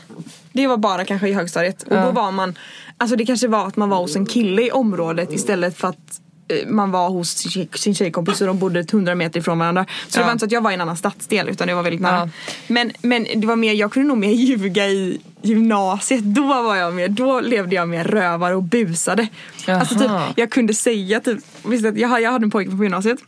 Det 0.54 0.68
var 0.68 0.78
bara 0.78 1.06
kanske 1.06 1.28
i 1.30 1.34
högstadiet 1.34 1.84
och 1.84 1.96
då 1.96 2.12
var 2.12 2.32
man 2.32 2.56
Alltså 2.98 3.16
det 3.16 3.26
kanske 3.26 3.48
var 3.48 3.68
att 3.68 3.78
man 3.78 3.90
var 3.90 3.98
hos 3.98 4.16
en 4.16 4.26
kille 4.26 4.62
i 4.62 4.72
området 4.72 5.34
istället 5.34 5.78
för 5.78 5.88
att 5.88 6.22
eh, 6.48 6.68
man 6.68 6.92
var 6.92 7.10
hos 7.10 7.30
sin 7.30 7.52
tjej- 7.52 7.70
sin 7.74 7.96
tjejkompis 7.96 8.42
och 8.42 8.48
de 8.48 8.60
bodde 8.60 8.80
100 8.80 9.16
meter 9.16 9.40
ifrån 9.40 9.60
varandra. 9.60 9.86
Så 10.08 10.18
det 10.18 10.22
Ja. 10.22 10.26
var 10.26 10.32
inte 10.32 10.40
så 10.40 10.46
att 10.46 10.52
jag 10.52 10.62
var 10.62 10.72
i 10.72 10.74
en 10.74 10.82
annan 10.82 10.98
stadsdel 10.98 11.50
utan 11.50 11.68
det 11.68 11.74
var 11.74 11.84
väldigt 11.84 12.02
nära. 12.02 12.16
Ja. 12.16 12.30
Men, 12.68 12.92
men 13.02 13.28
det 13.36 13.48
var 13.48 13.56
mer, 13.56 13.74
jag 13.74 13.92
kunde 13.92 14.08
nog 14.08 14.18
mer 14.18 14.32
ljuga 14.32 14.88
i 14.88 15.22
gymnasiet. 15.42 16.24
Då 16.24 16.48
var 16.64 16.76
jag 16.76 16.94
mer, 16.94 17.08
då 17.08 17.40
levde 17.40 17.76
jag 17.76 17.90
mer 17.90 18.04
rövare 18.04 18.56
och 18.56 18.64
busade. 18.64 19.28
Alltså 19.68 19.96
typ, 19.96 20.04
Jaha. 20.08 20.34
jag 20.36 20.52
kunde 20.52 20.74
säga 20.74 21.20
typ, 21.20 21.40
visst 21.66 21.84
jag, 21.96 22.22
jag 22.22 22.32
hade 22.32 22.46
en 22.46 22.52
pojke 22.52 22.72
på 22.78 22.84
gymnasiet. 22.84 23.20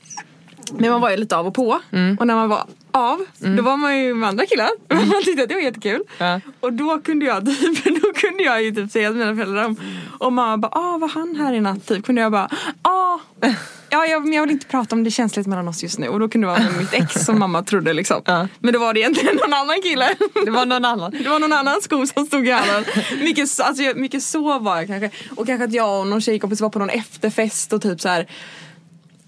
Men 0.72 0.92
man 0.92 1.02
var 1.02 1.10
ju 1.10 1.18
lite 1.18 1.38
av 1.38 1.48
och 1.48 1.54
på. 1.54 1.80
Mm. 1.92 2.18
Och 2.20 2.28
när 2.28 2.36
man 2.36 2.50
var 2.50 2.64
av, 2.92 3.26
då 3.40 3.64
var 3.64 3.78
man 3.78 4.00
ju 4.00 4.14
med 4.14 4.30
andra 4.30 4.46
killar. 4.46 4.70
Man 4.94 5.24
tyckte 5.26 5.44
att 5.44 5.50
det 5.50 5.56
var 5.56 5.62
jättekul. 5.62 6.02
Ja. 6.18 6.42
Och 6.60 6.74
då 6.74 7.00
kunde 7.02 7.26
jag 7.26 7.46
typ, 7.60 7.84
då 8.02 8.14
kunde 8.14 8.44
jag 8.44 8.64
ju 8.64 8.72
typ 8.72 8.92
säga 8.92 9.10
till 9.10 9.18
mina 9.18 9.36
föräldrar 9.36 9.66
om, 9.66 9.76
och 10.20 10.34
mamma 10.34 10.58
bara, 10.58 10.72
ah 10.72 10.98
var 10.98 11.08
han 11.08 11.36
här 11.36 11.54
i 11.54 11.62
natt? 11.62 11.88
Typ 11.88 12.06
kunde 12.06 12.22
jag 12.22 12.32
bara, 12.32 12.50
ah 12.82 13.20
Ja, 13.90 14.06
jag, 14.06 14.24
men 14.24 14.34
jag 14.34 14.42
vill 14.44 14.52
inte 14.52 14.66
prata 14.66 14.96
om 14.96 15.04
det 15.04 15.12
känsligt 15.12 15.48
mellan 15.48 15.68
oss 15.68 15.84
just 15.84 16.00
nu 16.00 16.08
och 16.08 16.20
då 16.20 16.30
kunde 16.30 16.48
det 16.48 16.52
vara 16.52 16.64
mitt 16.80 16.94
ex 16.94 17.14
som 17.26 17.40
mamma 17.40 17.64
trodde 17.64 17.94
liksom. 17.94 18.22
Ja. 18.26 18.48
Men 18.60 18.74
då 18.74 18.80
var 18.80 18.94
det 18.94 19.00
egentligen 19.00 19.36
någon 19.36 19.54
annan 19.54 19.82
kille. 19.84 20.10
Det 20.46 20.52
var 20.52 20.66
någon 20.66 20.86
annan. 20.86 21.12
Det 21.12 21.30
var 21.30 21.40
någon 21.40 21.54
annan 21.54 21.82
sko 21.82 22.06
som 22.08 22.26
stod 22.26 22.48
i 22.48 22.52
hallen. 22.52 22.84
Mycket, 23.22 23.50
så- 23.50 23.64
alltså, 23.64 23.84
mycket 23.96 24.24
så 24.24 24.60
var 24.60 24.78
jag 24.78 24.88
kanske. 24.88 25.10
Och 25.36 25.48
kanske 25.48 25.66
att 25.66 25.74
jag 25.74 26.00
och 26.00 26.08
någon 26.08 26.22
tjejkompis 26.22 26.62
var 26.62 26.70
på 26.70 26.80
någon 26.80 26.90
efterfest 26.90 27.74
och 27.74 27.82
typ 27.82 28.02
så 28.02 28.10
här. 28.10 28.28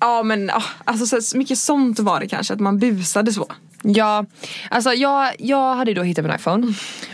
Ja 0.06 0.24
men 0.24 0.50
ah, 0.50 0.64
alltså 0.84 1.22
så 1.22 1.38
mycket 1.38 1.58
sånt 1.58 2.00
var 2.00 2.20
det 2.20 2.28
kanske, 2.28 2.54
att 2.54 2.60
man 2.60 2.80
busade 2.80 3.34
så. 3.34 3.48
Ja, 3.82 4.26
alltså 4.70 4.94
jag, 4.94 5.34
jag 5.40 5.76
hade 5.76 5.94
då 5.94 6.04
hittat 6.04 6.26
min 6.26 6.36
iPhone. 6.36 6.74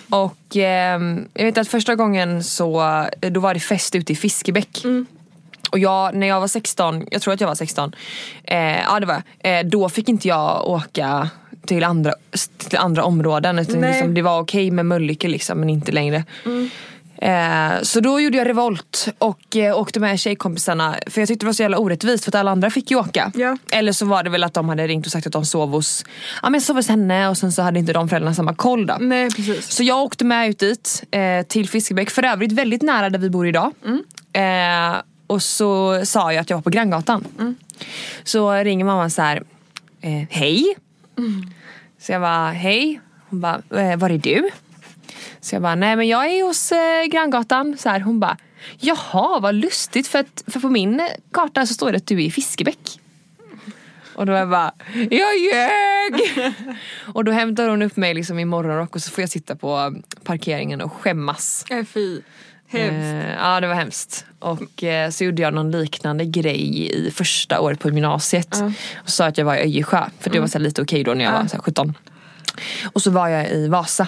Och 0.10 0.56
ehm, 0.56 1.28
jag 1.34 1.46
vet 1.46 1.58
att 1.58 1.68
första 1.68 1.96
gången 1.96 2.44
så 2.44 2.84
då 3.20 3.40
var 3.40 3.54
det 3.54 3.60
fest 3.60 3.96
ute 3.96 4.14
i 4.14 4.16
Fiskebäck. 4.16 4.86
Och 5.72 5.80
jag, 5.80 6.16
när 6.16 6.28
jag 6.28 6.40
var 6.40 6.48
16, 6.48 7.08
jag 7.12 7.22
tror 7.22 7.34
att 7.34 7.42
jag 7.42 7.48
var 7.48 7.56
16, 7.56 7.96
eh, 8.44 8.80
ja 8.80 9.00
det 9.00 9.06
var 9.06 9.24
eh, 9.40 9.66
då 9.66 9.90
fick 9.90 10.10
inte 10.10 10.28
jag 10.28 10.68
åka 10.68 11.30
till 11.66 11.84
andra, 11.84 12.14
till 12.70 12.78
andra 12.78 13.04
områden. 13.04 13.60
Utan 13.60 13.82
liksom, 13.82 14.14
det 14.14 14.22
var 14.22 14.40
okej 14.42 14.72
med 14.72 14.86
Mölnlycke 14.86 15.28
liksom, 15.28 15.60
men 15.60 15.70
inte 15.70 15.92
längre. 15.92 16.24
Eh, 17.22 17.82
så 17.82 18.00
då 18.00 18.20
gjorde 18.20 18.38
jag 18.38 18.48
revolt 18.48 19.08
och 19.18 19.56
eh, 19.56 19.78
åkte 19.80 20.00
med 20.00 20.20
tjejkompisarna 20.20 20.96
för 21.08 21.22
jag 21.22 21.28
tyckte 21.28 21.46
det 21.46 21.48
var 21.48 21.54
så 21.54 21.62
jävla 21.62 21.78
orättvist 21.78 22.24
för 22.24 22.32
att 22.32 22.36
alla 22.36 22.52
andra 22.52 22.70
fick 22.70 22.92
ju 22.92 22.98
åka. 22.98 23.32
Ja. 23.36 23.58
Eller 23.72 23.92
så 23.92 24.06
var 24.06 24.24
det 24.24 24.30
väl 24.30 24.44
att 24.44 24.54
de 24.54 24.70
hade 24.70 24.88
ringt 24.88 25.06
och 25.06 25.12
sagt 25.12 25.28
att 25.28 25.34
de 25.34 25.46
sov 25.46 25.70
hos, 25.70 26.06
ja, 26.42 26.50
men 26.50 26.62
sov 26.62 26.76
hos 26.76 26.88
henne 26.88 27.30
och 27.30 27.38
sen 27.38 27.52
så 27.52 27.62
hade 27.62 27.80
inte 27.80 27.94
de 27.94 28.10
föräldrarna 28.10 28.36
samma 28.36 28.54
koll 28.54 28.86
då. 28.86 28.98
Nej 29.00 29.32
precis. 29.32 29.72
Så 29.72 29.84
jag 29.84 30.04
åkte 30.04 30.26
med 30.26 30.50
ut 30.50 30.60
dit 30.60 31.04
eh, 31.12 31.46
till 31.48 31.70
Fiskebäck, 31.70 32.10
för 32.10 32.26
övrigt 32.26 32.52
väldigt 32.52 32.82
nära 32.82 33.10
där 33.10 33.20
vi 33.20 33.30
bor 33.30 33.48
idag. 33.48 33.72
Eh, 34.34 35.02
och 35.28 35.44
så 35.44 36.02
sa 36.06 36.34
jag 36.34 36.42
att 36.42 36.50
jag 36.50 36.58
var 36.58 36.62
på 36.62 36.70
Granngatan. 36.70 37.56
Så 38.24 38.54
ringer 38.54 38.86
mamma 38.86 39.10
så 39.10 39.22
här, 39.22 39.44
hej. 40.30 40.76
Så 42.00 42.12
jag 42.12 42.22
bara, 42.22 42.52
hej. 42.52 43.02
Hon 43.30 43.42
bara, 43.42 43.62
var 43.70 44.10
är 44.10 44.18
du? 44.18 44.50
Så 45.42 45.56
jag 45.56 45.62
bara, 45.62 45.76
nej 45.76 45.96
men 45.96 46.08
jag 46.08 46.26
är 46.26 46.44
hos 46.44 46.72
eh, 46.72 47.06
Granngatan. 47.06 47.78
Så 47.78 47.90
här, 47.90 48.00
hon 48.00 48.20
bara, 48.20 48.38
jaha 48.80 49.40
vad 49.40 49.56
lustigt 49.56 50.08
för, 50.08 50.20
att, 50.20 50.44
för 50.48 50.60
på 50.60 50.70
min 50.70 51.02
karta 51.34 51.66
så 51.66 51.74
står 51.74 51.92
det 51.92 51.98
att 51.98 52.08
du 52.08 52.16
är 52.16 52.26
i 52.26 52.32
Fiskebäck. 52.32 53.00
Och 54.16 54.26
då 54.26 54.34
är 54.34 54.38
jag 54.38 54.50
bara, 54.50 54.72
jag 54.94 55.38
ljög! 55.38 56.44
och 57.14 57.24
då 57.24 57.32
hämtar 57.32 57.68
hon 57.68 57.82
upp 57.82 57.98
mig 57.98 58.14
liksom 58.14 58.40
i 58.40 58.46
morgonrock 58.46 58.96
och 58.96 59.02
så 59.02 59.12
får 59.12 59.22
jag 59.22 59.30
sitta 59.30 59.56
på 59.56 59.96
parkeringen 60.24 60.82
och 60.82 60.94
skämmas. 60.94 61.66
Nej 61.70 61.86
fy. 61.86 62.22
Hemskt. 62.68 63.28
Eh, 63.28 63.34
ja 63.34 63.60
det 63.60 63.68
var 63.68 63.76
hemskt. 63.76 64.26
Och 64.40 64.84
eh, 64.84 65.10
så 65.10 65.24
gjorde 65.24 65.42
jag 65.42 65.54
någon 65.54 65.72
liknande 65.72 66.26
grej 66.26 66.92
i 67.08 67.12
första 67.12 67.60
året 67.60 67.80
på 67.80 67.90
gymnasiet. 67.90 68.64
Och 68.96 69.10
sa 69.10 69.26
att 69.26 69.38
jag 69.38 69.46
var 69.46 69.56
i 69.56 69.60
Öjersjö, 69.60 70.06
för 70.20 70.30
det 70.30 70.40
var 70.40 70.48
så 70.48 70.60
lite 70.60 70.82
okej 70.82 71.04
då 71.04 71.14
när 71.14 71.26
jag 71.26 71.32
var 71.32 71.48
så 71.48 71.56
här 71.56 71.64
17. 71.64 71.98
Och 72.94 73.02
så 73.02 73.12
var 73.12 73.28
jag 73.28 73.52
i 73.52 73.68
Vasa. 73.68 74.08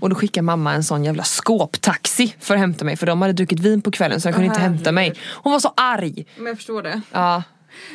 Och 0.00 0.08
då 0.08 0.16
skickade 0.16 0.42
mamma 0.42 0.74
en 0.74 0.84
sån 0.84 1.04
jävla 1.04 1.24
skåptaxi 1.24 2.34
för 2.40 2.54
att 2.54 2.60
hämta 2.60 2.84
mig 2.84 2.96
för 2.96 3.06
de 3.06 3.22
hade 3.22 3.32
druckit 3.34 3.60
vin 3.60 3.82
på 3.82 3.90
kvällen 3.90 4.20
så 4.20 4.28
de 4.28 4.32
kunde 4.32 4.46
inte 4.46 4.60
hämta 4.60 4.92
mig. 4.92 5.14
Hon 5.42 5.52
var 5.52 5.60
så 5.60 5.72
arg. 5.76 6.26
Men 6.36 6.46
jag 6.46 6.56
förstår 6.56 6.82
det. 6.82 7.00
Ja. 7.12 7.42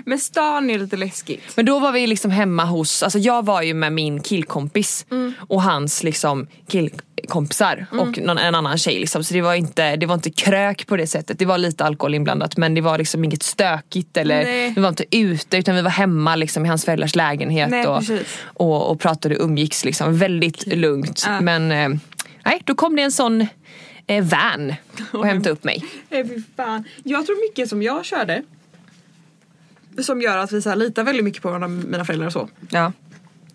Men 0.06 0.20
stan 0.20 0.70
är 0.70 0.80
lite 0.80 0.98
läskigt. 0.98 1.42
Men 1.56 1.66
då 1.66 1.80
var 1.80 1.92
vi 1.92 2.08
liksom 2.08 2.32
hemma 2.32 2.66
hos, 2.66 3.04
alltså 3.04 3.20
jag 3.20 3.46
var 3.46 3.62
ju 3.62 3.74
med 3.74 3.94
min 3.94 4.22
killkompis 4.22 5.06
och 5.48 5.62
hans 5.62 6.04
liksom 6.04 6.48
killkompisar 6.68 7.86
och 7.92 8.18
någon, 8.18 8.38
en 8.38 8.56
annan 8.56 8.78
tjej 8.78 9.00
liksom. 9.00 9.24
Så 9.24 9.34
det 9.34 9.42
var, 9.42 9.54
inte, 9.54 9.96
det 9.96 10.06
var 10.06 10.16
inte 10.16 10.32
krök 10.32 10.88
på 10.88 10.98
det 10.98 11.08
sättet. 11.08 11.40
Det 11.40 11.46
var 11.46 11.58
lite 11.58 11.86
alkohol 11.86 12.16
inblandat 12.16 12.58
men 12.58 12.74
det 12.74 12.82
var 12.82 12.98
liksom 12.98 13.24
inget 13.24 13.44
stökigt 13.44 14.18
eller 14.18 14.44
Nej. 14.44 14.74
vi 14.76 14.82
var 14.82 14.90
inte 14.90 15.18
ute 15.18 15.58
utan 15.58 15.76
vi 15.76 15.82
var 15.82 15.90
hemma 15.90 16.36
liksom 16.36 16.66
i 16.66 16.70
hans 16.70 16.86
föräldrars 16.86 17.16
lägenhet 17.16 17.70
Nej, 17.70 17.88
och, 17.88 18.04
och, 18.44 18.92
och 18.92 19.00
pratade 19.00 19.38
och 19.38 19.46
umgicks 19.46 19.86
liksom. 19.86 20.18
Väldigt 20.18 20.68
lugnt. 20.68 21.24
Ja. 21.28 21.42
Men 21.42 21.72
eh, 21.72 21.90
nej, 22.46 22.62
då 22.64 22.76
kom 22.76 22.96
det 22.96 23.02
en 23.02 23.12
sån 23.12 23.48
eh, 24.08 24.24
van 24.24 24.74
och 25.12 25.26
hämtade 25.26 25.54
upp 25.54 25.64
mig. 25.64 25.86
Nej 26.10 26.28
fy 26.28 26.42
fan. 26.56 26.84
Jag 27.04 27.26
tror 27.26 27.50
mycket 27.50 27.70
som 27.70 27.84
jag 27.84 28.06
körde. 28.06 28.44
Som 30.02 30.22
gör 30.22 30.38
att 30.38 30.52
vi 30.52 30.62
så 30.62 30.70
här 30.70 30.76
litar 30.76 31.04
väldigt 31.04 31.24
mycket 31.24 31.42
på 31.42 31.48
varandra, 31.48 31.68
mina 31.68 32.06
föräldrar 32.06 32.28
och 32.28 32.34
så. 32.34 32.50
Ja. 32.70 32.92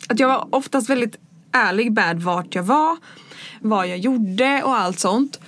Att 0.08 0.20
jag 0.20 0.28
var 0.28 0.48
oftast 0.50 0.90
väldigt 0.90 1.16
ärlig 1.52 1.92
med 1.92 2.22
vart 2.22 2.54
jag 2.54 2.62
var, 2.62 2.96
vad 3.60 3.88
jag 3.88 3.98
gjorde 3.98 4.62
och 4.62 4.76
allt 4.76 4.98
sånt. 4.98 5.40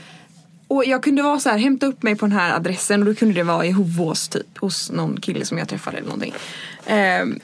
Och 0.68 0.84
jag 0.84 1.03
kunde 1.03 1.22
vara 1.22 1.38
så 1.38 1.51
här, 1.51 1.59
hämta 1.59 1.86
upp 1.86 2.03
mig 2.03 2.16
på 2.16 2.26
den 2.26 2.32
här 2.32 2.57
adressen 2.57 3.01
och 3.01 3.07
då 3.07 3.14
kunde 3.14 3.34
det 3.34 3.43
vara 3.43 3.66
i 3.66 3.70
Hovås 3.70 4.28
typ 4.28 4.59
hos 4.59 4.90
någon 4.90 5.20
kille 5.20 5.45
som 5.45 5.59
jag 5.59 5.68
träffade 5.68 5.97
eller 5.97 6.09
någonting. 6.09 6.34
Ehm, 6.86 7.40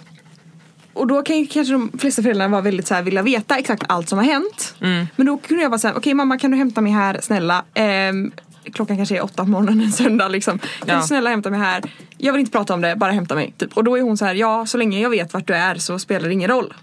och 0.93 1.07
då 1.07 1.23
kan 1.23 1.39
ju 1.39 1.47
kanske 1.47 1.73
de 1.73 1.99
flesta 1.99 2.23
föräldrarna 2.23 2.51
vara 2.53 2.61
väldigt 2.61 2.87
så 2.87 2.95
här, 2.95 3.03
vilja 3.03 3.23
veta 3.23 3.59
exakt 3.59 3.83
allt 3.89 4.09
som 4.09 4.19
har 4.19 4.25
hänt. 4.25 4.75
Men 5.17 5.27
då 5.27 5.39
kunde 5.39 5.63
jag 5.63 5.71
vara 5.71 5.79
så 5.79 5.89
här, 5.89 5.97
okej 5.97 6.15
mamma 6.15 6.39
kan 6.39 6.51
du 6.51 6.57
hämta 6.57 6.81
mig 6.81 6.93
här 6.93 7.21
snälla. 7.23 7.65
Ehm, 7.75 8.33
klockan 8.75 8.97
kanske 8.97 9.17
är 9.17 9.25
åtta 9.25 9.45
på 9.45 9.51
morgonen 9.51 9.81
en 9.81 9.93
söndag 9.93 10.29
liksom. 10.29 10.59
Kan 10.59 10.69
Ja. 10.87 10.97
du 10.97 11.03
snälla 11.03 11.31
hämta 11.31 11.51
mig 11.51 11.61
här? 11.61 11.83
Jag 12.19 12.33
vill 12.33 12.41
inte 12.41 12.53
prata 12.53 12.75
om 12.75 12.81
det, 12.81 12.97
bara 12.97 13.13
hämta 13.13 13.35
mig. 13.35 13.55
Typ. 13.59 13.77
Och 13.77 13.85
då 13.85 13.99
är 13.99 14.03
hon 14.03 14.17
så 14.17 14.25
här, 14.25 14.35
ja 14.35 14.67
så 14.67 14.79
länge 14.79 15.01
jag 15.01 15.11
vet 15.11 15.35
vart 15.35 15.47
du 15.47 15.55
är 15.55 15.75
så 15.75 15.99
spelar 15.99 16.29
det 16.29 16.35
ingen 16.35 16.51
roll. 16.51 16.75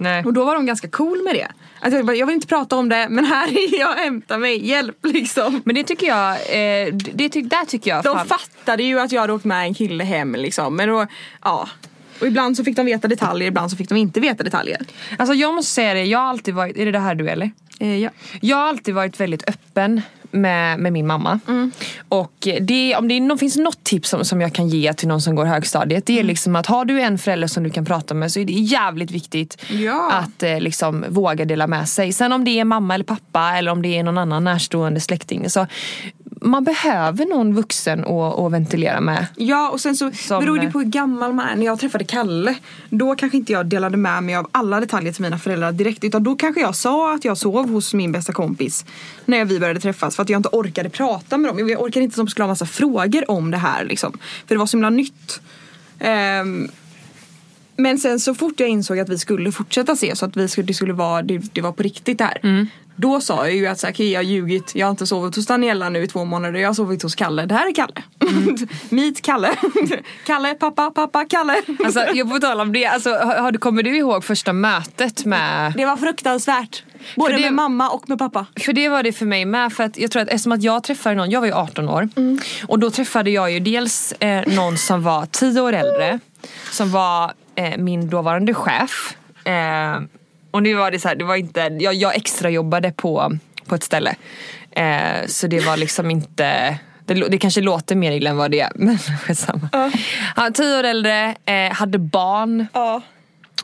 Nej. 0.00 0.24
Och 0.24 0.32
då 0.32 0.44
var 0.44 0.54
de 0.54 0.66
ganska 0.66 0.88
cool 0.88 1.22
med 1.24 1.34
det. 1.34 1.48
Att 1.80 1.92
jag, 1.92 2.06
bara, 2.06 2.16
jag 2.16 2.26
vill 2.26 2.34
inte 2.34 2.46
prata 2.46 2.76
om 2.76 2.88
det 2.88 3.06
men 3.10 3.24
här 3.24 3.48
är 3.48 3.80
jag, 3.80 3.94
hämta 3.94 4.38
mig, 4.38 4.66
hjälp 4.68 4.96
liksom. 5.02 5.62
Men 5.64 5.74
det 5.74 5.84
tycker 5.84 6.06
jag, 6.06 6.30
eh, 6.32 6.94
det 6.94 7.28
ty- 7.28 7.42
där 7.42 7.64
tycker 7.66 7.90
jag 7.90 8.04
De 8.04 8.16
fan- 8.16 8.26
fattade 8.26 8.82
ju 8.82 9.00
att 9.00 9.12
jag 9.12 9.20
hade 9.20 9.32
åkt 9.32 9.44
med 9.44 9.62
en 9.64 9.74
kille 9.74 10.04
hem 10.04 10.34
liksom. 10.34 10.76
Men 10.76 10.88
då, 10.88 11.06
ja. 11.44 11.68
Och 12.20 12.26
ibland 12.26 12.56
så 12.56 12.64
fick 12.64 12.76
de 12.76 12.86
veta 12.86 13.08
detaljer, 13.08 13.48
ibland 13.48 13.70
så 13.70 13.76
fick 13.76 13.88
de 13.88 13.98
inte 13.98 14.20
veta 14.20 14.44
detaljer. 14.44 14.80
Alltså 15.18 15.34
jag 15.34 15.54
måste 15.54 15.72
säga 15.72 15.94
det, 15.94 16.04
jag 16.04 16.18
har 16.18 16.26
alltid 16.26 16.54
varit, 16.54 16.76
är 16.76 16.84
det 16.84 16.92
det 16.92 16.98
här 16.98 17.14
du 17.14 17.28
eller? 17.28 17.50
Eh, 17.82 17.96
ja. 17.98 18.10
Jag 18.40 18.56
har 18.56 18.68
alltid 18.68 18.94
varit 18.94 19.20
väldigt 19.20 19.48
öppen 19.48 20.02
med, 20.30 20.78
med 20.78 20.92
min 20.92 21.06
mamma. 21.06 21.40
Och 22.08 22.48
det, 22.60 22.96
om 22.96 23.08
det 23.08 23.14
är, 23.14 23.36
finns 23.36 23.56
något 23.56 23.84
tips 23.84 24.08
som, 24.08 24.24
som 24.24 24.40
jag 24.40 24.52
kan 24.52 24.68
ge 24.68 24.92
till 24.92 25.08
någon 25.08 25.20
som 25.22 25.34
går 25.34 25.44
högstadiet 25.44 26.06
det 26.06 26.18
är 26.18 26.22
liksom 26.24 26.56
att 26.56 26.66
har 26.66 26.84
du 26.84 27.00
en 27.00 27.18
förälder 27.18 27.48
som 27.48 27.62
du 27.62 27.70
kan 27.70 27.84
prata 27.84 28.14
med 28.14 28.32
så 28.32 28.40
är 28.40 28.44
det 28.44 28.52
jävligt 28.52 29.10
viktigt 29.10 29.62
Ja. 29.70 30.12
att 30.12 30.42
eh, 30.42 30.60
liksom 30.60 31.04
våga 31.08 31.44
dela 31.44 31.66
med 31.66 31.88
sig. 31.88 32.12
Sen 32.12 32.32
om 32.32 32.44
det 32.44 32.60
är 32.60 32.64
mamma 32.64 32.94
eller 32.94 33.04
pappa 33.04 33.52
eller 33.58 33.70
om 33.72 33.82
det 33.82 33.98
är 33.98 34.02
någon 34.02 34.18
annan 34.18 34.44
närstående 34.44 35.00
släkting. 35.00 35.50
Så 35.50 35.66
man 36.44 36.64
behöver 36.64 37.26
någon 37.26 37.54
vuxen 37.54 38.00
att, 38.00 38.38
att 38.38 38.52
ventilera 38.52 39.00
med. 39.00 39.26
Ja 39.36 39.70
och 39.70 39.80
sen 39.80 39.96
så 39.96 40.10
Som- 40.12 40.44
beror 40.44 40.58
det 40.58 40.70
på 40.70 40.78
hur 40.78 40.86
gammal 40.86 41.32
man 41.32 41.48
är. 41.48 41.56
När 41.56 41.66
jag 41.66 41.78
träffade 41.80 42.04
Kalle 42.04 42.54
då 42.90 43.14
kanske 43.14 43.38
inte 43.38 43.52
jag 43.52 43.66
delade 43.66 43.96
med 43.96 44.22
mig 44.22 44.34
av 44.36 44.48
alla 44.52 44.80
detaljer 44.80 45.12
till 45.12 45.22
mina 45.22 45.38
föräldrar 45.38 45.72
direkt. 45.72 46.04
Utan 46.04 46.24
då 46.24 46.34
kanske 46.36 46.60
jag 46.60 46.74
sa 46.76 47.14
att 47.14 47.24
jag 47.24 47.38
sov 47.38 47.70
hos 47.70 47.94
min 47.94 48.12
bästa 48.12 48.32
kompis 48.32 48.84
när 49.24 49.44
vi 49.44 49.60
började 49.60 49.80
träffas. 49.80 50.16
För 50.16 50.22
att 50.22 50.28
jag 50.28 50.38
inte 50.38 50.48
orkade 50.52 50.90
prata 50.90 51.38
med 51.38 51.50
dem. 51.50 51.68
Jag 51.68 51.80
orkade 51.82 52.04
inte 52.04 52.12
att 52.14 52.26
de 52.26 52.28
skulle 52.30 52.44
ha 52.44 52.48
massa 52.48 52.66
frågor 52.66 53.30
om 53.30 53.50
det 53.50 53.58
här 53.58 53.84
liksom. 53.84 54.12
För 54.46 54.54
det 54.54 54.58
var 54.58 54.66
så 54.66 54.76
himla 54.76 54.90
nytt. 54.90 55.40
Ehm, 55.98 56.68
men 57.76 57.98
sen 57.98 58.20
så 58.20 58.34
fort 58.34 58.60
jag 58.60 58.68
insåg 58.68 58.98
att 58.98 59.08
vi 59.08 59.18
skulle 59.18 59.52
fortsätta 59.52 59.96
se 59.96 60.16
så 60.16 60.24
att 60.26 60.36
vi 60.36 60.48
skulle, 60.48 60.66
det 60.66 60.74
skulle 60.74 60.92
vara, 60.92 61.22
det, 61.22 61.38
det 61.52 61.60
var 61.60 61.72
på 61.72 61.82
riktigt 61.82 62.18
där. 62.18 62.38
Då 63.02 63.20
sa 63.20 63.46
jag 63.46 63.56
ju 63.56 63.66
att 63.66 63.78
så 63.80 63.86
här, 63.86 63.94
okej, 63.94 64.10
jag 64.12 64.18
har 64.18 64.24
ljugit, 64.24 64.74
jag 64.74 64.86
har 64.86 64.90
inte 64.90 65.06
sovit 65.06 65.36
hos 65.36 65.46
Daniela 65.46 65.88
nu 65.88 66.02
i 66.02 66.08
två 66.08 66.24
månader, 66.24 66.60
jag 66.60 66.68
har 66.68 66.74
sovit 66.74 67.02
hos 67.02 67.14
Kalle. 67.14 67.46
Det 67.46 67.54
här 67.54 67.68
är 67.68 67.74
Kalle. 67.74 68.02
Meet 68.88 69.22
Kalle. 69.22 69.50
Kalle, 70.26 70.54
pappa, 70.54 70.90
pappa, 70.90 71.24
Kalle. 71.24 71.62
Alltså, 71.84 72.00
jag 72.14 72.28
får 72.30 72.38
tala 72.38 72.62
om 72.62 72.72
det, 72.72 72.86
alltså, 72.86 73.10
har, 73.10 73.52
kommer 73.52 73.82
du 73.82 73.96
ihåg 73.96 74.24
första 74.24 74.52
mötet 74.52 75.24
med 75.24 75.72
Det 75.76 75.84
var 75.86 75.96
fruktansvärt. 75.96 76.82
Både 77.16 77.34
det- 77.36 77.40
med 77.40 77.52
mamma 77.52 77.90
och 77.90 78.08
med 78.08 78.18
pappa. 78.18 78.46
För 78.60 78.72
det 78.72 78.88
var 78.88 79.02
det 79.02 79.12
för 79.12 79.26
mig 79.26 79.44
med. 79.44 79.72
För 79.72 79.84
att 79.84 79.98
jag 79.98 80.10
tror 80.10 80.22
att 80.22 80.28
eftersom 80.28 80.52
att 80.52 80.62
jag 80.62 80.82
träffade 80.84 81.14
någon, 81.14 81.30
jag 81.30 81.40
var 81.40 81.46
ju 81.46 81.54
18 81.54 81.88
år. 81.88 82.08
Och 82.66 82.78
då 82.78 82.90
träffade 82.90 83.30
jag 83.30 83.52
ju 83.52 83.60
dels 83.60 84.12
eh, 84.12 84.46
någon 84.54 84.78
som 84.78 85.02
var 85.02 85.26
10 85.26 85.60
år 85.60 85.72
äldre. 85.72 86.18
Som 86.70 86.90
var 86.90 87.32
eh, 87.54 87.76
min 87.78 88.08
dåvarande 88.10 88.54
chef. 88.54 89.16
Eh, 89.44 90.00
och 90.52 90.62
nu 90.62 90.74
var 90.74 90.90
det 90.90 90.98
så 90.98 91.08
här, 91.08 91.14
det 91.14 91.24
var 91.24 91.36
inte, 91.36 91.60
jag, 91.60 91.94
jag 91.94 92.16
extra 92.16 92.50
jobbade 92.50 92.92
på, 92.92 93.38
på 93.66 93.74
ett 93.74 93.82
ställe. 93.82 94.14
Eh, 94.70 95.26
så 95.26 95.46
det 95.46 95.60
var 95.60 95.76
liksom 95.76 96.10
inte 96.10 96.78
det, 97.06 97.14
det 97.28 97.38
kanske 97.38 97.60
låter 97.60 97.96
mer 97.96 98.12
illa 98.12 98.30
än 98.30 98.36
vad 98.36 98.50
det 98.50 98.60
är 98.60 98.72
men 98.74 98.98
skitsamma. 98.98 99.68
Han 100.34 100.44
var 100.44 100.50
10 100.50 100.78
år 100.78 100.84
äldre, 100.84 101.36
eh, 101.44 101.72
hade 101.72 101.98
barn. 101.98 102.66
Ja. 102.72 103.02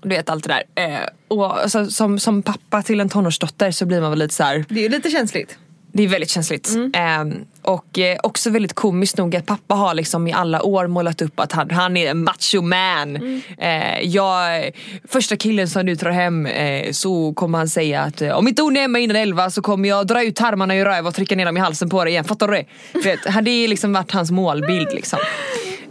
Du 0.03 0.09
vet 0.09 0.31
allt 0.31 0.49
det 0.49 0.65
där. 0.75 0.85
Eh, 0.85 1.01
och 1.29 1.63
alltså, 1.63 1.87
som, 1.87 2.19
som 2.19 2.43
pappa 2.43 2.83
till 2.83 3.01
en 3.01 3.09
tonårsdotter 3.09 3.71
så 3.71 3.87
blir 3.87 4.01
man 4.01 4.11
väl 4.11 4.19
lite 4.19 4.35
så 4.35 4.43
här. 4.43 4.65
Det 4.69 4.81
är 4.81 4.83
ju 4.83 4.89
lite 4.89 5.11
känsligt. 5.11 5.59
Det 5.93 6.03
är 6.03 6.09
väldigt 6.09 6.31
känsligt. 6.31 6.77
Ehm, 6.95 7.35
och 7.63 7.99
eh, 7.99 8.19
också 8.23 8.51
väldigt 8.51 8.73
komiskt 8.73 9.19
nog 9.19 9.37
att 9.37 9.47
pappa 9.47 9.75
har 9.75 9.95
liksom 9.95 10.27
i 10.27 10.33
alla 10.33 10.63
år 10.63 10.87
målat 10.87 11.23
upp 11.23 11.41
att 11.41 11.53
han, 11.53 11.71
han 11.71 11.97
är 11.97 12.11
en 12.11 12.25
macho 12.25 12.63
man. 12.63 13.43
Eh, 13.59 14.01
jag, 14.03 14.71
första 15.09 15.37
killen 15.37 15.69
som 15.69 15.87
du 15.87 15.97
tar 15.97 16.11
hem 16.11 16.47
eh, 16.47 16.93
så 16.93 17.33
kommer 17.33 17.59
han 17.59 17.69
säga 17.69 18.03
att 18.03 18.23
eh, 18.23 18.31
om 18.31 18.49
inte 18.49 18.63
hon 18.63 18.77
är 18.77 18.81
hemma 18.81 18.99
innan 18.99 19.17
elva 19.17 19.51
så 19.51 19.63
kommer 19.63 19.89
jag 19.89 20.07
dra 20.07 20.25
ut 20.25 20.37
tarmarna 20.37 20.77
i 20.77 20.85
röv 20.85 21.07
och 21.07 21.15
trycka 21.15 21.37
ner 21.37 21.47
dem 21.47 21.57
i 21.57 21.61
halsen 21.61 21.91
på 21.91 22.05
dig 22.05 22.13
igen. 22.13 22.25
Fattar 22.25 22.49
du 22.49 22.55
det? 22.55 22.65
Vet, 23.05 23.23
det 23.25 23.31
har 23.31 23.69
liksom 23.69 23.93
varit 23.93 24.13
hans 24.13 24.31
målbild 24.31 24.89
liksom. 24.93 25.19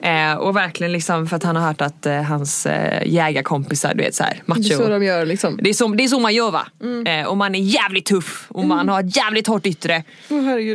Eh, 0.03 0.33
och 0.33 0.55
verkligen 0.55 0.91
liksom 0.91 1.27
för 1.27 1.35
att 1.35 1.43
han 1.43 1.55
har 1.55 1.67
hört 1.67 1.81
att 1.81 2.05
eh, 2.05 2.21
hans 2.21 2.65
eh, 2.65 3.07
jägarkompisar, 3.07 3.93
du 3.93 4.03
vet 4.03 4.15
såhär 4.15 4.41
macho. 4.45 4.87
de 4.89 5.03
gör 5.03 5.25
liksom. 5.25 5.59
Det 5.61 5.69
är, 5.69 5.73
så, 5.73 5.87
det 5.87 6.03
är 6.03 6.07
så 6.07 6.19
man 6.19 6.33
gör 6.33 6.51
va? 6.51 6.67
Eh, 7.05 7.27
och 7.27 7.37
man 7.37 7.55
är 7.55 7.59
jävligt 7.59 8.05
tuff 8.05 8.45
och 8.49 8.65
man 8.65 8.89
har 8.89 8.99
ett 8.99 9.15
jävligt 9.17 9.47
hårt 9.47 9.65
yttre. 9.65 10.03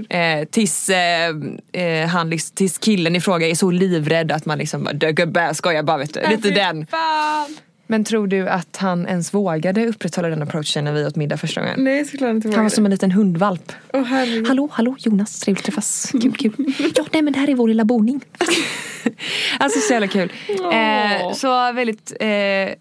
Eh, 0.09 0.45
tills, 0.51 0.89
eh, 0.89 1.29
eh, 1.73 2.09
han, 2.09 2.33
tills 2.55 2.79
killen 2.79 3.17
i 3.17 3.21
fråga 3.21 3.49
är 3.49 3.55
så 3.55 3.71
livrädd 3.71 4.33
att 4.33 4.47
man 4.47 4.59
liksom 4.59 4.85
bara 4.85 4.93
"Du, 4.93 5.13
gubbe, 5.13 5.55
skojar 5.55 5.83
bara 5.83 5.99
vet 5.99 6.15
du. 6.15 6.21
Lite 6.31 6.51
den. 6.51 6.87
Fan. 6.87 7.57
Men 7.93 8.05
tror 8.05 8.27
du 8.27 8.49
att 8.49 8.77
han 8.77 9.09
ens 9.09 9.35
vågade 9.35 9.87
upprätthålla 9.87 10.29
den 10.29 10.43
approachen 10.43 10.85
när 10.85 10.93
vi 10.93 11.07
åt 11.07 11.17
middag 11.17 11.37
första 11.37 11.61
gången? 11.61 11.85
Nej 11.85 12.05
såklart 12.05 12.31
inte 12.31 12.51
Han 12.51 12.63
var 12.65 12.71
som 12.71 12.85
en 12.85 12.91
liten 12.91 13.11
hundvalp. 13.13 13.73
Herregud. 13.93 14.49
Hallå, 14.49 14.69
hallå 14.73 14.97
Jonas, 14.99 15.41
trevligt 15.41 15.61
att 15.61 15.65
träffas. 15.65 16.13
Kul, 16.23 16.37
kul. 16.37 16.75
Ja, 16.97 17.05
nej 17.13 17.23
men 17.23 17.33
det 17.33 17.39
här 17.39 17.51
är 17.51 17.55
vår 17.55 17.69
lilla 17.69 17.85
boning. 17.85 18.21
alltså 19.59 19.81
så 19.81 19.93
jävla 19.93 20.09
kul. 20.09 20.33
Eh, 20.49 21.33
så 21.35 21.73
väldigt 21.73 22.13
eh, 22.21 22.29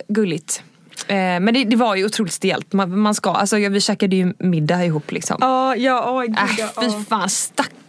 gulligt. 0.07 0.63
Eh, 1.07 1.15
men 1.15 1.53
det, 1.53 1.63
det 1.63 1.75
var 1.75 1.95
ju 1.95 2.05
otroligt 2.05 2.33
stelt. 2.33 2.73
Man, 2.73 2.99
man 2.99 3.15
ska, 3.15 3.31
alltså, 3.31 3.57
vi 3.57 3.81
käkade 3.81 4.15
ju 4.15 4.33
middag 4.37 4.85
ihop 4.85 5.11
liksom. 5.11 5.37
Ja, 5.39 5.75
ja, 5.75 6.11
åh 6.11 6.21
gud. 6.21 6.37
Äh, 6.37 6.99
fy 6.99 7.05
fan, 7.09 7.29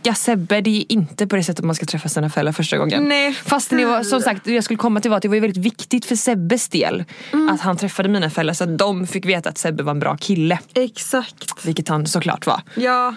stacka 0.02 0.14
Sebbe. 0.14 0.60
Det 0.60 0.70
är 0.70 0.92
inte 0.92 1.26
på 1.26 1.36
det 1.36 1.44
sättet 1.44 1.64
man 1.64 1.74
ska 1.74 1.86
träffa 1.86 2.08
sina 2.08 2.30
föräldrar 2.30 2.52
första 2.52 2.78
gången. 2.78 3.04
Nej, 3.08 3.32
Fast 3.32 3.70
det 3.70 3.84
var, 3.84 4.02
som 4.02 4.20
sagt, 4.20 4.46
jag 4.46 4.64
skulle 4.64 4.76
komma 4.76 5.00
till 5.00 5.10
var 5.10 5.16
att 5.16 5.22
det 5.22 5.28
var 5.28 5.34
ju 5.34 5.40
väldigt 5.40 5.64
viktigt 5.64 6.04
för 6.04 6.16
Sebbes 6.16 6.68
del 6.68 7.04
att 7.50 7.60
han 7.60 7.76
träffade 7.76 8.08
mina 8.08 8.30
föräldrar 8.30 8.54
så 8.54 8.64
att 8.64 8.78
de 8.78 9.06
fick 9.06 9.26
veta 9.26 9.48
att 9.48 9.58
Sebbe 9.58 9.82
var 9.82 9.90
en 9.90 10.00
bra 10.00 10.16
kille. 10.16 10.58
Exakt. 10.74 11.66
Vilket 11.66 11.88
han 11.88 12.06
såklart 12.06 12.46
var. 12.46 12.60
Ja. 12.74 13.14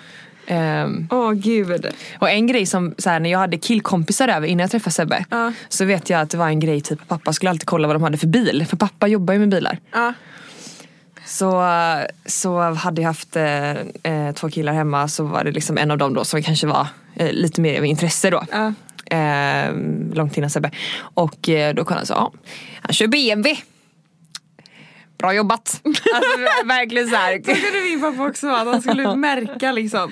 Ehm, 0.48 1.08
Åh 1.12 1.34
gud. 1.34 1.86
och 2.20 2.30
en 2.30 2.48
grej 2.48 2.66
som 2.66 2.96
så 2.98 3.10
här, 3.10 3.20
när 3.20 3.30
jag 3.32 3.40
hade 3.40 3.58
killkompisar 3.58 4.28
över 4.28 4.48
innan 4.48 4.62
jag 4.64 4.72
träffade 4.72 4.94
Sebbe. 4.94 5.26
Ja. 5.30 5.54
Så 5.70 5.86
vet 5.86 6.10
jag 6.10 6.22
att 6.22 6.30
det 6.30 6.38
var 6.38 6.48
en 6.48 6.60
grej 6.60 6.82
typ 6.82 7.08
pappa 7.08 7.34
skulle 7.34 7.50
alltid 7.50 7.68
kolla 7.68 7.88
vad 7.88 7.96
de 7.96 8.04
hade 8.04 8.18
för 8.18 8.28
bil. 8.28 8.66
För 8.70 8.78
pappa 8.78 9.08
jobbar 9.08 9.34
ju 9.34 9.40
med 9.40 9.50
bilar. 9.50 9.78
Ja. 9.92 10.14
Så, 11.26 11.64
så 12.26 12.60
hade 12.62 13.02
jag 13.02 13.10
haft 13.10 13.36
eh, 13.36 13.72
eh, 14.04 14.32
två 14.36 14.50
killar 14.50 14.74
hemma 14.74 15.08
så 15.08 15.24
var 15.24 15.44
det 15.44 15.52
liksom 15.52 15.78
en 15.78 15.92
av 15.92 15.98
dem 15.98 16.14
då 16.14 16.24
som 16.24 16.44
kanske 16.44 16.68
var 16.68 16.88
eh, 17.16 17.32
lite 17.32 17.62
mer 17.62 17.78
av 17.78 17.86
intresse 17.86 18.30
då. 18.30 18.44
Ja. 18.52 18.74
Eh, 19.18 19.74
långt 20.14 20.38
innan 20.38 20.50
Sebbe. 20.50 20.72
Och 21.00 21.50
eh, 21.50 21.74
då 21.76 21.84
kollade 21.86 22.00
han 22.00 22.06
så, 22.06 22.14
ja, 22.14 22.32
han 22.82 22.94
kör 22.94 23.08
BMW. 23.08 23.62
Bra 25.18 25.34
jobbat. 25.34 25.82
Alltså 25.86 26.40
verkligen 26.66 27.08
så 27.10 27.16
här. 27.16 27.38
Så 27.38 27.44
kunde 27.62 27.82
min 27.90 28.02
pappa 28.02 28.28
också 28.30 28.48
vara, 28.48 28.62
att 28.62 28.68
han 28.68 28.82
skulle 28.82 29.16
märka 29.16 29.72
liksom. 29.72 30.12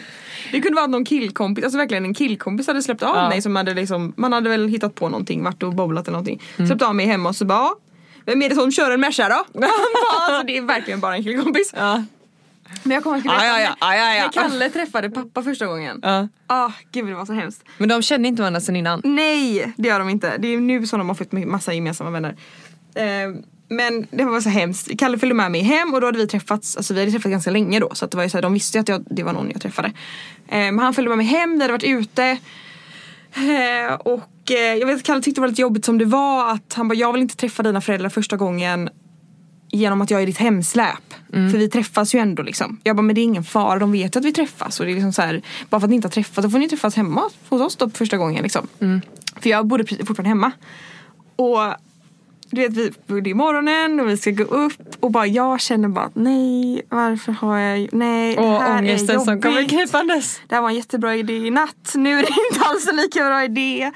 Det 0.51 0.61
kunde 0.61 0.75
vara 0.75 0.87
någon 0.87 1.05
killkompis, 1.05 1.63
alltså 1.63 1.77
verkligen 1.77 2.05
en 2.05 2.13
killkompis 2.13 2.67
hade 2.67 2.81
släppt 2.83 3.03
av 3.03 3.15
Ja. 3.15 3.29
mig 3.29 3.41
som 3.41 3.55
hade 3.55 3.73
liksom, 3.73 4.13
man 4.17 4.33
hade 4.33 4.49
väl 4.49 4.67
hittat 4.67 4.95
på 4.95 5.09
någonting, 5.09 5.43
varit 5.43 5.63
och 5.63 5.73
bowlat 5.75 6.07
eller 6.07 6.11
någonting. 6.11 6.41
Släppt 6.55 6.81
av 6.81 6.95
mig 6.95 7.05
hemma 7.05 7.29
och 7.29 7.35
så 7.35 7.45
bara, 7.45 7.57
"Ja, 7.59 7.75
vem 8.25 8.41
är 8.41 8.49
det 8.49 8.55
som 8.55 8.71
kör 8.71 8.91
en 8.91 8.99
Merca 8.99 9.29
då? 9.29 9.35
Han 9.53 9.61
bara, 9.61 10.25
alltså, 10.25 10.47
det 10.47 10.57
är 10.57 10.61
verkligen 10.61 10.99
bara 10.99 11.15
en 11.15 11.23
killkompis. 11.23 11.73
Ja. 11.75 12.03
Men 12.83 12.95
jag 12.95 13.03
kommer 13.03 13.17
ihåg 13.17 13.25
ja, 13.25 13.59
ja, 13.59 13.75
ja. 13.79 13.87
när 13.87 14.31
Kalle 14.31 14.69
träffade 14.69 15.09
pappa 15.09 15.43
första 15.43 15.65
gången. 15.65 15.99
Ja. 16.03 16.27
Ah, 16.47 16.71
gud 16.91 17.05
det 17.05 17.13
var 17.13 17.25
så 17.25 17.33
hemskt. 17.33 17.63
Men 17.77 17.89
de 17.89 18.01
kände 18.01 18.27
inte 18.27 18.41
varandra 18.41 18.61
sen 18.61 18.75
innan. 18.75 19.01
Nej, 19.03 19.73
det 19.77 19.87
gör 19.87 19.99
de 19.99 20.09
inte. 20.09 20.37
Det 20.37 20.47
är 20.47 20.57
nu 20.57 20.87
som 20.87 20.99
de 20.99 21.09
har 21.09 21.15
fått 21.15 21.31
massa 21.31 21.73
gemensamma 21.73 22.09
vänner. 22.09 22.35
Eh, 22.95 23.05
men 23.67 24.07
det 24.11 24.23
var 24.25 24.41
så 24.41 24.49
hemskt. 24.49 24.99
Kalle 24.99 25.17
följde 25.17 25.35
med 25.35 25.51
mig 25.51 25.61
hem 25.61 25.93
och 25.93 26.01
då 26.01 26.07
hade 26.07 26.17
vi 26.17 26.27
träffats, 26.27 26.77
alltså 26.77 26.93
vi 26.93 26.99
hade 26.99 27.11
träffats 27.11 27.31
ganska 27.31 27.51
länge 27.51 27.79
då. 27.79 27.89
Så 27.93 28.05
att 28.05 28.11
det 28.11 28.17
var 28.17 28.23
ju 28.23 28.29
så 28.29 28.37
här, 28.37 28.41
de 28.41 28.53
visste 28.53 28.77
ju 28.77 28.81
att 28.81 28.89
jag, 28.89 29.03
det 29.09 29.23
var 29.23 29.33
någon 29.33 29.51
jag 29.51 29.61
träffade. 29.61 29.87
Eh, 30.47 30.57
men 30.57 30.79
han 30.79 30.93
följde 30.93 31.09
med 31.09 31.17
mig 31.17 31.27
hem, 31.27 31.53
vi 31.53 31.61
hade 31.61 31.73
varit 31.73 31.83
ute. 31.83 32.37
Eh, 33.35 33.93
och 33.93 34.51
eh, 34.51 34.75
jag 34.75 34.87
vet 34.87 34.95
att 34.95 35.03
Kalle 35.03 35.21
tyckte 35.21 35.37
det 35.37 35.41
var 35.41 35.47
lite 35.47 35.61
jobbigt 35.61 35.85
som 35.85 35.97
det 35.97 36.05
var. 36.05 36.51
Att 36.51 36.73
han 36.73 36.87
bara, 36.87 36.95
jag 36.95 37.13
vill 37.13 37.21
inte 37.21 37.35
träffa 37.35 37.63
dina 37.63 37.81
föräldrar 37.81 38.09
första 38.09 38.37
gången 38.37 38.89
genom 39.71 40.01
att 40.01 40.11
jag 40.11 40.21
är 40.21 40.25
ditt 40.25 40.37
hemsläp. 40.37 41.13
För 41.31 41.57
vi 41.57 41.69
träffas 41.69 42.15
ju 42.15 42.19
ändå 42.19 42.43
liksom. 42.43 42.79
Jag 42.83 42.95
bara, 42.95 43.01
men 43.01 43.15
det 43.15 43.21
är 43.21 43.23
ingen 43.23 43.43
fara, 43.43 43.79
de 43.79 43.91
vet 43.91 44.15
ju 44.15 44.19
att 44.19 44.25
vi 44.25 44.31
träffas. 44.33 44.79
Och 44.79 44.85
det 44.85 44.91
är 44.91 44.93
liksom 44.93 45.13
så 45.13 45.21
här, 45.21 45.41
bara 45.69 45.79
för 45.79 45.85
att 45.85 45.89
ni 45.89 45.95
inte 45.95 46.07
har 46.07 46.11
träffats, 46.11 46.45
då 46.45 46.49
får 46.49 46.59
ni 46.59 46.69
träffas 46.69 46.95
hemma 46.95 47.29
hos 47.49 47.61
oss 47.61 47.75
då 47.75 47.89
första 47.89 48.17
gången 48.17 48.43
liksom. 48.43 48.67
För 49.41 49.49
jag 49.49 49.67
bodde 49.67 49.85
fortfarande 49.85 50.29
hemma. 50.29 50.51
Och 51.35 51.59
du 52.53 52.61
vet, 52.69 52.93
vi, 53.07 53.21
det 53.21 53.29
är 53.29 53.35
morgonen 53.35 53.99
och 53.99 54.09
vi 54.09 54.17
ska 54.17 54.31
gå 54.31 54.43
upp 54.43 54.73
och 54.99 55.11
bara 55.11 55.27
jag 55.27 55.61
känner 55.61 55.87
bara 55.87 56.09
nej, 56.13 56.81
varför 56.89 57.31
har 57.31 57.57
jag, 57.57 57.89
nej, 57.93 58.35
det 58.35 58.41
Och 58.41 58.61
här 58.61 58.73
är 58.73 58.79
ångesten 58.79 59.21
som 59.21 59.41
kommer 59.41 59.55
jobbigt. 59.61 59.69
krypandes. 59.71 60.41
Det 60.47 60.55
här 60.55 60.61
var 60.61 60.69
en 60.69 60.75
jättebra 60.75 61.15
idé 61.15 61.33
i 61.33 61.51
natt, 61.51 61.93
nu 61.95 62.19
är 62.19 62.21
det 62.21 62.27
inte 62.51 62.65
alls 62.69 62.87
en 62.87 62.95
lika 62.95 63.19
bra 63.25 63.43
idé. 63.43 63.91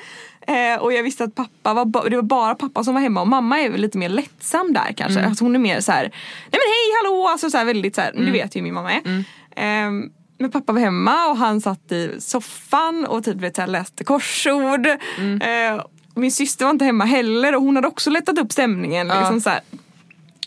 Eh, 0.47 0.80
och 0.82 0.93
jag 0.93 1.03
visste 1.03 1.24
att 1.24 1.36
pappa 1.36 1.74
var, 1.74 2.10
det 2.10 2.16
var 2.16 2.24
bara 2.24 2.55
pappa 2.55 2.84
som 2.84 2.93
var 2.93 3.01
hemma 3.01 3.22
och 3.22 3.28
mamma 3.28 3.60
är 3.60 3.70
väl 3.70 3.82
lite 3.82 3.97
mer 3.97 4.10
lättsam 4.10 4.74
där 4.74 4.93
kanske. 4.97 5.26
Alltså 5.26 5.43
hon 5.45 5.55
är 5.55 5.60
mer 5.60 5.80
så 5.80 5.91
här, 5.91 6.01
nej 6.03 6.12
men 6.51 6.60
hej 6.60 6.93
hallå, 7.03 7.28
alltså 7.28 7.49
så 7.49 7.58
här 7.58 7.66
väldigt 7.66 7.95
så 7.95 8.01
här, 8.01 8.14
du 8.16 8.32
vet 8.32 8.55
ju 8.55 8.60
hur 8.60 8.64
min 8.64 8.74
mamma 8.74 8.91
är. 8.93 9.24
Ehm, 9.55 10.10
men 10.39 10.51
pappa 10.51 10.74
var 10.74 10.80
hemma 10.80 11.28
och 11.28 11.38
han 11.38 11.62
satt 11.62 11.91
i 11.91 12.16
soffan 12.20 13.05
och 13.05 13.24
typ 13.24 13.36
vet, 13.36 13.70
läste 13.70 14.03
korsord. 14.03 14.88
Eh, 14.88 15.76
och 15.76 15.91
min 16.20 16.32
syster 16.32 16.65
var 16.65 16.72
inte 16.72 16.86
hemma 16.86 17.05
heller 17.05 17.55
och 17.55 17.61
hon 17.61 17.76
hade 17.76 17.88
också 17.88 18.09
lättat 18.09 18.39
upp 18.39 18.51
stämningen. 18.51 19.07
Ja. 19.07 19.20
Liksom 19.20 19.41
så 19.41 19.49
här. 19.49 19.59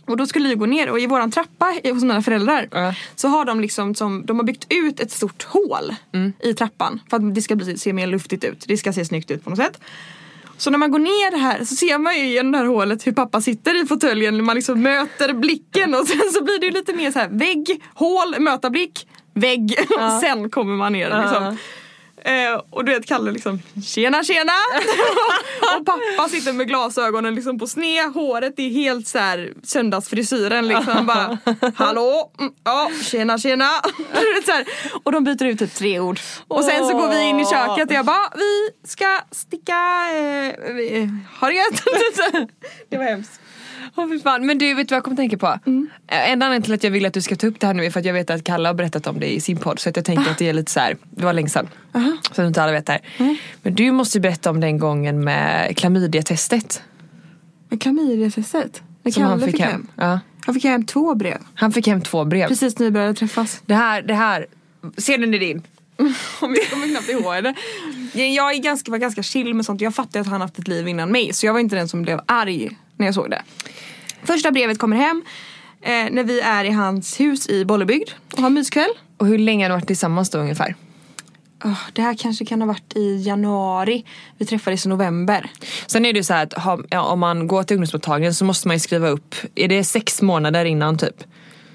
Och 0.06 0.16
då 0.16 0.26
skulle 0.26 0.48
vi 0.48 0.54
gå 0.54 0.66
ner 0.66 0.90
och 0.90 1.00
i 1.00 1.06
våran 1.06 1.30
trappa 1.30 1.74
hos 1.84 2.02
mina 2.02 2.22
föräldrar 2.22 2.68
Ja. 2.72 2.94
så 3.16 3.28
har 3.28 3.44
de 3.44 3.60
liksom 3.60 3.94
som, 3.94 4.26
de 4.26 4.36
har 4.38 4.44
byggt 4.44 4.66
ut 4.68 5.00
ett 5.00 5.12
stort 5.12 5.42
hål 5.42 5.94
i 6.42 6.54
trappan 6.54 7.00
för 7.10 7.16
att 7.16 7.34
det 7.34 7.42
ska 7.42 7.56
bli, 7.56 7.78
se 7.78 7.92
mer 7.92 8.06
luftigt 8.06 8.44
ut. 8.44 8.64
Det 8.68 8.76
ska 8.76 8.92
se 8.92 9.04
snyggt 9.04 9.30
ut 9.30 9.44
på 9.44 9.50
något 9.50 9.58
sätt. 9.58 9.80
Så 10.56 10.70
när 10.70 10.78
man 10.78 10.90
går 10.90 10.98
ner 10.98 11.38
här 11.38 11.64
så 11.64 11.74
ser 11.74 11.98
man 11.98 12.18
ju 12.18 12.26
genom 12.26 12.52
det 12.52 12.58
här 12.58 12.64
hålet 12.64 13.06
hur 13.06 13.12
pappa 13.12 13.40
sitter 13.40 13.84
i 13.84 13.86
fåtöljen. 13.86 14.44
Man 14.44 14.56
liksom 14.56 14.82
möter 14.82 15.32
blicken 15.32 15.94
och 15.94 16.06
sen 16.06 16.20
så 16.32 16.44
blir 16.44 16.58
det 16.60 16.66
ju 16.66 16.72
lite 16.72 16.92
mer 16.92 17.10
så 17.10 17.18
här 17.18 17.28
vägg, 17.28 17.82
hål, 17.94 18.34
möta 18.38 18.70
blick, 18.70 19.08
vägg. 19.34 19.74
Och 19.98 20.20
sen 20.20 20.50
kommer 20.50 20.76
man 20.76 20.92
ner 20.92 21.22
liksom. 21.22 21.56
Eh, 22.24 22.62
och 22.70 22.84
du 22.84 22.92
vet 22.92 23.06
Kalle 23.06 23.30
liksom 23.30 23.62
tjena 23.84 24.24
tjena! 24.24 24.52
Och 25.78 25.86
pappa 25.86 26.28
sitter 26.28 26.52
med 26.52 26.68
glasögonen 26.68 27.34
liksom 27.34 27.58
på 27.58 27.66
sned, 27.66 28.12
håret 28.14 28.58
är 28.58 28.68
helt 28.68 29.08
så 29.08 29.18
här 29.18 29.52
söndagsfrisyren 29.62 30.68
liksom. 30.68 31.06
Bara 31.06 31.38
hallå, 31.74 32.32
mm, 32.38 32.52
ja 32.64 32.90
tjena 33.04 33.38
tjena. 33.38 33.64
Så 34.46 34.52
här. 34.52 34.64
Och 35.02 35.12
de 35.12 35.24
byter 35.24 35.44
ut 35.44 35.58
typ 35.58 35.74
tre 35.74 36.00
ord. 36.00 36.20
Och 36.48 36.64
sen 36.64 36.88
så 36.88 36.94
går 36.94 37.08
vi 37.08 37.22
in 37.22 37.40
i 37.40 37.46
köket 37.46 37.88
och 37.88 37.96
jag 37.96 38.06
bara 38.06 38.32
vi 38.34 38.88
ska 38.88 39.20
sticka, 39.30 39.78
eh, 40.10 40.74
vi, 40.74 41.10
ha 41.40 41.48
det 41.48 41.54
gött. 41.54 41.84
Det 42.88 42.96
var 42.96 43.04
hemskt 43.04 43.39
Åh 43.96 44.08
fy 44.08 44.18
fan. 44.20 44.46
Men 44.46 44.58
du, 44.58 44.74
vet 44.74 44.88
du 44.88 44.92
vad 44.92 44.96
jag 44.96 45.04
kommer 45.04 45.16
tänka 45.16 45.38
på? 45.38 45.46
Eh, 45.46 46.30
En 46.30 46.42
anledning 46.42 46.62
till 46.62 46.74
att 46.74 46.84
jag 46.84 46.90
vill 46.90 47.06
att 47.06 47.14
du 47.14 47.22
ska 47.22 47.36
ta 47.36 47.46
upp 47.46 47.60
det 47.60 47.66
här 47.66 47.74
nu 47.74 47.84
är 47.84 47.90
för 47.90 48.00
att 48.00 48.06
jag 48.06 48.12
vet 48.14 48.30
att 48.30 48.44
Kalle 48.44 48.68
har 48.68 48.74
berättat 48.74 49.06
om 49.06 49.20
det 49.20 49.32
i 49.34 49.40
sin 49.40 49.56
podd. 49.56 49.78
Så 49.78 49.88
att 49.88 49.96
jag 49.96 50.04
tänker 50.04 50.30
att 50.30 50.38
det 50.38 50.48
är 50.48 50.52
lite 50.52 50.72
så 50.72 50.80
här, 50.80 50.96
det 51.10 51.24
var 51.24 51.32
länge 51.32 51.48
sedan. 51.48 51.68
Så 52.32 52.42
att 52.42 52.46
inte 52.46 52.62
alla 52.62 52.72
vet 52.72 52.86
det 52.86 52.92
här. 52.92 53.36
Men 53.62 53.74
du 53.74 53.92
måste 53.92 54.18
ju 54.18 54.22
berätta 54.22 54.50
om 54.50 54.60
den 54.60 54.78
gången 54.78 55.24
med 55.24 55.76
klamydiatestet. 55.76 56.82
Med 57.68 57.82
klamydiatestet? 57.82 58.82
När 59.02 59.12
Som 59.12 59.22
Kalle 59.22 59.30
han 59.30 59.40
fick 59.40 59.50
fick 59.50 59.60
hem. 59.60 59.70
hem? 59.70 59.86
Ja. 59.96 60.20
Han 60.46 60.54
fick 60.54 60.64
hem 60.64 60.84
två 60.86 61.14
brev 61.14 61.38
Han 61.54 61.72
fick 61.72 61.86
hem 61.86 62.00
två 62.02 62.24
brev. 62.24 62.48
precis 62.48 62.78
när 62.78 62.86
vi 62.86 62.90
började 62.90 63.14
träffas 63.14 63.62
Det 63.66 63.74
här, 63.74 64.02
det 64.02 64.14
här, 64.14 64.46
scenen 64.96 65.34
är 65.34 65.38
din. 65.38 65.62
Om 66.40 66.54
jag 66.54 66.70
kommer 66.70 66.88
knappt 66.88 67.08
ihåg 67.08 67.44
det. 67.44 67.54
Jag 68.20 68.54
är 68.54 68.58
ganska, 68.58 68.90
var 68.90 68.98
ganska 68.98 69.22
chill 69.22 69.54
med 69.54 69.66
sånt. 69.66 69.80
Jag 69.80 69.94
fattar 69.94 70.20
att 70.20 70.26
han 70.26 70.40
haft 70.40 70.58
ett 70.58 70.68
liv 70.68 70.88
innan 70.88 71.12
mig. 71.12 71.32
Så 71.32 71.46
jag 71.46 71.52
var 71.52 71.60
inte 71.60 71.76
den 71.76 71.88
som 71.88 72.02
blev 72.02 72.20
arg 72.26 72.78
när 73.00 73.06
jag 73.06 73.14
såg 73.14 73.30
det. 73.30 73.42
Första 74.22 74.50
brevet 74.50 74.78
kommer 74.78 74.96
hem 74.96 75.24
eh, 75.82 75.90
när 75.90 76.24
vi 76.24 76.40
är 76.40 76.64
i 76.64 76.70
hans 76.70 77.20
hus 77.20 77.48
i 77.48 77.64
Bollebygd 77.64 78.10
och 78.32 78.42
har 78.42 78.50
myskväll. 78.50 78.90
Och 79.16 79.26
hur 79.26 79.38
länge 79.38 79.64
har 79.64 79.68
ni 79.68 79.74
varit 79.74 79.86
tillsammans 79.86 80.30
då 80.30 80.38
ungefär? 80.38 80.74
Oh, 81.64 81.78
det 81.92 82.02
här 82.02 82.14
kanske 82.14 82.44
kan 82.44 82.60
ha 82.60 82.68
varit 82.68 82.96
i 82.96 83.16
januari. 83.16 84.04
Vi 84.38 84.46
träffades 84.46 84.86
i 84.86 84.88
november. 84.88 85.50
Sen 85.86 86.06
är 86.06 86.12
det 86.12 86.18
ju 86.18 86.24
så 86.24 86.34
här 86.34 86.42
att 86.42 86.52
ha, 86.52 86.78
ja, 86.90 87.02
om 87.02 87.20
man 87.20 87.46
går 87.46 87.62
till 87.62 87.74
ungdomsmottagningen 87.74 88.34
så 88.34 88.44
måste 88.44 88.68
man 88.68 88.76
ju 88.76 88.80
skriva 88.80 89.08
upp, 89.08 89.34
är 89.54 89.68
det 89.68 89.84
sex 89.84 90.22
månader 90.22 90.64
innan 90.64 90.98
typ? 90.98 91.24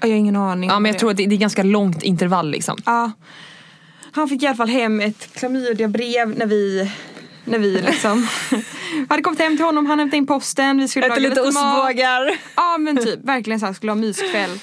Jag 0.00 0.08
har 0.08 0.14
ingen 0.14 0.36
aning. 0.36 0.70
Ja 0.70 0.78
men 0.78 0.88
jag 0.88 0.94
det. 0.94 0.98
tror 0.98 1.10
att 1.10 1.16
det, 1.16 1.26
det 1.26 1.34
är 1.34 1.38
ganska 1.38 1.62
långt 1.62 2.02
intervall 2.02 2.50
liksom. 2.50 2.78
Ja. 2.86 3.10
Han 4.12 4.28
fick 4.28 4.42
i 4.42 4.46
alla 4.46 4.56
fall 4.56 4.68
hem 4.68 5.00
ett 5.00 5.28
klamydiabrev 5.34 6.38
när 6.38 6.46
vi 6.46 6.90
när 7.46 7.58
vi 7.58 7.80
liksom 7.80 8.28
hade 9.08 9.22
kommit 9.22 9.40
hem 9.40 9.56
till 9.56 9.64
honom, 9.64 9.86
han 9.86 9.98
hämtade 9.98 10.16
in 10.16 10.26
posten, 10.26 10.78
vi 10.78 10.88
skulle 10.88 11.06
Äta 11.06 11.14
laga 11.14 11.28
lite 11.28 11.40
ostbågar. 11.40 12.38
Ja 12.56 12.78
men 12.78 12.96
typ, 12.96 13.24
verkligen 13.24 13.60
så 13.60 13.66
här, 13.66 13.72
skulle 13.72 13.92
ha 13.92 13.96
myskväll. 13.96 14.58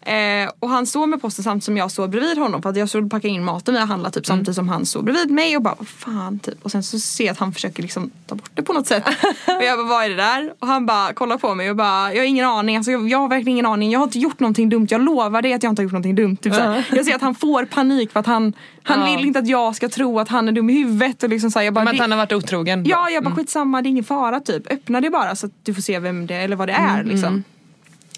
Eh, 0.00 0.50
och 0.60 0.68
han 0.68 0.86
står 0.86 1.06
med 1.06 1.22
posten 1.22 1.44
samtidigt 1.44 1.64
som 1.64 1.76
jag 1.76 1.90
står 1.90 2.08
bredvid 2.08 2.38
honom 2.38 2.62
för 2.62 2.70
att 2.70 2.76
jag 2.76 2.88
skulle 2.88 3.08
packa 3.08 3.28
in 3.28 3.44
maten 3.44 3.74
vi 3.74 3.80
har 3.80 3.86
handlat 3.86 4.14
typ 4.14 4.26
samtidigt 4.26 4.54
som 4.54 4.68
han 4.68 4.86
står 4.86 5.02
bredvid 5.02 5.30
mig 5.30 5.56
och 5.56 5.62
bara 5.62 5.74
vad 5.78 5.88
fan 5.88 6.38
typ. 6.38 6.54
Och 6.62 6.70
sen 6.70 6.82
så 6.82 6.98
ser 6.98 7.24
jag 7.24 7.32
att 7.32 7.38
han 7.38 7.52
försöker 7.52 7.82
liksom 7.82 8.10
ta 8.26 8.34
bort 8.34 8.50
det 8.54 8.62
på 8.62 8.72
något 8.72 8.86
sätt. 8.86 9.04
och 9.46 9.62
jag 9.64 9.78
bara 9.78 9.88
vad 9.88 10.04
är 10.04 10.08
det 10.08 10.16
där? 10.16 10.52
Och 10.58 10.66
han 10.66 10.86
bara 10.86 11.12
kollar 11.12 11.38
på 11.38 11.54
mig 11.54 11.70
och 11.70 11.76
bara 11.76 12.12
jag 12.14 12.20
har 12.20 12.26
ingen 12.26 12.46
aning, 12.46 12.76
alltså, 12.76 12.90
jag, 12.90 13.08
jag 13.08 13.18
har 13.18 13.28
verkligen 13.28 13.52
ingen 13.52 13.66
aning. 13.66 13.90
Jag 13.90 13.98
har 14.00 14.04
inte 14.04 14.18
gjort 14.18 14.40
någonting 14.40 14.68
dumt, 14.68 14.86
jag 14.90 15.00
lovar 15.00 15.42
dig 15.42 15.52
att 15.52 15.62
jag 15.62 15.70
inte 15.72 15.80
har 15.82 15.84
gjort 15.84 15.92
någonting 15.92 16.14
dumt. 16.14 16.36
Typ. 16.36 16.54
Jag 16.92 17.04
ser 17.06 17.14
att 17.14 17.22
han 17.22 17.34
får 17.34 17.64
panik 17.64 18.12
för 18.12 18.20
att 18.20 18.26
han, 18.26 18.52
han 18.82 19.00
Ja. 19.00 19.16
vill 19.16 19.26
inte 19.26 19.38
att 19.38 19.48
jag 19.48 19.76
ska 19.76 19.88
tro 19.88 20.18
att 20.20 20.28
han 20.28 20.48
är 20.48 20.52
dum 20.52 20.70
i 20.70 20.72
huvudet. 20.72 21.22
Och 21.22 21.28
liksom, 21.28 21.50
så 21.50 21.58
här, 21.58 21.64
jag 21.66 21.74
bara, 21.74 21.84
Men 21.84 21.94
att 21.94 22.00
han 22.00 22.10
har 22.10 22.18
varit 22.18 22.32
otrogen. 22.32 22.84
Ja, 22.86 23.10
jag 23.10 23.24
bara 23.24 23.34
skitsamma, 23.34 23.82
det 23.82 23.88
är 23.88 23.90
ingen 23.90 24.04
fara 24.04 24.40
typ. 24.40 24.72
Öppna 24.72 25.00
det 25.00 25.10
bara 25.10 25.36
så 25.36 25.46
att 25.46 25.52
du 25.62 25.74
får 25.74 25.82
se 25.82 25.98
vem 25.98 26.26
det 26.26 26.34
eller 26.34 26.56
vad 26.56 26.68
det 26.68 26.72
är 26.72 27.04
liksom. 27.04 27.44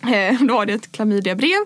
Eh, 0.03 0.43
då 0.43 0.55
var 0.55 0.67
det 0.67 0.73
ett 0.73 0.93
klamydiabrev. 0.93 1.59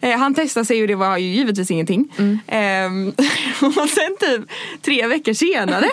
Eh, 0.00 0.18
han 0.18 0.34
testade 0.34 0.66
sig 0.66 0.82
och 0.82 0.88
det 0.88 0.94
var 0.94 1.18
ju 1.18 1.26
givetvis 1.26 1.70
ingenting. 1.70 2.12
Eh, 2.46 2.86
och 3.66 3.88
sen 3.88 4.16
typ 4.20 4.50
tre 4.82 5.06
veckor 5.06 5.32
senare, 5.32 5.90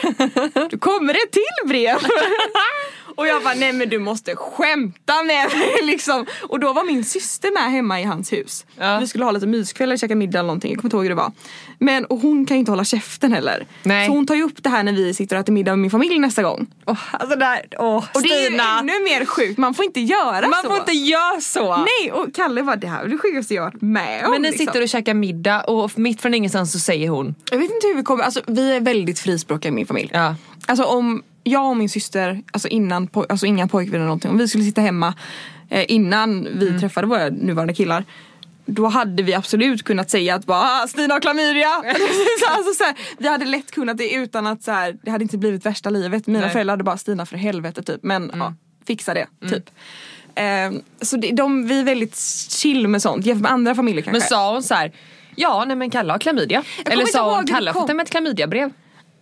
då 0.69 0.77
kommer 0.77 1.13
det 1.13 1.19
ett 1.19 1.31
till 1.31 1.69
brev. 1.69 1.97
och 3.17 3.27
jag 3.27 3.43
bara, 3.43 3.53
nej 3.53 3.73
men 3.73 3.89
du 3.89 3.99
måste 3.99 4.35
skämta 4.35 5.23
med 5.23 5.49
mig 5.57 5.79
liksom. 5.83 6.25
Och 6.49 6.59
då 6.59 6.73
var 6.73 6.83
min 6.83 7.03
syster 7.05 7.53
med 7.53 7.71
hemma 7.71 8.01
i 8.01 8.03
hans 8.03 8.33
hus. 8.33 8.65
Ja. 8.77 8.99
Vi 8.99 9.07
skulle 9.07 9.23
ha 9.25 9.31
lite 9.31 9.47
myskväll 9.47 9.89
eller 9.89 9.97
käka 9.97 10.15
middag 10.15 10.39
eller 10.39 10.47
någonting, 10.47 10.71
jag 10.71 10.77
kommer 10.79 10.87
inte 10.87 10.95
ihåg 10.97 11.03
hur 11.03 11.09
det 11.09 11.15
var. 11.15 11.31
Men 11.79 12.05
och 12.05 12.19
hon 12.19 12.45
kan 12.45 12.57
ju 12.57 12.59
inte 12.59 12.71
hålla 12.71 12.83
käften 12.83 13.33
heller. 13.33 13.65
Nej. 13.83 14.07
Så 14.07 14.11
hon 14.13 14.25
tar 14.25 14.35
ju 14.35 14.43
upp 14.43 14.63
det 14.63 14.69
här 14.69 14.83
när 14.83 14.93
vi 14.93 15.13
sitter 15.13 15.35
och 15.35 15.39
äter 15.39 15.53
middag 15.53 15.71
med 15.71 15.79
min 15.79 15.91
familj 15.91 16.19
nästa 16.19 16.43
gång. 16.43 16.67
Åh, 16.85 16.97
alltså 17.11 17.39
där, 17.39 17.61
åh, 17.79 18.05
Och 18.13 18.21
det 18.21 18.29
är 18.29 18.41
ju 18.41 18.45
Stina. 18.47 18.79
ännu 18.79 18.91
mer 19.03 19.25
sjukt, 19.25 19.57
man 19.57 19.73
får 19.73 19.85
inte 19.85 19.99
göra 19.99 20.47
Man 20.47 20.61
så. 20.63 20.67
får 20.69 20.77
inte 20.77 20.91
göra 20.91 21.41
så. 21.41 21.77
Nej 21.77 22.11
och 22.11 22.35
Kalle 22.35 22.61
var 22.61 22.75
det 22.75 22.87
här 22.87 23.03
är 23.03 23.07
det 23.07 23.17
sjukaste 23.17 23.53
jag 23.53 23.63
varit 23.63 23.81
med 23.81 24.25
om. 24.25 24.31
Men 24.31 24.41
ni 24.41 24.49
liksom. 24.51 24.65
sitter 24.65 24.81
och 24.81 24.89
käkar 24.89 25.13
middag 25.13 25.61
och 25.61 25.99
mitt 25.99 26.21
från 26.21 26.33
ingenstans 26.33 26.71
så 26.71 26.79
säger 26.79 27.09
hon. 27.09 27.35
Jag 27.51 27.57
vet 27.57 27.71
inte 27.71 27.87
hur 27.87 27.95
vi 27.95 28.03
kommer, 28.03 28.23
alltså 28.23 28.41
vi 28.47 28.75
är 28.75 28.79
väldigt 28.79 29.19
frispråkiga 29.19 29.69
i 29.69 29.71
min 29.75 29.87
familj. 29.87 30.09
Ja. 30.13 30.35
Alltså 30.65 30.83
om 30.85 31.23
jag 31.47 31.69
och 31.69 31.77
min 31.77 31.89
syster, 31.89 32.41
alltså 32.51 32.67
innan, 32.67 33.09
alltså 33.29 33.45
inga 33.45 33.67
pojkvänner 33.67 33.97
eller 33.97 34.05
någonting, 34.05 34.31
om 34.31 34.37
vi 34.37 34.47
skulle 34.47 34.63
sitta 34.63 34.81
hemma 34.81 35.13
eh, 35.69 35.85
innan 35.87 36.43
vi 36.59 36.67
Mm. 36.67 36.79
träffade 36.79 37.07
våra 37.07 37.29
nuvarande 37.29 37.73
killar. 37.73 38.05
då 38.69 38.87
hade 38.87 39.23
vi 39.23 39.33
absolut 39.33 39.83
kunnat 39.83 40.09
säga 40.09 40.35
att 40.35 40.45
bara 40.45 40.59
ah, 40.59 40.87
Stina 40.87 41.13
har 41.13 41.21
klamydia. 41.21 41.67
alltså, 42.49 42.73
så 42.77 42.83
här, 42.83 42.95
vi 43.17 43.27
hade 43.27 43.45
lätt 43.45 43.71
kunnat 43.71 43.97
det 43.97 44.13
utan 44.13 44.47
att 44.47 44.63
så 44.63 44.71
här, 44.71 44.97
det 45.01 45.11
hade 45.11 45.23
inte 45.23 45.37
blivit 45.37 45.65
värsta 45.65 45.89
livet. 45.89 46.27
Mina 46.27 46.39
Nej. 46.39 46.49
föräldrar 46.49 46.73
hade 46.73 46.83
bara 46.83 46.97
Stina 46.97 47.25
för 47.25 47.37
helvete 47.37 47.83
typ. 47.83 47.99
Men 48.03 48.31
ja, 48.33 48.53
fixa 48.87 49.13
det 49.13 49.27
typ. 49.49 49.69
Ehm, 50.35 50.81
så 51.01 51.17
det, 51.17 51.31
de, 51.31 51.67
vi 51.67 51.79
är 51.79 51.83
väldigt 51.83 52.17
chill 52.49 52.87
med 52.87 53.01
sånt 53.01 53.25
jämfört 53.25 53.41
med 53.41 53.51
andra 53.51 53.75
familjer 53.75 54.01
kanske. 54.03 54.19
Men 54.19 54.27
sa 54.27 54.51
hon 54.53 54.63
så 54.63 54.73
här, 54.73 54.91
ja 55.35 55.63
nej 55.67 55.75
men 55.75 55.89
Kalle 55.89 56.11
har 56.13 56.19
klamydia. 56.19 56.63
Eller 56.85 57.05
sa 57.05 57.35
hon 57.35 57.47
Kalle 57.47 57.69
har 57.71 57.81
fått 57.81 57.89
hem 57.89 57.99
ett 57.99 58.09
klamydiabrev. 58.09 58.71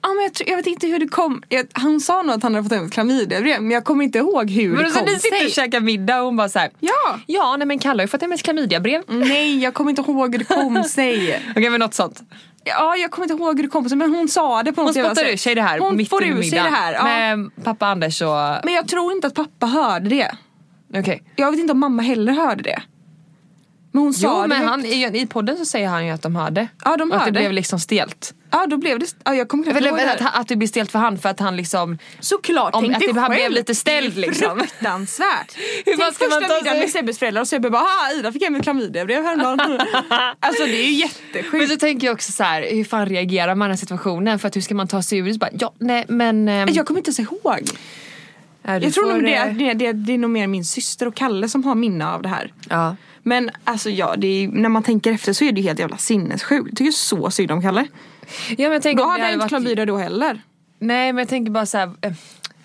Ja, 0.08 0.14
men 0.14 0.24
jag, 0.24 0.34
tror, 0.34 0.49
jag 0.49 0.58
vet 0.58 0.68
inte 0.68 0.88
hur 0.88 0.99
det 0.99 1.08
kom. 1.08 1.43
Jag, 1.49 1.66
han 1.74 1.99
sa 1.99 2.22
nog 2.24 2.36
att 2.36 2.43
han 2.43 2.56
hade 2.56 2.70
fått 2.70 2.78
ett 2.88 2.91
klamydiabrev 2.91 3.62
men 3.62 3.72
jag 3.72 3.84
kommer 3.84 4.03
inte 4.03 4.18
ihåg 4.18 4.49
hur 4.49 4.70
Men 4.76 4.84
det 4.84 4.89
så 4.89 4.99
kom 4.99 5.06
ni 5.08 5.20
sitter 5.20 5.38
sig. 5.38 5.45
och 5.45 5.51
käkar 5.51 5.80
middag 5.80 6.20
och 6.20 6.26
hon 6.26 6.36
bara 6.36 6.49
så 6.49 6.60
här, 6.60 6.70
Ja! 6.80 7.20
ja 7.26 7.56
nej 7.58 7.68
men 7.68 7.80
Kalle 7.80 8.01
har 8.01 8.03
ju 8.03 8.08
fått 8.08 8.24
ett 8.24 8.43
klamydiabrev. 8.43 9.01
Nej, 9.08 9.60
jag 9.64 9.74
kommer 9.74 9.89
inte 9.89 10.01
ihåg 10.01 10.32
hur 10.32 10.39
det 10.39 10.45
kom 10.45 10.84
sig. 10.89 11.41
Okej 11.56 11.70
men 11.70 11.80
något 11.80 11.93
sånt. 11.93 12.22
Ja, 12.64 12.95
jag 12.95 13.12
kommer 13.12 13.26
inte 13.26 13.43
ihåg 13.43 13.56
hur 13.58 13.64
det 13.64 13.70
kom 13.70 13.89
sig 13.89 13.97
men 13.97 14.16
hon 14.16 14.28
sa 14.28 14.64
det 14.64 14.74
på 14.74 14.82
Hon 14.82 14.86
något 14.88 14.95
jävla 14.95 15.10
spottar 15.16 15.24
sätt. 15.26 15.34
ur 15.34 15.38
sig 15.38 15.56
det 15.56 15.62
här 15.62 15.80
Hon 15.80 15.95
mitt 15.97 16.10
får 16.10 16.20
sig 16.20 16.34
middagen. 16.34 16.64
det 16.66 16.70
här. 16.78 16.93
Ja. 16.93 17.03
Med 17.36 17.49
pappa 17.64 17.88
Anders 17.88 18.22
och... 18.22 18.30
Men 18.64 18.74
jag 18.74 18.88
tror 18.88 19.12
inte 19.12 19.28
att 19.28 19.34
pappa 19.36 19.66
hörde 19.66 20.10
det. 20.10 20.32
Okej. 20.99 21.24
Jag 21.36 21.51
vet 21.51 21.60
inte 21.60 21.74
om 21.74 21.80
mamma 21.80 22.01
heller 22.01 22.34
hörde 22.34 22.64
det. 22.64 22.82
Men 23.96 24.04
hon 24.04 24.14
sa 24.14 24.41
Jo 24.41 24.48
men 24.48 24.64
han, 24.68 24.86
i, 24.86 25.10
i 25.22 25.26
podden 25.28 25.58
så 25.58 25.66
säger 25.66 25.88
han 25.88 26.06
ju 26.06 26.12
att 26.12 26.22
de 26.22 26.36
hörde. 26.36 26.68
Ja, 26.86 26.98
de 26.98 27.12
och 27.12 27.18
att 27.18 27.22
det 27.22 27.26
hörde. 27.26 27.39
blev 27.39 27.52
liksom 27.52 27.80
stelt. 27.80 28.34
Ja, 28.52 28.66
då 28.68 28.78
blev 28.78 29.00
det... 29.00 29.06
Ja, 29.24 29.36
jag 29.36 29.48
kommer 29.50 29.68
inte 29.68 29.86
ihåg 29.88 29.98
det. 29.98 30.14
att, 30.14 30.39
att 30.39 30.48
det 30.48 30.56
blir 30.56 30.68
stelt 30.68 30.91
för 30.91 31.00
han 31.00 31.18
för 31.18 31.30
att 31.30 31.39
han 31.39 31.56
liksom... 31.58 31.98
Såklart, 32.20 32.76
Om- 32.76 32.84
tänk 32.84 32.96
att 32.96 33.16
det- 33.16 33.20
han 33.22 33.30
själv. 33.30 33.36
blev 33.39 33.52
lite 33.52 33.76
ställd, 33.76 34.18
liksom. 34.18 34.60
Fruktansvärt. 34.60 35.56
Hur 35.86 35.98
tänk 35.98 36.14
första 36.14 36.26
ta 36.30 36.39
middagen 36.39 36.64
sig- 36.64 36.80
med 36.80 36.89
Sebbes 36.89 37.20
föräldrar 37.20 37.41
och 37.41 37.48
Sebbe 37.48 37.70
bara 37.70 37.80
ha 37.82 38.12
Ida 38.20 38.32
fick 38.32 38.43
hem 38.43 38.56
ett 38.56 38.64
klamydiabrev 38.64 39.24
häromdagen. 39.24 39.80
alltså 40.39 40.64
det 40.66 40.72
är 40.72 40.91
ju 40.91 40.91
Men 40.91 41.10
jättesjukt. 41.34 41.72
så 41.72 41.78
tänker 41.78 42.08
jag 42.08 42.14
också 42.14 42.32
så 42.32 42.43
här, 42.43 42.68
hur 42.72 42.84
fan 42.84 43.06
reagerar 43.06 43.56
man 43.56 43.68
i 43.68 43.70
den 43.70 43.78
situationen? 43.78 44.39
För 44.39 44.48
att 44.48 44.56
hur 44.56 44.62
ska 44.62 44.76
man 44.76 44.88
ta 44.88 45.02
sig 45.02 45.18
ur 45.18 45.26
det? 45.32 45.39
Bara, 45.39 45.50
ja, 45.60 45.74
nej 45.80 46.06
men... 46.08 46.48
ehm, 46.50 46.70
Jag 46.72 46.86
kommer 46.86 47.00
inte 47.00 47.10
ens 47.10 47.20
ihåg. 47.20 47.70
ja, 48.64 48.78
Jag 48.80 48.93
tror 48.93 49.14
nog 49.14 49.24
det, 49.24 49.36
eh, 49.36 49.54
det, 49.54 49.74
det, 49.74 49.91
det 49.93 50.14
är 50.14 50.18
nog 50.18 50.30
mer 50.32 50.48
min 50.48 50.66
syster 50.66 51.08
och 51.08 51.16
Kalle 51.16 51.50
som 51.50 51.64
har 51.64 51.76
minne 51.76 52.08
av 52.08 52.22
det 52.22 52.30
här. 52.30 52.54
Ja. 52.70 52.96
Men 53.28 53.49
alltså 53.63 53.89
ja, 53.89 54.13
är, 54.13 54.47
när 54.47 54.69
man 54.69 54.84
tänker 54.84 55.11
efter 55.11 55.34
så 55.34 55.43
är 55.45 55.51
det 55.51 55.61
ju 55.61 55.67
helt 55.67 55.80
jävla 55.80 55.97
sinnessjukt. 55.97 56.69
Jag 56.69 56.78
tycker 56.78 56.91
så 56.91 57.32
synd 57.32 57.51
om 57.51 57.61
Kalle. 57.61 57.88
ja 58.49 58.55
men 58.57 58.71
jag 58.71 58.82
tänker 58.82 59.03
Då 59.03 59.09
hade 59.09 59.23
jag 59.23 59.30
inte 59.30 59.38
varit- 59.39 59.49
klamydia 59.49 59.86
då 59.86 59.97
heller. 59.97 60.41
Nej 60.80 61.13
men 61.13 61.17
jag 61.21 61.30
tänker 61.30 61.51
bara 61.51 61.65
så 61.65 61.78
här. 61.78 61.91
eh, 62.01 62.11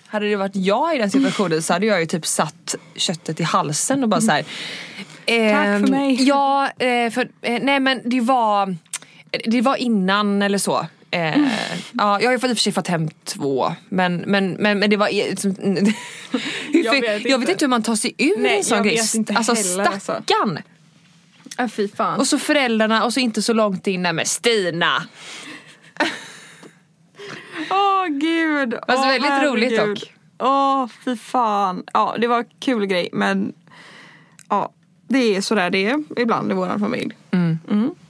Hade 0.07 0.29
det 0.29 0.35
varit 0.35 0.55
jag 0.55 0.95
i 0.95 0.97
den 0.97 1.11
situationen 1.11 1.61
så 1.61 1.73
hade 1.73 1.85
jag 1.85 1.99
ju 1.99 2.05
typ 2.05 2.25
satt 2.25 2.75
köttet 2.95 3.39
i 3.39 3.43
halsen 3.43 4.03
och 4.03 4.09
bara 4.09 4.21
så 4.21 4.31
här. 4.31 4.41
Tack 5.25 5.81
för 5.85 5.87
mig. 5.91 6.23
Ja, 6.23 6.69
eh, 6.77 7.09
för, 7.11 7.29
eh, 7.41 7.59
nej 7.61 7.79
men 7.79 8.01
det 8.05 8.21
var, 8.21 8.75
det 9.45 9.61
var 9.61 9.75
innan 9.75 10.41
eller 10.41 10.57
så. 10.57 10.85
Eh, 11.11 11.37
ja, 11.91 12.21
jag 12.21 12.27
har 12.27 12.33
i 12.33 12.37
och 12.37 12.41
för 12.41 12.55
sig 12.55 12.73
fått 12.73 12.87
hem 12.87 13.09
två 13.23 13.75
men, 13.89 14.15
men, 14.17 14.53
men, 14.53 14.79
men 14.79 14.89
det 14.89 14.97
var... 14.97 15.35
Som, 15.35 15.55
hur, 16.71 16.85
Jag 16.85 17.01
vet 17.01 17.25
jag 17.25 17.39
vet 17.39 17.49
inte. 17.49 17.65
hur 17.65 17.69
man 17.69 17.83
tar 17.83 17.95
sig 17.95 18.13
ur 18.17 18.37
Nej, 18.37 18.57
en 18.57 18.63
sån 18.63 18.83
grej. 18.83 18.99
alltså 18.99 19.53
heller, 19.53 19.83
alltså. 19.85 19.99
stackarn! 20.13 20.59
Äh, 21.59 21.67
fy 21.67 21.87
fan. 21.87 22.19
Och 22.19 22.27
så 22.27 22.39
föräldrarna 22.39 23.03
och 23.05 23.13
så 23.13 23.19
inte 23.19 23.41
så 23.41 23.53
långt 23.53 23.87
in, 23.87 24.01
nej 24.01 24.13
men 24.13 24.25
Stina! 24.25 25.03
Åh 27.69 28.07
gud. 28.07 28.73
Fast 28.87 28.99
Åh, 28.99 29.07
väldigt 29.07 29.43
roligt 29.43 29.71
herregud. 29.71 29.97
dock. 29.97 30.13
Åh 30.39 30.87
fy 31.05 31.17
fan. 31.17 31.83
Ja 31.93 32.15
det 32.19 32.27
var 32.27 32.37
en 32.39 32.45
kul 32.59 32.85
grej 32.85 33.09
men 33.13 33.53
ja 34.49 34.73
det 35.07 35.35
är 35.35 35.41
sådär 35.41 35.69
det 35.69 35.85
är 35.85 36.03
ibland 36.17 36.51
i 36.51 36.53
våran 36.55 36.79
familj. 36.79 37.15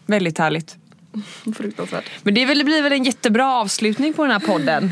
Väldigt 0.05 0.37
härligt. 0.37 0.77
Fruktansvärt. 1.55 2.09
Men 2.23 2.33
det 2.33 2.45
väl- 2.45 2.65
blir 2.65 2.81
väl 2.83 2.91
en 2.91 3.03
jättebra 3.03 3.53
avslutning 3.53 4.13
på 4.13 4.23
den 4.23 4.31
här 4.31 4.39
podden. 4.39 4.91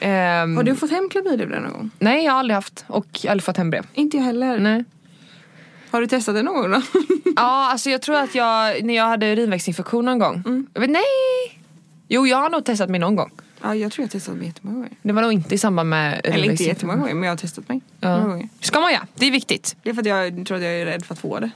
Ehm, 0.00 0.56
Har 0.56 0.62
du 0.64 0.74
fått 0.76 0.90
hem 0.90 1.08
klamydiabrev 1.10 1.60
någon 1.62 1.72
gång? 1.72 1.90
Nej 1.98 2.24
jag 2.24 2.32
har 2.32 2.38
aldrig 2.38 2.54
haft 2.54 2.84
och 2.86 3.06
aldrig 3.28 3.42
fått 3.42 3.56
hem 3.56 3.70
brev. 3.70 3.86
Inte 3.94 4.16
jag 4.16 4.24
heller. 4.24 4.58
Nej. 4.58 4.84
Har 5.90 6.00
du 6.00 6.06
testat 6.06 6.34
det 6.34 6.42
någon 6.42 6.54
gång 6.62 6.70
då? 6.70 6.82
Ja 7.36 7.70
alltså 7.72 7.90
jag 7.90 8.02
tror 8.02 8.16
att 8.16 8.34
jag, 8.34 8.82
när 8.84 8.94
jag 8.94 9.06
hade 9.08 9.32
urinvägsinfektion 9.32 10.04
någon 10.04 10.18
gång. 10.18 10.42
Mm. 10.46 10.66
Jag 10.74 10.80
vet, 10.80 10.90
nej! 10.90 11.02
Jo 12.08 12.26
jag 12.26 12.36
har 12.36 12.50
nog 12.50 12.64
testat 12.64 12.88
mig 12.90 13.00
någon 13.00 13.16
gång. 13.16 13.30
ja 13.62 13.74
jag 13.74 13.92
tror 13.92 14.02
jag 14.02 14.08
har 14.08 14.10
testat 14.12 14.34
mig 14.36 14.46
jättemånga 14.46 14.76
gånger. 14.76 14.90
Det 15.02 15.12
var 15.12 15.22
nog 15.22 15.32
inte 15.32 15.54
i 15.54 15.58
samband 15.58 15.88
med 15.88 16.20
Eller 16.24 16.50
inte 16.50 16.64
jättemånga 16.64 16.98
gånger 16.98 17.14
men 17.14 17.22
jag 17.22 17.30
har 17.32 17.36
testat 17.36 17.68
mig. 17.68 17.80
Några 18.00 18.18
Ja. 18.18 18.24
gånger. 18.26 18.48
Ska 18.60 18.80
man 18.80 18.92
göra, 18.92 19.06
det 19.14 19.26
är 19.26 19.30
viktigt. 19.30 19.76
Det 19.82 19.90
är 19.90 19.94
för 19.94 20.00
att 20.02 20.06
jag 20.06 20.46
tror 20.46 20.56
att 20.56 20.62
jag 20.62 20.72
är 20.72 20.86
rädd 20.86 21.04
för 21.06 21.14
att 21.14 21.20
få 21.20 21.38
det. 21.40 21.50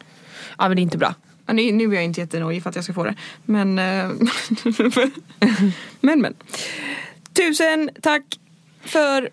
Ja 0.59 0.69
men 0.69 0.77
det 0.77 0.81
är 0.81 0.83
inte 0.83 0.99
bra. 0.99 1.15
Nu, 1.53 1.73
nu 1.73 1.85
är 1.85 1.95
jag 1.95 2.05
inte 2.05 2.21
jättenojig 2.21 2.63
för 2.63 2.71
att 2.71 2.77
jag 2.77 2.85
ska 2.85 2.93
få 2.93 3.05
det. 3.05 3.15
Men, 3.45 3.79
eh, 3.79 4.11
men, 6.01 6.21
men. 6.21 6.35
Tusen 7.33 7.91
tack 8.03 8.23
för 8.81 9.31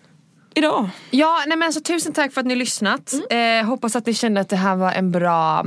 idag. 0.55 0.89
Ja 1.09 1.43
nej 1.47 1.57
men 1.57 1.65
alltså 1.65 1.81
tusen 1.81 2.13
tack 2.13 2.33
för 2.33 2.41
att 2.41 2.47
ni 2.47 2.55
lyssnat. 2.55 3.13
Mm. 3.29 3.59
Eh, 3.59 3.69
hoppas 3.69 3.95
att 3.95 4.05
ni 4.05 4.13
kände 4.13 4.41
att 4.41 4.49
det 4.49 4.55
här 4.55 4.75
var 4.75 4.91
en 4.91 5.11
bra 5.11 5.65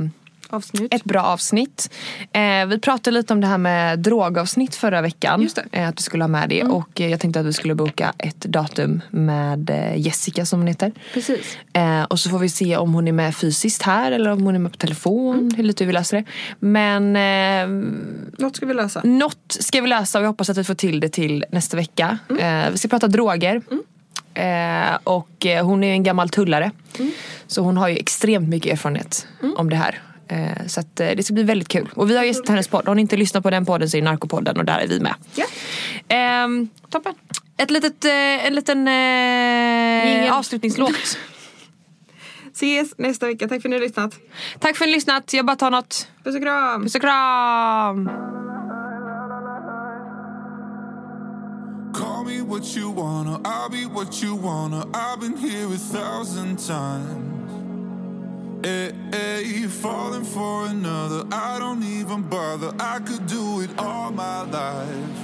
Avsnitt. 0.53 0.93
ett 0.93 1.03
bra 1.03 1.21
avsnitt. 1.21 1.89
Eh, 2.31 2.65
vi 2.67 2.79
pratade 2.79 3.17
lite 3.17 3.33
om 3.33 3.41
det 3.41 3.47
här 3.47 3.57
med 3.57 3.99
drogavsnitt 3.99 4.75
förra 4.75 5.01
veckan. 5.01 5.49
Mm. 5.57 5.67
Eh, 5.71 5.89
att 5.89 5.97
du 5.97 6.03
skulle 6.03 6.23
ha 6.23 6.27
med 6.27 6.49
det. 6.49 6.63
Och 6.63 7.01
eh, 7.01 7.09
jag 7.11 7.19
tänkte 7.19 7.39
att 7.39 7.45
vi 7.45 7.53
skulle 7.53 7.75
boka 7.75 8.13
ett 8.17 8.39
datum 8.41 9.01
med 9.09 9.69
eh, 9.69 9.97
Jessica 9.97 10.45
som 10.45 10.59
hon 10.59 10.67
heter. 10.67 10.91
Precis. 11.13 11.57
Eh, 11.73 12.03
och 12.03 12.19
så 12.19 12.29
får 12.29 12.39
vi 12.39 12.49
se 12.49 12.77
om 12.77 12.93
hon 12.93 13.07
är 13.07 13.11
med 13.11 13.35
fysiskt 13.35 13.81
här 13.81 14.11
eller 14.11 14.29
om 14.31 14.41
hon 14.43 14.55
är 14.55 14.59
med 14.59 14.71
på 14.71 14.77
telefon. 14.77 15.39
Mm. 15.39 15.53
Hur 15.55 15.63
lite 15.63 15.85
vi 15.85 15.93
löser 15.93 16.17
det. 16.17 16.23
Men 16.59 17.15
eh, 17.15 17.67
Något 18.37 18.55
ska 18.55 18.65
vi 18.65 18.73
lösa. 18.73 19.01
något 19.03 19.57
ska 19.59 19.81
vi 19.81 19.87
lösa 19.87 20.17
och 20.19 20.23
jag 20.23 20.29
hoppas 20.29 20.49
att 20.49 20.57
vi 20.57 20.63
får 20.63 20.75
till 20.75 20.99
det 20.99 21.09
till 21.09 21.45
nästa 21.51 21.77
vecka. 21.77 22.17
Mm. 22.29 22.65
Eh, 22.65 22.71
vi 22.71 22.77
ska 22.77 22.87
prata 22.87 23.07
droger. 23.07 23.61
Eh, 24.33 24.97
och 25.03 25.45
hon 25.61 25.83
är 25.83 25.91
en 25.91 26.03
gammal 26.03 26.29
tullare. 26.29 26.71
Mm. 26.99 27.11
Så 27.47 27.61
hon 27.61 27.77
har 27.77 27.87
ju 27.87 27.97
extremt 27.97 28.49
mycket 28.49 28.71
erfarenhet 28.73 29.27
om 29.57 29.69
det 29.69 29.75
här. 29.75 30.01
Eh, 30.33 30.67
så 30.67 30.79
att, 30.79 30.99
eh, 30.99 31.09
det 31.17 31.23
ska 31.23 31.33
bli 31.33 31.43
väldigt 31.43 31.67
kul. 31.67 31.89
Och 31.95 32.09
vi 32.09 32.17
har 32.17 32.23
gästat 32.23 32.49
hennes 32.49 32.67
podd. 32.67 32.87
Har 32.87 32.95
ni 32.95 33.01
inte 33.01 33.17
lyssnat 33.17 33.43
på 33.43 33.49
den 33.49 33.65
podden 33.65 33.89
så 33.89 33.97
är 33.97 34.01
det 34.01 34.05
Narkopodden 34.05 34.57
och 34.57 34.65
där 34.65 34.79
är 34.79 34.87
vi 34.87 34.99
med. 34.99 35.15
Ja. 35.35 35.45
Ehm, 36.07 36.69
Toppen. 36.89 37.13
ett 37.57 37.71
litet, 37.71 38.05
eh, 38.05 38.47
en 38.47 38.55
liten 38.55 38.87
eh, 38.87 40.37
avslutningslåt. 40.37 40.91
Ses 42.53 42.97
nästa 42.97 43.25
vecka. 43.27 43.47
Tack 43.47 43.61
för 43.61 43.69
att 43.69 43.71
ni 43.71 43.75
har 43.75 43.81
lyssnat. 43.81 44.13
Tack 44.59 44.77
för 44.77 44.85
att 44.85 44.87
ni 44.87 44.91
har 44.91 44.97
lyssnat. 44.97 45.33
Jag 45.33 45.45
bara 45.45 45.55
tar 45.55 45.71
något. 45.71 46.07
Puss 46.23 46.35
och 46.35 46.41
kram. 46.41 46.83
Puss 46.83 46.95
och 46.95 47.01
kram! 47.01 48.09
Call 51.93 52.25
me 52.25 52.41
what 52.41 52.77
you 52.77 52.91
wanna, 52.95 53.39
I'll 53.43 53.69
be 53.69 53.85
what 53.93 54.23
you 54.23 54.35
wanna. 54.35 54.87
I've 54.93 55.19
been 55.19 55.37
here 55.37 55.67
a 55.67 55.77
thousand 55.77 56.57
times. 56.57 57.62
Eh, 58.65 58.69
eh, 58.69 58.93
hey, 59.11 59.43
hey, 59.43 59.67
falling 59.67 60.23
for 60.23 60.67
another. 60.67 61.25
I 61.33 61.59
don't 61.59 61.83
even 61.83 62.21
bother. 62.21 62.71
I 62.79 62.99
could 62.99 63.27
do 63.27 63.59
it 63.59 63.69
all 63.77 64.09
my 64.09 64.43
life. 64.43 65.17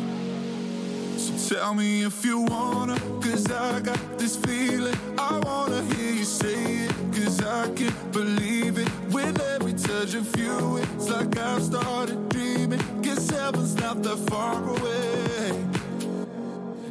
So 1.17 1.55
tell 1.55 1.73
me 1.73 2.03
if 2.03 2.25
you 2.25 2.41
wanna, 2.41 2.99
cause 3.21 3.49
I 3.49 3.79
got 3.79 4.19
this 4.19 4.35
feeling. 4.35 4.97
I 5.17 5.39
wanna 5.45 5.83
hear 5.83 6.15
you 6.15 6.25
say 6.25 6.87
it, 6.87 6.91
cause 7.13 7.41
I 7.41 7.69
can't 7.75 8.11
believe 8.11 8.77
it. 8.77 8.89
With 9.09 9.39
every 9.55 9.71
touch 9.71 10.15
of 10.15 10.35
you, 10.35 10.75
it's 10.77 11.09
like 11.09 11.37
I've 11.37 11.63
started 11.63 12.27
dreaming. 12.27 12.81
Guess 13.01 13.29
heaven's 13.29 13.75
not 13.75 14.03
that 14.03 14.17
far 14.29 14.61
away. 14.67 15.51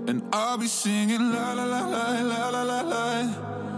And 0.07 0.22
I'll 0.32 0.57
be 0.57 0.66
singing 0.66 1.30
la 1.30 1.53
la 1.53 1.64
la 1.64 1.86
la 1.86 2.22
la 2.22 2.49
la 2.49 2.62
la 2.62 2.80
la. 2.80 3.68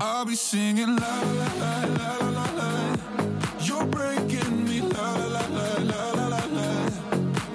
I'll 0.00 0.24
be 0.24 0.36
singing 0.36 0.94
la 0.96 1.20
la 1.22 1.48
la 1.58 1.84
la 1.84 2.16
la 2.18 2.28
la. 2.30 2.46
la. 2.54 2.96
You're 3.60 3.84
breaking 3.86 4.64
me 4.64 4.80
la 4.80 5.16
la 5.16 5.46
la 5.48 5.76
la 5.78 6.12
la 6.12 6.26
la 6.28 6.44
la. 6.58 6.90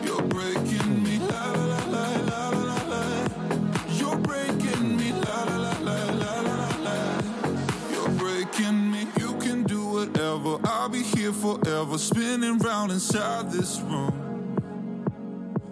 You're 0.03 0.21
breaking 0.23 1.03
me 1.03 1.19
la 1.19 1.51
la 1.53 1.79
la 1.85 2.05
la 2.29 2.49
la 2.49 2.79
la. 2.91 3.27
You're 3.91 4.17
breaking 4.17 4.97
me 4.97 5.13
la 5.13 5.43
la 5.45 5.55
la 5.57 5.75
la 5.79 6.11
la 6.11 6.41
la 6.41 6.69
la. 6.83 7.21
You're 7.91 8.09
breaking 8.09 8.91
me. 8.91 9.07
You 9.17 9.37
can 9.39 9.63
do 9.63 9.85
whatever. 9.85 10.57
I'll 10.65 10.89
be 10.89 11.01
here 11.01 11.31
forever, 11.31 11.97
spinning 11.97 12.57
round 12.59 12.91
inside 12.91 13.51
this 13.51 13.79
room. 13.79 14.19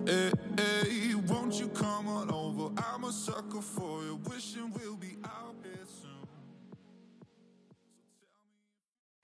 Hey, 0.05 0.32
hey, 0.57 1.15
won't 1.28 1.59
you 1.59 1.67
come 1.67 2.07
on 2.07 2.32
over? 2.32 2.72
I'm 2.78 3.03
a 3.03 3.11
sucker. 3.11 3.51